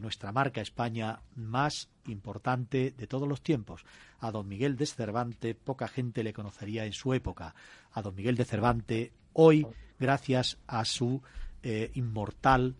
nuestra 0.01 0.33
marca 0.33 0.59
España 0.59 1.21
más 1.37 1.87
importante 2.07 2.93
de 2.97 3.07
todos 3.07 3.25
los 3.25 3.41
tiempos. 3.41 3.85
A 4.19 4.29
don 4.29 4.49
Miguel 4.49 4.75
de 4.75 4.85
Cervantes 4.85 5.55
poca 5.55 5.87
gente 5.87 6.23
le 6.23 6.33
conocería 6.33 6.85
en 6.85 6.91
su 6.91 7.13
época. 7.13 7.55
A 7.93 8.01
don 8.01 8.15
Miguel 8.15 8.35
de 8.35 8.43
Cervantes 8.43 9.11
hoy, 9.31 9.65
gracias 9.97 10.57
a 10.67 10.83
su 10.83 11.21
eh, 11.63 11.89
inmortal 11.93 12.75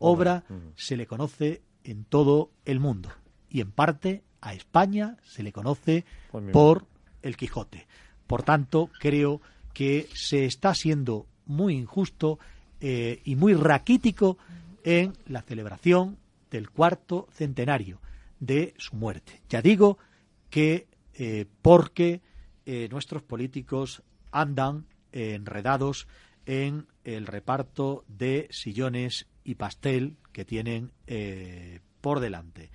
obra 0.00 0.44
se 0.74 0.96
le 0.96 1.06
conoce 1.06 1.62
en 1.84 2.04
todo 2.04 2.50
el 2.64 2.80
mundo 2.80 3.10
y 3.48 3.60
en 3.60 3.72
parte 3.72 4.22
a 4.40 4.54
España 4.54 5.16
se 5.22 5.42
le 5.42 5.52
conoce 5.52 6.04
pues 6.30 6.44
por 6.52 6.86
el 7.22 7.36
Quijote. 7.36 7.86
Por 8.26 8.42
tanto, 8.42 8.90
creo 9.00 9.40
que 9.74 10.08
se 10.14 10.44
está 10.44 10.74
siendo 10.74 11.26
muy 11.46 11.74
injusto 11.74 12.38
eh, 12.80 13.20
y 13.24 13.36
muy 13.36 13.54
raquítico 13.54 14.38
en 14.84 15.12
la 15.26 15.42
celebración 15.42 16.16
del 16.50 16.70
cuarto 16.70 17.28
centenario 17.32 18.00
de 18.38 18.74
su 18.78 18.96
muerte. 18.96 19.42
Ya 19.48 19.60
digo 19.60 19.98
que 20.48 20.86
eh, 21.14 21.46
porque 21.60 22.22
nuestros 22.90 23.24
políticos 23.24 24.04
andan 24.30 24.86
enredados 25.10 26.06
en 26.46 26.86
el 27.04 27.26
reparto 27.26 28.04
de 28.06 28.46
sillones 28.50 29.26
y 29.44 29.54
pastel 29.54 30.16
que 30.32 30.44
tienen 30.44 30.90
eh, 31.06 31.80
por 32.00 32.20
delante. 32.20 32.70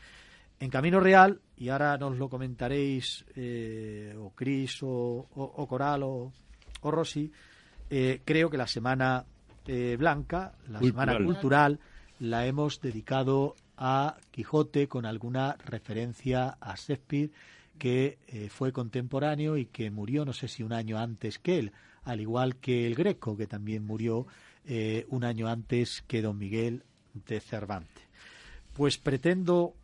En 0.60 0.70
Camino 0.70 1.00
Real, 1.00 1.42
y 1.58 1.70
ahora 1.70 1.98
nos 1.98 2.18
lo 2.18 2.30
comentaréis, 2.30 3.26
eh, 3.36 4.16
o 4.18 4.32
Cris, 4.32 4.80
o, 4.82 5.28
Coral, 5.68 6.04
o, 6.04 6.32
o 6.82 6.92
Rossi, 6.92 7.32
eh, 7.90 8.22
creo 8.24 8.50
que 8.50 8.58
la 8.58 8.68
Semana 8.68 9.26
Blanca, 9.98 10.54
la 10.68 10.80
Semana 10.80 11.18
Cultural, 11.18 11.80
la 12.20 12.46
hemos 12.46 12.82
dedicado 12.82 13.56
a 13.78 14.18
Quijote 14.32 14.88
con 14.88 15.06
alguna 15.06 15.58
referencia 15.66 16.58
a 16.62 16.76
Shakespeare 16.76 17.32
que 17.78 18.18
eh, 18.28 18.50
fue 18.50 18.72
contemporáneo 18.72 19.58
y 19.58 19.66
que 19.66 19.92
murió 19.92 20.26
no 20.26 20.34
sé 20.34 20.48
si 20.48 20.64
un 20.64 20.74
año 20.74 20.98
antes 20.98 21.40
que 21.40 21.60
él, 21.60 21.72
al 22.04 22.22
igual 22.22 22.58
que 22.58 22.88
el 22.88 22.96
Greco, 22.96 23.36
que 23.36 23.48
también 23.48 23.86
murió 23.86 24.28
eh, 24.68 25.06
un 25.10 25.24
año 25.24 25.48
antes 25.48 26.04
que 26.08 26.22
don 26.22 26.38
Miguel 26.38 26.84
de 27.28 27.40
Cervantes. 27.40 28.04
Pues 28.74 28.98
pretendo, 28.98 29.76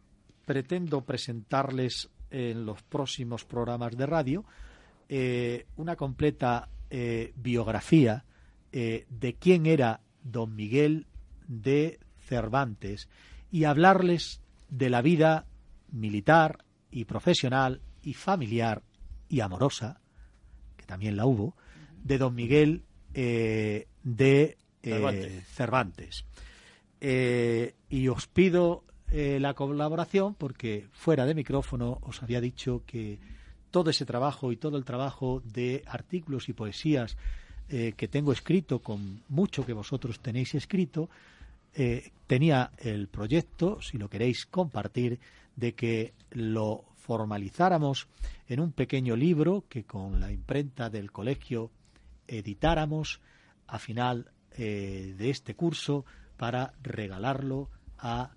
pretendo 0.45 1.01
presentarles 1.01 2.09
en 2.29 2.65
los 2.65 2.81
próximos 2.83 3.45
programas 3.45 3.95
de 3.97 4.05
radio 4.05 4.45
eh, 5.09 5.65
una 5.77 5.95
completa 5.95 6.69
biografía 7.35 8.25
de 8.69 9.35
quién 9.39 9.65
era 9.65 10.01
don 10.23 10.53
Miguel 10.57 11.07
de 11.47 11.99
Cervantes 12.19 13.07
y 13.49 13.63
hablarles 13.63 14.41
de 14.69 14.89
la 14.89 15.01
vida 15.01 15.45
militar 15.91 16.65
y 16.89 17.05
profesional 17.05 17.81
y 18.01 18.13
familiar 18.13 18.83
y 19.29 19.41
amorosa, 19.41 20.01
que 20.77 20.85
también 20.85 21.15
la 21.15 21.25
hubo, 21.25 21.55
de 22.03 22.17
don 22.17 22.35
Miguel 22.35 22.83
eh, 23.13 23.87
de 24.03 24.57
eh, 24.83 25.43
Cervantes. 25.53 26.25
Eh, 26.99 27.73
y 27.89 28.07
os 28.07 28.27
pido 28.27 28.83
la 29.13 29.53
colaboración 29.55 30.35
porque 30.35 30.87
fuera 30.93 31.25
de 31.25 31.35
micrófono 31.35 31.99
os 32.03 32.23
había 32.23 32.39
dicho 32.39 32.83
que 32.85 33.19
todo 33.69 33.89
ese 33.89 34.05
trabajo 34.05 34.53
y 34.53 34.55
todo 34.55 34.77
el 34.77 34.85
trabajo 34.85 35.41
de 35.43 35.83
artículos 35.85 36.47
y 36.47 36.53
poesías 36.53 37.17
que 37.67 38.07
tengo 38.07 38.31
escrito 38.31 38.79
con 38.79 39.21
mucho 39.27 39.65
que 39.65 39.73
vosotros 39.73 40.21
tenéis 40.21 40.55
escrito, 40.55 41.09
eh, 41.73 42.11
tenía 42.27 42.71
el 42.77 43.07
proyecto, 43.07 43.81
si 43.81 43.97
lo 43.97 44.09
queréis 44.09 44.45
compartir, 44.45 45.19
de 45.55 45.73
que 45.73 46.13
lo 46.31 46.85
formalizáramos 46.97 48.07
en 48.47 48.59
un 48.59 48.71
pequeño 48.71 49.15
libro 49.15 49.65
que 49.69 49.85
con 49.85 50.19
la 50.19 50.31
imprenta 50.31 50.89
del 50.89 51.11
colegio 51.11 51.71
editáramos 52.27 53.21
a 53.67 53.79
final 53.79 54.31
eh, 54.57 55.15
de 55.17 55.29
este 55.29 55.55
curso 55.55 56.05
para 56.37 56.73
regalarlo 56.81 57.69
a 57.97 58.31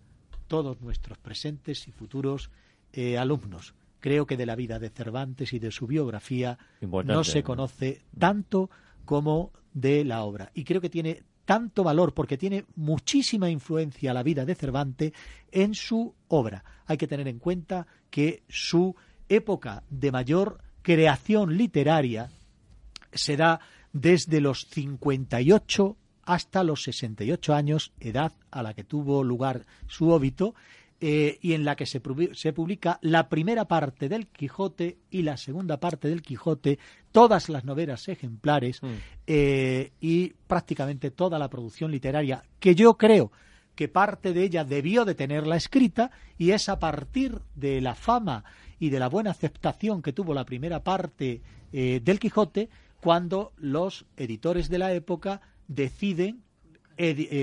todos 0.47 0.81
nuestros 0.81 1.19
presentes 1.19 1.89
y 1.89 1.93
futuros 1.93 2.51
eh, 2.93 3.19
alumnos. 3.19 3.75
Creo 4.01 4.27
que 4.27 4.37
de 4.37 4.47
la 4.47 4.55
vida 4.55 4.79
de 4.79 4.91
Cervantes 4.91 5.53
y 5.53 5.59
de 5.59 5.71
su 5.71 5.87
biografía 5.87 6.59
no 6.81 7.25
se 7.25 7.43
conoce 7.43 8.03
tanto 8.19 8.71
como 9.05 9.53
de 9.73 10.05
la 10.05 10.23
obra. 10.23 10.51
Y 10.55 10.65
creo 10.65 10.81
que 10.81 10.91
tiene 10.91 11.23
tanto 11.45 11.83
valor 11.83 12.15
porque 12.15 12.39
tiene 12.39 12.65
muchísima 12.77 13.51
influencia 13.51 14.15
la 14.15 14.23
vida 14.23 14.45
de 14.45 14.55
Cervantes 14.55 15.13
en 15.51 15.75
su 15.75 16.15
obra. 16.29 16.65
Hay 16.87 16.97
que 16.97 17.07
tener 17.07 17.29
en 17.29 17.39
cuenta 17.39 17.87
que 18.11 18.43
su 18.49 18.95
época 19.29 19.83
de 19.91 20.13
mayor 20.13 20.59
creación 20.83 21.57
literaria 21.57 22.31
se 23.13 23.37
da 23.37 23.61
desde 23.93 24.41
los 24.41 24.67
58 24.71 25.97
hasta 26.27 26.65
los 26.65 26.83
68 26.85 27.55
años, 27.55 27.93
edad 28.01 28.33
a 28.51 28.63
la 28.63 28.75
que 28.75 28.85
tuvo 28.85 29.23
lugar 29.23 29.67
su 29.87 30.11
óbito, 30.11 30.55
eh, 31.01 31.39
y 31.43 31.53
en 31.53 31.65
la 31.65 31.77
que 31.77 31.87
se, 31.87 32.01
publica 32.01 32.99
la 33.03 33.29
primera 33.29 33.67
parte 33.67 34.09
del 34.09 34.29
Quijote 34.29 34.97
y 35.11 35.23
la 35.23 35.37
segunda 35.37 35.79
parte 35.79 36.09
del 36.09 36.23
Quijote, 36.23 36.79
todas 37.13 37.49
las 37.49 37.65
novelas 37.65 38.09
ejemplares 38.09 38.83
mm. 38.83 38.87
eh, 39.27 39.93
y 40.01 40.29
prácticamente 40.47 41.11
toda 41.11 41.39
la 41.39 41.51
producción 41.51 41.91
literaria, 41.91 42.43
que 42.59 42.75
yo 42.75 42.97
creo 42.97 43.33
que 43.75 43.89
parte 43.89 44.33
de 44.33 44.45
ella 44.45 44.65
debió 44.65 45.05
de 45.05 45.15
tenerla 45.15 45.57
escrita 45.57 46.11
y 46.39 46.53
es 46.53 46.69
a 46.69 46.79
partir 46.79 47.41
de 47.55 47.81
la 47.81 47.95
fama 47.97 48.45
y 48.79 48.91
de 48.91 49.01
la 49.01 49.09
buena 49.09 49.33
aceptación 49.33 50.01
que 50.01 50.13
tuvo 50.13 50.33
la 50.33 50.47
primera 50.47 50.85
parte 50.85 51.43
eh, 51.73 52.01
del 52.03 52.19
Quijote 52.21 52.71
cuando 53.01 53.53
los 53.59 54.07
editores 54.17 54.71
de 54.71 54.79
la 54.79 54.95
época 54.95 55.43
deciden 55.69 56.43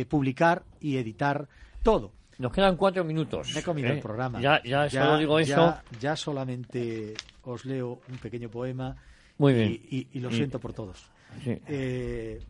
publicar 0.10 0.64
y 0.80 0.98
editar 0.98 1.48
todo. 1.84 2.14
Nos 2.42 2.52
quedan 2.52 2.76
cuatro 2.76 3.04
minutos. 3.04 3.54
Me 3.54 3.60
he 3.60 3.64
comido 3.64 3.90
el 3.90 4.00
¿eh? 4.00 4.02
programa. 4.02 4.42
Ya, 4.42 4.64
ya, 4.64 4.90
solo 4.90 5.18
digo 5.20 5.38
eso. 5.38 5.78
Ya, 6.00 6.16
solamente 6.16 7.14
os 7.44 7.66
leo 7.66 8.02
un 8.10 8.18
pequeño 8.18 8.50
poema. 8.50 8.96
Muy 9.38 9.54
bien. 9.54 9.80
Y, 9.90 10.20
lo 10.20 10.32
siento 10.32 10.60
por 10.60 10.74
todos. 10.74 11.06
Sí. 11.44 11.62
Eh, 11.68 12.42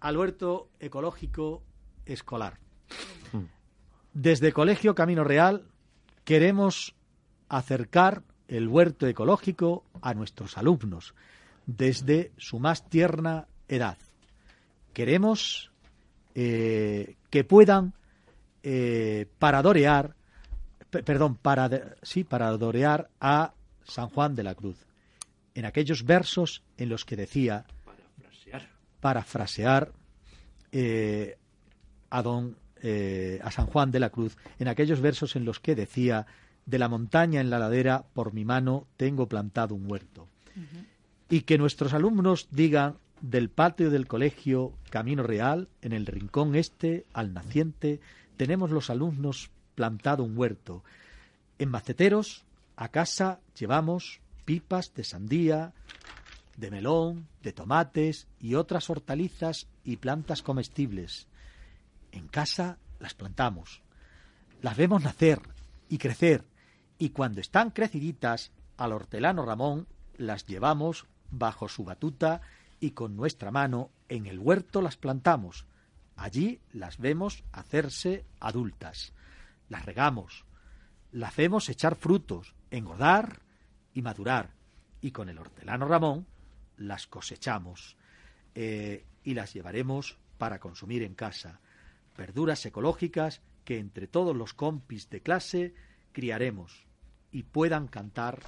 al 0.00 0.16
huerto 0.16 0.70
ecológico 0.80 1.62
escolar. 2.06 2.58
Mm. 3.32 3.44
Desde 4.14 4.52
Colegio 4.52 4.96
Camino 4.96 5.22
Real 5.22 5.68
queremos 6.24 6.96
acercar 7.48 8.24
el 8.48 8.66
huerto 8.66 9.06
ecológico 9.06 9.84
a 10.02 10.12
nuestros 10.12 10.58
alumnos 10.58 11.14
desde 11.66 12.32
su 12.36 12.58
más 12.58 12.88
tierna 12.88 13.46
edad. 13.68 13.96
Queremos 14.92 15.70
eh, 16.34 17.16
que 17.30 17.44
puedan 17.44 17.94
eh, 18.62 19.26
para 19.38 19.58
adorear, 19.58 20.14
perdón, 20.90 21.36
para, 21.36 21.94
sí, 22.02 22.24
para 22.24 22.48
adorear 22.48 23.08
a 23.20 23.54
San 23.84 24.08
Juan 24.08 24.34
de 24.34 24.42
la 24.42 24.54
Cruz. 24.54 24.76
En 25.54 25.64
aquellos 25.64 26.04
versos 26.04 26.62
en 26.76 26.88
los 26.88 27.04
que 27.04 27.16
decía, 27.16 27.64
parafrasear, 29.00 29.92
eh, 30.72 31.38
a, 32.10 32.22
don, 32.22 32.56
eh, 32.82 33.40
a 33.42 33.50
San 33.50 33.66
Juan 33.66 33.90
de 33.90 34.00
la 34.00 34.10
Cruz, 34.10 34.36
en 34.58 34.68
aquellos 34.68 35.00
versos 35.00 35.36
en 35.36 35.44
los 35.44 35.58
que 35.58 35.74
decía, 35.74 36.26
de 36.66 36.78
la 36.78 36.88
montaña 36.88 37.40
en 37.40 37.50
la 37.50 37.58
ladera, 37.58 38.04
por 38.12 38.32
mi 38.32 38.44
mano, 38.44 38.86
tengo 38.96 39.26
plantado 39.26 39.74
un 39.74 39.90
huerto. 39.90 40.28
Y 41.28 41.42
que 41.42 41.58
nuestros 41.58 41.94
alumnos 41.94 42.48
digan 42.50 42.98
del 43.20 43.50
patio 43.50 43.90
del 43.90 44.06
colegio 44.06 44.72
Camino 44.90 45.22
Real, 45.22 45.68
en 45.82 45.92
el 45.92 46.06
rincón 46.06 46.54
este, 46.54 47.06
al 47.12 47.34
naciente, 47.34 48.00
tenemos 48.36 48.70
los 48.70 48.90
alumnos 48.90 49.50
plantado 49.74 50.24
un 50.24 50.36
huerto. 50.36 50.82
En 51.58 51.70
maceteros, 51.70 52.44
a 52.76 52.88
casa 52.88 53.40
llevamos 53.58 54.20
pipas 54.44 54.94
de 54.94 55.04
sandía, 55.04 55.74
de 56.56 56.70
melón, 56.70 57.28
de 57.42 57.52
tomates 57.52 58.26
y 58.38 58.54
otras 58.54 58.90
hortalizas 58.90 59.68
y 59.84 59.96
plantas 59.96 60.42
comestibles. 60.42 61.28
En 62.12 62.28
casa 62.28 62.78
las 62.98 63.14
plantamos, 63.14 63.82
las 64.62 64.76
vemos 64.76 65.02
nacer 65.02 65.40
y 65.88 65.98
crecer, 65.98 66.44
y 66.98 67.10
cuando 67.10 67.40
están 67.40 67.70
creciditas, 67.70 68.52
al 68.76 68.92
hortelano 68.92 69.44
Ramón 69.44 69.86
las 70.16 70.46
llevamos 70.46 71.06
bajo 71.30 71.68
su 71.68 71.84
batuta 71.84 72.42
y 72.80 72.92
con 72.92 73.14
nuestra 73.14 73.50
mano 73.50 73.90
en 74.08 74.26
el 74.26 74.38
huerto 74.38 74.82
las 74.82 74.96
plantamos, 74.96 75.66
Allí 76.20 76.60
las 76.74 76.98
vemos 76.98 77.44
hacerse 77.50 78.26
adultas. 78.40 79.14
Las 79.70 79.86
regamos, 79.86 80.44
las 81.12 81.30
hacemos 81.30 81.70
echar 81.70 81.96
frutos, 81.96 82.54
engordar 82.70 83.40
y 83.94 84.02
madurar. 84.02 84.50
Y 85.00 85.12
con 85.12 85.30
el 85.30 85.38
hortelano 85.38 85.88
Ramón 85.88 86.26
las 86.76 87.06
cosechamos 87.06 87.96
eh, 88.54 89.06
y 89.24 89.32
las 89.32 89.54
llevaremos 89.54 90.18
para 90.36 90.58
consumir 90.58 91.04
en 91.04 91.14
casa. 91.14 91.58
Verduras 92.18 92.66
ecológicas 92.66 93.40
que 93.64 93.78
entre 93.78 94.06
todos 94.06 94.36
los 94.36 94.52
compis 94.52 95.08
de 95.08 95.22
clase 95.22 95.74
criaremos 96.12 96.84
y 97.32 97.44
puedan 97.44 97.88
cantar 97.88 98.42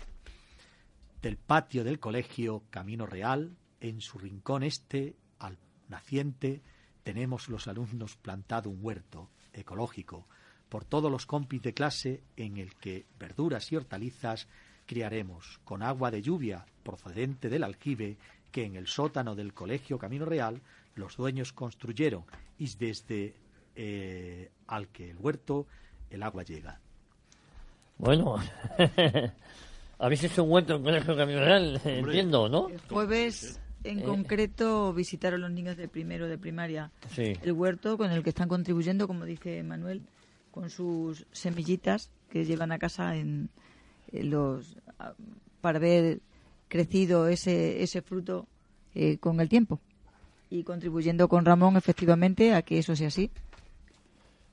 del 1.22 1.38
patio 1.38 1.84
del 1.84 2.00
colegio 2.00 2.64
Camino 2.68 3.06
Real, 3.06 3.56
en 3.82 4.00
su 4.00 4.16
rincón 4.16 4.62
este, 4.62 5.16
al 5.40 5.58
naciente, 5.88 6.62
tenemos 7.02 7.48
los 7.48 7.66
alumnos 7.66 8.16
plantado 8.16 8.70
un 8.70 8.78
huerto 8.80 9.28
ecológico 9.52 10.26
por 10.68 10.84
todos 10.84 11.10
los 11.10 11.26
compis 11.26 11.60
de 11.62 11.74
clase 11.74 12.22
en 12.36 12.56
el 12.56 12.76
que 12.76 13.06
verduras 13.18 13.70
y 13.72 13.76
hortalizas 13.76 14.46
criaremos 14.86 15.60
con 15.64 15.82
agua 15.82 16.12
de 16.12 16.22
lluvia 16.22 16.64
procedente 16.84 17.48
del 17.48 17.64
aljibe 17.64 18.16
que 18.52 18.64
en 18.64 18.76
el 18.76 18.86
sótano 18.86 19.34
del 19.34 19.52
Colegio 19.52 19.98
Camino 19.98 20.26
Real 20.26 20.62
los 20.94 21.16
dueños 21.16 21.52
construyeron 21.52 22.24
y 22.58 22.72
desde 22.76 23.34
eh, 23.74 24.50
al 24.68 24.88
que 24.88 25.10
el 25.10 25.18
huerto 25.18 25.66
el 26.08 26.22
agua 26.22 26.44
llega. 26.44 26.80
Bueno, 27.98 28.36
habéis 29.98 30.24
hecho 30.24 30.44
un 30.44 30.52
huerto 30.52 30.76
en 30.76 30.78
el 30.78 30.84
Colegio 30.84 31.16
Camino 31.16 31.40
Real, 31.40 31.80
entiendo, 31.84 32.48
¿no? 32.48 32.68
jueves 32.88 33.60
en 33.84 34.00
eh. 34.00 34.02
concreto 34.02 34.92
visitaron 34.92 35.40
los 35.40 35.50
niños 35.50 35.76
de 35.76 35.88
primero 35.88 36.28
de 36.28 36.38
primaria 36.38 36.90
el 37.16 37.52
huerto 37.52 37.98
con 37.98 38.10
el 38.10 38.22
que 38.22 38.30
están 38.30 38.48
contribuyendo, 38.48 39.06
como 39.06 39.24
dice 39.24 39.62
Manuel, 39.62 40.02
con 40.50 40.70
sus 40.70 41.26
semillitas 41.32 42.10
que 42.30 42.44
llevan 42.44 42.72
a 42.72 42.78
casa 42.78 43.16
en, 43.16 43.48
los 44.12 44.76
para 45.60 45.78
ver 45.78 46.20
crecido 46.68 47.28
ese, 47.28 47.82
ese 47.82 48.02
fruto 48.02 48.46
eh, 48.94 49.18
con 49.18 49.40
el 49.40 49.48
tiempo 49.48 49.80
y 50.50 50.64
contribuyendo 50.64 51.28
con 51.28 51.44
Ramón 51.44 51.76
efectivamente 51.76 52.54
a 52.54 52.62
que 52.62 52.78
eso 52.78 52.94
sea 52.94 53.08
así. 53.08 53.30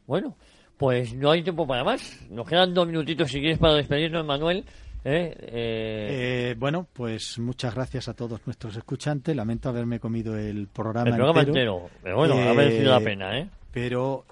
Bueno, 0.07 0.35
pues 0.77 1.13
no 1.13 1.29
hay 1.29 1.43
tiempo 1.43 1.67
para 1.67 1.83
más. 1.83 2.19
Nos 2.29 2.47
quedan 2.47 2.73
dos 2.73 2.87
minutitos 2.87 3.29
si 3.29 3.39
quieres 3.39 3.59
para 3.59 3.73
despedirnos, 3.73 4.25
Manuel. 4.25 4.63
¿Eh? 5.03 5.35
Eh, 5.39 6.55
bueno, 6.57 6.87
pues 6.91 7.39
muchas 7.39 7.73
gracias 7.73 8.07
a 8.07 8.13
todos 8.13 8.45
nuestros 8.45 8.75
escuchantes. 8.75 9.35
Lamento 9.35 9.69
haberme 9.69 9.99
comido 9.99 10.37
el 10.37 10.67
programa, 10.67 11.09
el 11.09 11.15
programa 11.15 11.41
entero. 11.41 11.89
Pero 12.01 12.17
bueno, 12.17 12.35
ha 12.35 12.53
merecido 12.53 12.91
la 12.91 12.99
pena, 12.99 13.39
¿eh? 13.39 13.49
Pero 13.71 14.25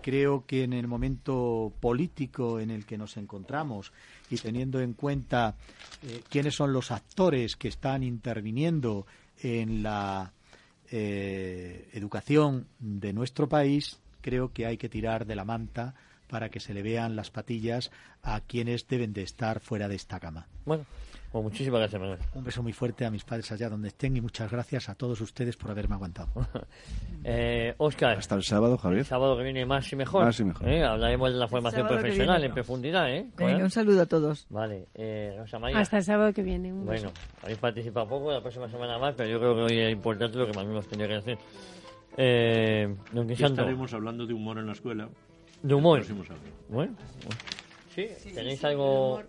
creo 0.00 0.44
que 0.46 0.64
en 0.64 0.72
el 0.72 0.88
momento 0.88 1.72
político 1.80 2.58
en 2.58 2.70
el 2.70 2.84
que 2.84 2.98
nos 2.98 3.16
encontramos 3.16 3.92
y 4.28 4.36
teniendo 4.36 4.80
en 4.80 4.94
cuenta 4.94 5.54
quiénes 6.28 6.56
son 6.56 6.72
los 6.72 6.90
actores 6.90 7.54
que 7.54 7.68
están 7.68 8.02
interviniendo 8.02 9.06
en 9.40 9.84
la 9.84 10.32
educación 10.90 12.66
de 12.80 13.12
nuestro 13.12 13.48
país, 13.48 14.00
creo 14.20 14.52
que 14.52 14.66
hay 14.66 14.76
que 14.76 14.88
tirar 14.88 15.26
de 15.26 15.36
la 15.36 15.44
manta 15.44 15.94
para 16.32 16.48
que 16.48 16.60
se 16.60 16.72
le 16.72 16.82
vean 16.82 17.14
las 17.14 17.30
patillas 17.30 17.90
a 18.22 18.40
quienes 18.40 18.88
deben 18.88 19.12
de 19.12 19.22
estar 19.22 19.60
fuera 19.60 19.86
de 19.86 19.96
esta 19.96 20.18
cama. 20.18 20.46
Bueno, 20.64 20.86
pues 21.30 21.44
muchísimas 21.44 21.80
gracias, 21.80 22.00
Manuel. 22.00 22.20
Un 22.32 22.42
beso 22.42 22.62
muy 22.62 22.72
fuerte 22.72 23.04
a 23.04 23.10
mis 23.10 23.22
padres 23.22 23.52
allá 23.52 23.68
donde 23.68 23.88
estén 23.88 24.16
y 24.16 24.22
muchas 24.22 24.50
gracias 24.50 24.88
a 24.88 24.94
todos 24.94 25.20
ustedes 25.20 25.58
por 25.58 25.70
haberme 25.70 25.94
aguantado. 25.94 26.30
eh, 27.24 27.74
Oscar. 27.76 28.16
Hasta 28.16 28.34
el 28.34 28.44
sábado, 28.44 28.78
Javier. 28.78 29.00
El 29.00 29.04
sábado 29.04 29.36
que 29.36 29.42
viene 29.42 29.66
más 29.66 29.92
y 29.92 29.96
mejor. 29.96 30.24
Más 30.24 30.40
y 30.40 30.44
mejor. 30.44 30.66
¿Eh? 30.66 30.82
Hablaremos 30.82 31.34
de 31.34 31.38
la 31.38 31.48
formación 31.48 31.86
profesional 31.86 32.42
en 32.42 32.54
profundidad. 32.54 33.14
¿eh? 33.14 33.26
un 33.38 33.70
saludo 33.70 34.00
a 34.00 34.06
todos. 34.06 34.46
Vale. 34.48 34.86
Eh, 34.94 35.36
Rosa 35.38 35.58
Hasta 35.74 35.98
el 35.98 36.04
sábado 36.04 36.32
que 36.32 36.42
viene. 36.42 36.72
bueno, 36.72 37.12
habéis 37.42 37.58
participado 37.58 38.08
poco, 38.08 38.32
la 38.32 38.40
próxima 38.40 38.70
semana 38.70 38.98
más, 38.98 39.14
pero 39.14 39.28
yo 39.28 39.38
creo 39.38 39.54
que 39.54 39.74
hoy 39.74 39.80
es 39.80 39.92
importante 39.92 40.38
lo 40.38 40.46
que 40.46 40.54
Manuel 40.54 40.76
nos 40.76 40.88
tenía 40.88 41.06
que 41.08 41.14
decir. 41.14 41.38
Eh, 42.16 42.94
don 43.12 43.30
estaremos 43.30 43.92
hablando 43.94 44.26
de 44.26 44.34
humor 44.34 44.58
en 44.58 44.66
la 44.66 44.72
escuela. 44.72 45.08
¿De 45.62 45.74
humor? 45.74 46.02
Bueno, 46.68 46.94
¿Sí? 47.94 48.06
¿Tenéis 48.34 48.64
algo...? 48.64 49.22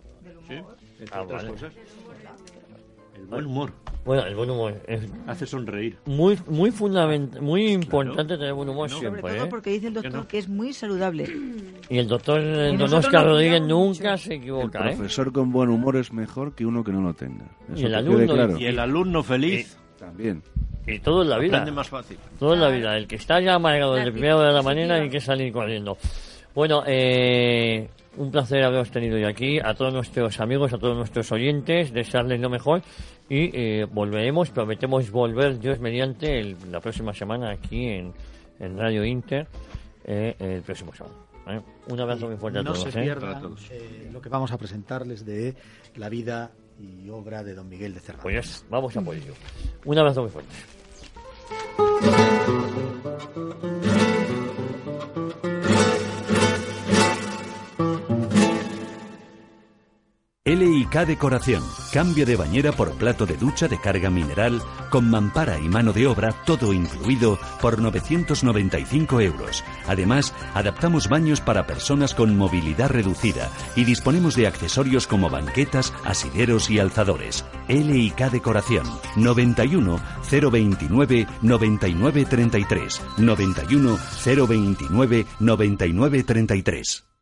Sí, 0.48 0.56
entre 1.00 1.20
otras 1.20 1.44
cosas. 1.46 1.74
El 3.16 3.26
buen 3.26 3.46
humor. 3.46 3.72
Bueno, 4.06 4.26
el 4.26 4.36
buen 4.36 4.50
humor. 4.50 4.82
Hace 5.28 5.46
sonreír. 5.46 5.98
Muy 6.06 6.38
muy 6.48 6.72
fundamental, 6.72 7.42
muy 7.42 7.72
importante 7.72 8.38
tener 8.38 8.54
buen 8.54 8.68
humor 8.68 8.90
siempre. 8.90 9.22
Sobre 9.22 9.36
todo 9.36 9.46
¿eh? 9.46 9.50
porque 9.50 9.70
dice 9.72 9.88
el 9.88 9.94
doctor 9.94 10.28
que 10.28 10.38
es 10.40 10.50
muy 10.50 10.74
saludable. 10.74 11.30
Y 11.90 11.98
el 11.98 12.08
doctor 12.08 12.42
Don 12.78 12.94
Oscar 12.94 13.26
Rodríguez 13.26 13.62
nunca 13.62 14.18
se 14.18 14.36
equivoca. 14.36 14.80
El 14.80 14.90
¿eh? 14.90 14.96
profesor 14.96 15.32
con 15.32 15.52
buen 15.52 15.70
humor 15.70 15.96
es 15.96 16.12
mejor 16.12 16.54
que 16.54 16.66
uno 16.66 16.84
que 16.84 16.92
no 16.92 17.02
lo 17.02 17.14
tenga. 17.14 17.46
y 17.76 17.84
el 17.86 17.96
alumno, 17.96 18.60
y 18.60 18.66
el 18.66 18.80
alumno 18.80 19.24
feliz. 19.24 19.78
también. 19.98 20.44
Y 20.86 21.00
todo 21.00 21.24
en 21.24 21.30
la 21.30 21.40
vida. 21.40 21.66
más 21.72 21.90
fácil. 21.90 22.18
Todo 22.40 22.54
en 22.54 22.62
la 22.62 22.70
vida. 22.70 22.98
El 22.98 23.08
que 23.08 23.16
está 23.16 23.40
ya 23.40 23.56
amargado 23.56 23.96
desde 23.96 24.12
primera 24.12 24.38
hora 24.38 24.48
de 24.50 24.54
la 24.54 24.62
mañana 24.62 24.96
hay 24.96 25.10
que 25.10 25.22
salir 25.22 25.52
corriendo. 25.54 25.98
Bueno, 26.54 26.84
eh, 26.86 27.88
un 28.18 28.32
placer 28.32 28.64
haberos 28.64 28.92
tenido 28.92 29.16
hoy 29.16 29.24
aquí. 29.24 29.60
A 29.60 29.74
todos 29.74 29.94
nuestros 29.94 30.40
amigos, 30.40 30.74
a 30.74 30.78
todos 30.78 30.96
nuestros 30.96 31.32
oyentes, 31.32 31.94
desearles 31.94 32.40
lo 32.40 32.50
mejor. 32.50 32.82
Y 33.30 33.50
eh, 33.54 33.88
volveremos, 33.90 34.50
prometemos 34.50 35.10
volver, 35.10 35.60
Dios 35.60 35.80
mediante, 35.80 36.56
la 36.70 36.82
próxima 36.82 37.14
semana 37.14 37.52
aquí 37.52 37.88
en, 37.88 38.14
en 38.60 38.78
Radio 38.78 39.06
Inter, 39.06 39.48
eh, 40.04 40.36
el 40.40 40.62
próximo 40.62 40.94
sábado. 40.94 41.24
Un 41.88 42.00
abrazo 42.00 42.28
muy 42.28 42.38
fuerte 42.38 42.60
a 42.60 42.64
todos. 42.64 42.86
No 42.86 42.92
se 42.92 43.02
pierdan 43.02 43.56
lo 44.12 44.22
que 44.22 44.30
vamos 44.30 44.52
a 44.52 44.58
presentarles 44.58 45.26
de 45.26 45.56
la 45.96 46.10
vida 46.10 46.52
y 46.80 47.10
obra 47.10 47.44
de 47.44 47.54
don 47.54 47.70
Miguel 47.70 47.94
de 47.94 48.00
Cervantes. 48.00 48.24
Pues 48.24 48.66
vamos 48.70 48.96
a 48.96 49.02
por 49.02 49.16
ello. 49.16 49.34
Un 49.86 49.98
abrazo 49.98 50.22
muy 50.22 50.32
fuerte. 50.32 50.54
LIK 60.94 61.08
Decoración. 61.08 61.64
Cambio 61.92 62.24
de 62.24 62.36
bañera 62.36 62.72
por 62.72 62.92
plato 62.92 63.26
de 63.26 63.36
ducha 63.36 63.68
de 63.68 63.82
carga 63.82 64.12
mineral, 64.12 64.62
con 64.92 65.10
mampara 65.10 65.58
y 65.60 65.68
mano 65.68 65.92
de 65.92 66.06
obra, 66.06 66.36
todo 66.46 66.72
incluido, 66.72 67.40
por 67.62 67.82
995 67.82 69.22
euros. 69.22 69.64
Además, 69.88 70.36
adaptamos 70.54 71.10
baños 71.10 71.42
para 71.42 71.66
personas 71.66 72.14
con 72.14 72.38
movilidad 72.38 72.92
reducida 72.92 73.50
y 73.76 73.86
disponemos 73.86 74.36
de 74.36 74.46
accesorios 74.46 75.08
como 75.08 75.32
banquetas, 75.32 75.94
asideros 76.06 76.70
y 76.70 76.78
alzadores. 76.78 77.44
LIK 77.68 78.30
Decoración. 78.30 78.86
91 79.16 80.00
029 80.30 81.28
9933. 81.42 83.02
91 83.18 83.98
029 84.24 85.26
9933. 85.40 87.13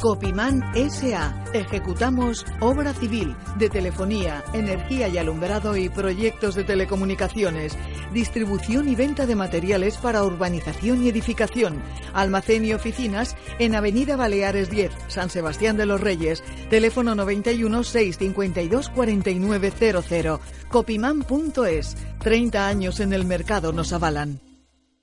Copimán 0.00 0.62
S.A. 0.76 1.44
Ejecutamos 1.52 2.46
obra 2.60 2.94
civil, 2.94 3.34
de 3.56 3.68
telefonía, 3.68 4.44
energía 4.52 5.08
y 5.08 5.18
alumbrado 5.18 5.76
y 5.76 5.88
proyectos 5.88 6.54
de 6.54 6.62
telecomunicaciones, 6.62 7.76
distribución 8.12 8.88
y 8.88 8.94
venta 8.94 9.26
de 9.26 9.34
materiales 9.34 9.96
para 9.96 10.22
urbanización 10.22 11.02
y 11.02 11.08
edificación, 11.08 11.82
almacén 12.12 12.64
y 12.64 12.74
oficinas 12.74 13.36
en 13.58 13.74
Avenida 13.74 14.16
Baleares 14.16 14.70
10, 14.70 14.92
San 15.08 15.30
Sebastián 15.30 15.76
de 15.76 15.86
los 15.86 16.00
Reyes, 16.00 16.44
teléfono 16.70 17.16
91 17.16 17.82
652 17.82 18.90
4900. 18.90 20.40
Copimán.es. 20.68 21.96
30 22.20 22.68
años 22.68 23.00
en 23.00 23.12
el 23.12 23.24
mercado 23.24 23.72
nos 23.72 23.92
avalan. 23.92 24.40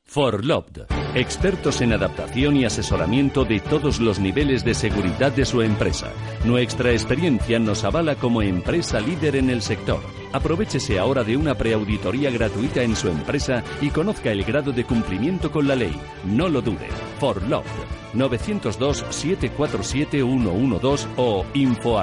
Forloved, 0.06 0.86
expertos 1.16 1.82
en 1.82 1.94
adaptación 1.94 2.58
y 2.58 2.66
asesoramiento 2.66 3.46
de 3.46 3.60
todos 3.60 4.00
los 4.00 4.20
niveles 4.20 4.64
de 4.64 4.74
seguridad 4.74 5.32
de 5.32 5.46
su 5.46 5.62
empresa. 5.62 6.12
Nuestra 6.44 6.92
experiencia 6.92 7.58
nos 7.58 7.84
avala 7.84 8.16
como 8.16 8.42
empresa 8.42 9.00
líder 9.00 9.38
en 9.38 9.50
el 9.50 9.62
sector. 9.62 10.02
Aprovechese 10.34 11.00
ahora 11.00 11.24
de 11.24 11.38
una 11.38 11.56
preauditoría 11.56 12.30
gratuita 12.30 12.84
en 12.84 12.96
su 12.96 13.08
empresa 13.08 13.64
y 13.82 13.90
conozca 13.90 14.32
el 14.32 14.44
grado 14.44 14.74
de 14.74 14.84
cumplimiento 14.84 15.50
con 15.52 15.68
la 15.68 15.76
ley. 15.76 15.96
No 16.26 16.50
lo 16.50 16.62
dude. 16.62 16.90
Forloved 17.20 17.66
902 18.14 19.06
747 19.10 20.22
112 20.22 21.08
o 21.16 21.46
info. 21.54 21.96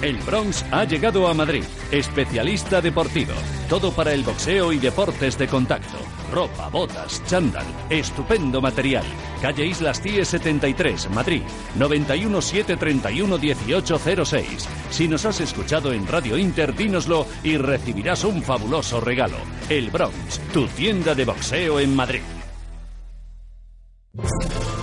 El 0.00 0.16
Bronx 0.18 0.64
ha 0.70 0.84
llegado 0.84 1.26
a 1.26 1.34
Madrid. 1.34 1.64
Especialista 1.90 2.80
deportivo. 2.80 3.32
Todo 3.68 3.90
para 3.90 4.12
el 4.12 4.22
boxeo 4.22 4.72
y 4.72 4.78
deportes 4.78 5.36
de 5.36 5.48
contacto. 5.48 5.98
Ropa, 6.32 6.68
botas, 6.68 7.20
chándal. 7.26 7.66
Estupendo 7.90 8.60
material. 8.60 9.04
Calle 9.42 9.66
Islas 9.66 10.00
Cies 10.00 10.28
73, 10.28 11.10
Madrid. 11.10 11.42
91 11.74 12.40
731 12.40 13.38
1806. 13.38 14.68
Si 14.90 15.08
nos 15.08 15.24
has 15.24 15.40
escuchado 15.40 15.92
en 15.92 16.06
Radio 16.06 16.38
Inter, 16.38 16.76
dínoslo 16.76 17.26
y 17.42 17.56
recibirás 17.56 18.22
un 18.22 18.40
fabuloso 18.42 19.00
regalo. 19.00 19.38
El 19.68 19.90
Bronx, 19.90 20.38
tu 20.52 20.68
tienda 20.68 21.16
de 21.16 21.24
boxeo 21.24 21.80
en 21.80 21.96
Madrid. 21.96 22.22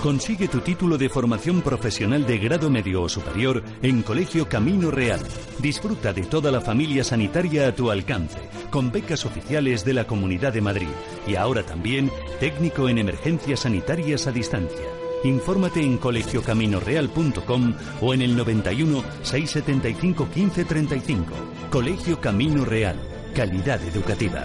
Consigue 0.06 0.46
tu 0.46 0.60
título 0.60 0.98
de 0.98 1.08
formación 1.08 1.62
profesional 1.62 2.24
de 2.24 2.38
grado 2.38 2.70
medio 2.70 3.02
o 3.02 3.08
superior 3.08 3.64
en 3.82 4.02
Colegio 4.02 4.48
Camino 4.48 4.92
Real. 4.92 5.18
Disfruta 5.58 6.12
de 6.12 6.22
toda 6.22 6.52
la 6.52 6.60
familia 6.60 7.02
sanitaria 7.02 7.66
a 7.66 7.74
tu 7.74 7.90
alcance, 7.90 8.38
con 8.70 8.92
becas 8.92 9.26
oficiales 9.26 9.84
de 9.84 9.94
la 9.94 10.06
Comunidad 10.06 10.52
de 10.52 10.60
Madrid 10.60 10.86
y 11.26 11.34
ahora 11.34 11.64
también 11.64 12.08
técnico 12.38 12.88
en 12.88 12.98
emergencias 12.98 13.58
sanitarias 13.58 14.28
a 14.28 14.30
distancia. 14.30 14.86
Infórmate 15.24 15.82
en 15.82 15.98
colegiocaminoreal.com 15.98 17.74
o 18.00 18.14
en 18.14 18.22
el 18.22 18.36
91 18.36 19.02
675 19.24 20.28
1535. 20.32 21.32
Colegio 21.68 22.20
Camino 22.20 22.64
Real. 22.64 22.96
Calidad 23.34 23.82
educativa. 23.82 24.44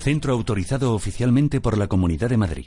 Centro 0.00 0.32
autorizado 0.32 0.92
oficialmente 0.92 1.60
por 1.60 1.78
la 1.78 1.86
Comunidad 1.86 2.30
de 2.30 2.36
Madrid. 2.36 2.66